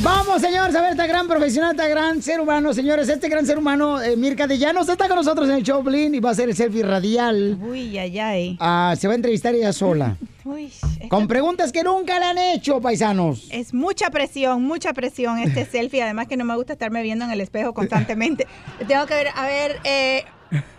[0.00, 3.08] Vamos, señores, a ver esta gran profesional, este gran ser humano, señores.
[3.08, 6.12] Este gran ser humano, eh, Mirka de Llanos, está con nosotros en el show, Blin,
[6.14, 7.56] y va a hacer el selfie radial.
[7.62, 8.56] Uy, ay, ay.
[8.58, 10.16] Ah, se va a entrevistar ella sola.
[10.44, 10.72] Uy,
[11.08, 13.46] Con preguntas que nunca le han hecho, paisanos.
[13.52, 16.02] Es mucha presión, mucha presión este selfie.
[16.02, 18.48] Además que no me gusta estarme viendo en el espejo constantemente.
[18.88, 20.24] Tengo que ver, a ver, eh,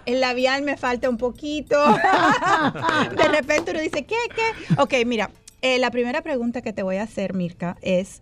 [0.05, 1.77] el labial me falta un poquito.
[3.15, 4.81] De repente uno dice, ¿qué, qué?
[4.81, 5.29] Ok, mira,
[5.61, 8.19] eh, la primera pregunta que te voy a hacer, Mirka, es...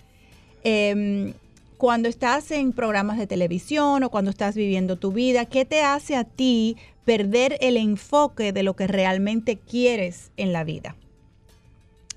[0.63, 1.33] em,
[1.77, 6.15] cuando estás en programas de televisión o cuando estás viviendo tu vida, ¿qué te hace
[6.15, 10.95] a ti perder el enfoque de lo que realmente quieres en la vida?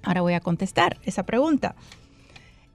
[0.03, 1.75] Ahora voy a contestar esa pregunta.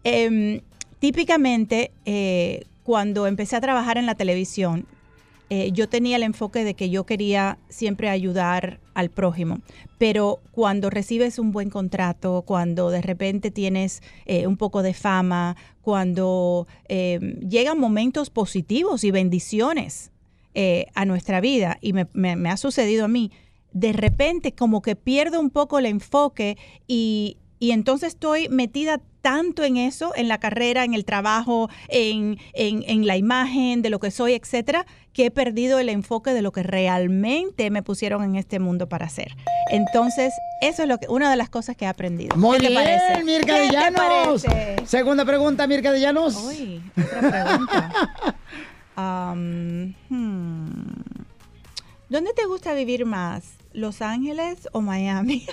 [0.04, 0.62] Em,
[1.00, 4.88] típicamente, eh, cuando empecé a trabajar en la televisión,
[5.52, 9.60] eh, yo tenía el enfoque de que yo quería siempre ayudar al prójimo,
[9.98, 15.56] pero cuando recibes un buen contrato, cuando de repente tienes eh, un poco de fama,
[15.82, 20.12] cuando eh, llegan momentos positivos y bendiciones
[20.54, 23.32] eh, a nuestra vida, y me- me ha sucedido a mí,
[23.72, 26.58] de repente como que pierdo un poco el enfoque
[26.88, 32.38] y, y entonces estoy metida tanto en eso, en la carrera, en el trabajo, en,
[32.53, 36.41] en- en la imagen de lo que soy, etcétera, que he perdido el enfoque de
[36.41, 39.36] lo que realmente me pusieron en este mundo para hacer.
[39.72, 42.36] Entonces, eso es lo que, una de las cosas que he aprendido.
[42.38, 43.23] Muy ¿Qué te parece?
[43.26, 44.76] Mirka ¿Qué de te parece?
[44.86, 46.38] Segunda pregunta, Mirka de Llanos.
[46.45, 47.91] Uy, otra pregunta.
[48.95, 51.02] Am, hmm.
[52.07, 53.44] ¿Dónde te gusta vivir más?
[53.72, 55.46] ¿Los Ángeles o Miami?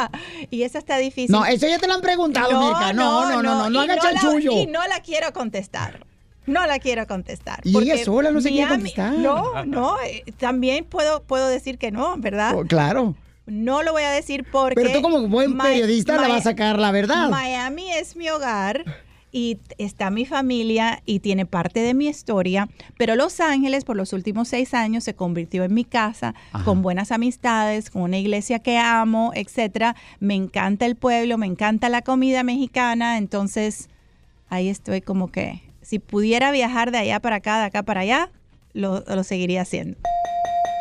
[0.50, 1.32] y esa está difícil.
[1.32, 2.92] No, eso ya te lo han preguntado, Mirka.
[2.92, 4.52] No, no, no, no, no y hagas chanchullo.
[4.52, 6.04] Y no la quiero contestar.
[6.46, 7.60] No la quiero contestar.
[7.64, 9.12] Y ella sola no se quiere Miami- contestar.
[9.18, 12.54] No, no, eh, también puedo, puedo decir que no, ¿verdad?
[12.54, 13.14] Oh, claro.
[13.46, 14.74] No lo voy a decir porque...
[14.74, 17.28] Pero tú como buen periodista la vas a sacar la verdad.
[17.28, 18.84] Miami es mi hogar
[19.34, 24.12] y está mi familia y tiene parte de mi historia, pero Los Ángeles por los
[24.12, 26.64] últimos seis años se convirtió en mi casa Ajá.
[26.64, 29.96] con buenas amistades, con una iglesia que amo, etcétera.
[30.20, 33.88] Me encanta el pueblo, me encanta la comida mexicana, entonces
[34.48, 38.30] ahí estoy como que si pudiera viajar de allá para acá, de acá para allá,
[38.72, 39.98] lo, lo seguiría haciendo.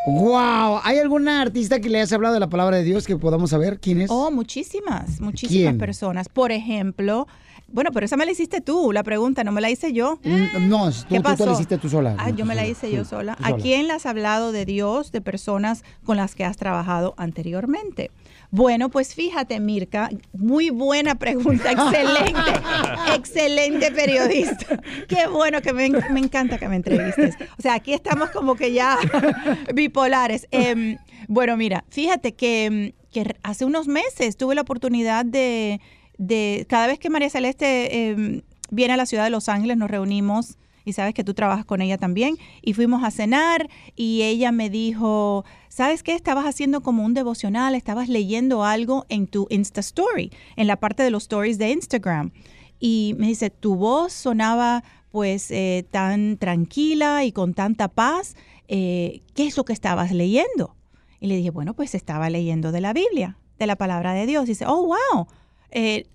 [0.05, 3.49] Wow, ¿hay alguna artista que le hayas hablado de la palabra de Dios que podamos
[3.49, 4.11] saber quién es?
[4.11, 5.77] Oh, muchísimas, muchísimas ¿Quién?
[5.77, 6.29] personas.
[6.29, 7.25] Por ejemplo,
[7.73, 10.19] bueno, pero esa me la hiciste tú, la pregunta, no me la hice yo.
[10.23, 12.15] Mm, No, tú, ¿Qué tú, la hiciste tú sola.
[12.17, 13.35] Ah, No, yo me la hice yo sola.
[13.41, 18.11] ¿A quién le has hablado de Dios, de personas con las que has trabajado anteriormente?
[18.51, 22.51] Bueno, pues fíjate, Mirka, muy buena pregunta, excelente,
[23.15, 24.79] excelente periodista.
[25.07, 27.35] Qué bueno que me, me encanta que me entrevistes.
[27.57, 28.99] O sea, aquí estamos como que ya
[29.73, 30.47] bipolares.
[30.51, 30.97] Em,
[31.27, 35.81] bueno, mira, fíjate que, que hace unos meses tuve la oportunidad de,
[36.17, 38.41] de cada vez que María Celeste em,
[38.71, 41.81] viene a la ciudad de Los Ángeles, nos reunimos y sabes que tú trabajas con
[41.81, 46.13] ella también, y fuimos a cenar y ella me dijo, ¿sabes qué?
[46.13, 51.03] Estabas haciendo como un devocional, estabas leyendo algo en tu Insta Story, en la parte
[51.03, 52.31] de los stories de Instagram.
[52.79, 58.35] Y me dice, tu voz sonaba pues eh, tan tranquila y con tanta paz,
[58.67, 60.75] eh, ¿qué es lo que estabas leyendo?
[61.19, 64.45] Y le dije, bueno, pues estaba leyendo de la Biblia, de la palabra de Dios.
[64.45, 65.27] Y dice, oh, wow.
[65.73, 66.05] Eh,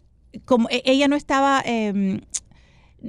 [0.44, 2.20] como e- ella no estaba, em,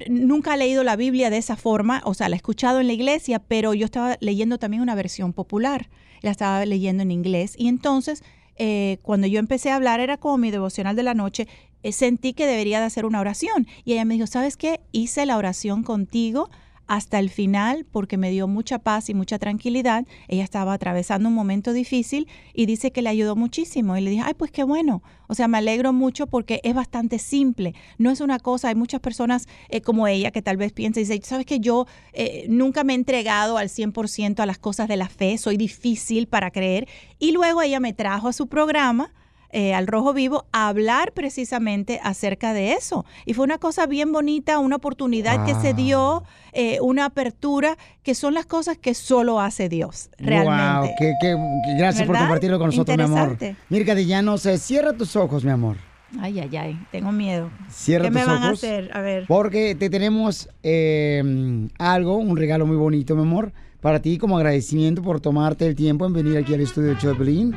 [0.10, 2.94] nunca ha leído la Biblia de esa forma, o sea, la he escuchado en la
[2.94, 5.90] iglesia, pero yo estaba leyendo también una versión popular,
[6.22, 7.56] la estaba leyendo en inglés.
[7.58, 8.24] Y entonces,
[8.58, 11.48] eh, cuando yo empecé a hablar, era como mi devocional de la noche,
[11.82, 13.68] eh, sentí que debería de hacer una oración.
[13.86, 14.82] Y ella me dijo, ¿sabes qué?
[14.92, 16.50] Hice la oración contigo
[16.90, 20.06] hasta el final porque me dio mucha paz y mucha tranquilidad.
[20.28, 23.96] Ella estaba atravesando un momento difícil y dice que le ayudó muchísimo.
[23.96, 25.04] Y le dije, ay, pues qué bueno.
[25.28, 27.76] O sea, me alegro mucho porque es bastante simple.
[28.00, 31.04] No es una cosa, hay muchas personas eh, como ella que tal vez piensa y
[31.04, 34.98] dice, sabes que yo eh, nunca me he entregado al 100% a las cosas de
[34.98, 36.88] la fe, soy difícil para creer.
[37.20, 39.14] Y luego ella me trajo a su programa
[39.52, 43.06] eh, al Rojo Vivo a hablar precisamente acerca de eso.
[43.26, 46.24] Y fue una cosa bien bonita, una oportunidad que se dio,
[46.54, 50.90] eh, una apertura, que son las cosas que solo hace Dios, realmente.
[50.90, 51.36] Wow, qué- qué-
[51.66, 53.38] qué- gracias por compartirlo con nosotros, mi amor.
[53.70, 55.78] Mirka de Llanos, eh, cierra tus ojos, mi amor.
[56.20, 57.52] Ay, ay, ay, tengo miedo.
[57.70, 58.58] Cierra ¿Qué me tus van a ojos.
[58.64, 58.90] hacer?
[58.96, 59.26] A ver.
[59.28, 63.52] Porque te tenemos eh, algo, un regalo muy bonito, mi amor,
[63.82, 67.56] para ti como agradecimiento por tomarte el tiempo en venir aquí al estudio de Choplin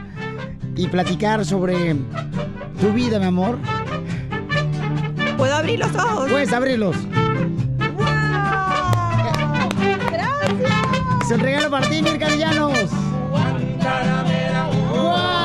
[0.76, 1.96] y platicar sobre
[2.80, 3.58] tu vida, mi amor.
[5.36, 6.30] ¿Puedo abrir los ojos?
[6.30, 6.96] Puedes abrirlos.
[11.22, 12.28] Es un regalo para ti, Mirka.
[14.90, 15.41] ¡Wow!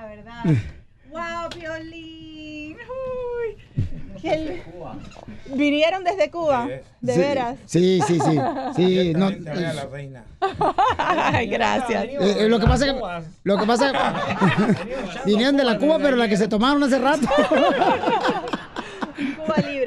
[0.00, 0.44] La verdad.
[1.10, 2.76] ¡Wow, Violín!
[2.76, 3.56] Uy,
[5.54, 6.68] ¿Vinieron desde Cuba?
[7.00, 7.56] ¿De Sí, veras?
[7.64, 8.38] Sí, sí, sí.
[8.76, 10.24] sí no, la reina.
[10.98, 12.04] Ay, gracias.
[12.04, 13.00] eh, eh, lo que pasa que
[13.44, 13.92] lo que pasa
[15.24, 17.26] vinieron de la Cuba, pero la que se tomaron hace rato.
[19.36, 19.77] Cuba libre, ¿verdad?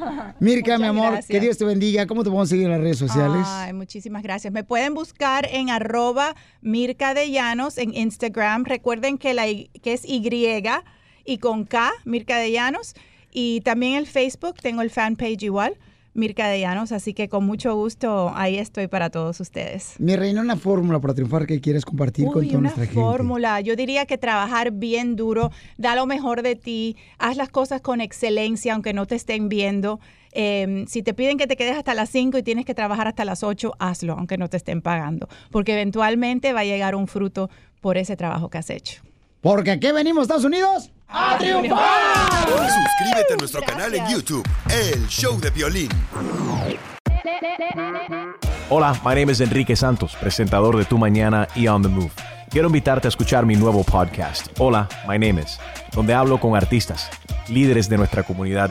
[0.40, 1.26] Mirka, mi amor, gracias.
[1.26, 2.06] que Dios te bendiga.
[2.06, 3.42] ¿Cómo te podemos seguir en las redes sociales?
[3.46, 4.52] Ay, muchísimas gracias.
[4.52, 8.64] Me pueden buscar en arroba Mirka de Llanos en Instagram.
[8.64, 10.22] Recuerden que, la, que es Y
[11.24, 12.94] y con K, Mirka de Llanos.
[13.32, 15.76] Y también el Facebook, tengo el fanpage igual,
[16.14, 16.92] Mirka de Llanos.
[16.92, 19.94] Así que con mucho gusto ahí estoy para todos ustedes.
[19.98, 23.00] Mi reina, una fórmula para triunfar que quieres compartir con toda una nuestra gente.
[23.00, 23.60] fórmula.
[23.60, 28.00] Yo diría que trabajar bien duro, da lo mejor de ti, haz las cosas con
[28.00, 30.00] excelencia, aunque no te estén viendo.
[30.32, 33.24] Eh, si te piden que te quedes hasta las 5 y tienes que trabajar hasta
[33.24, 37.50] las 8, hazlo, aunque no te estén pagando, porque eventualmente va a llegar un fruto
[37.80, 39.02] por ese trabajo que has hecho.
[39.40, 42.46] Porque aquí venimos, Estados Unidos, a triunfar.
[42.46, 45.88] Suscríbete a nuestro canal en YouTube, El Show de Violín.
[48.68, 52.12] Hola, my name is Enrique Santos, presentador de Tu Mañana y On the Move.
[52.50, 55.58] Quiero invitarte a escuchar mi nuevo podcast, Hola, my name is,
[55.92, 57.08] donde hablo con artistas,
[57.48, 58.70] líderes de nuestra comunidad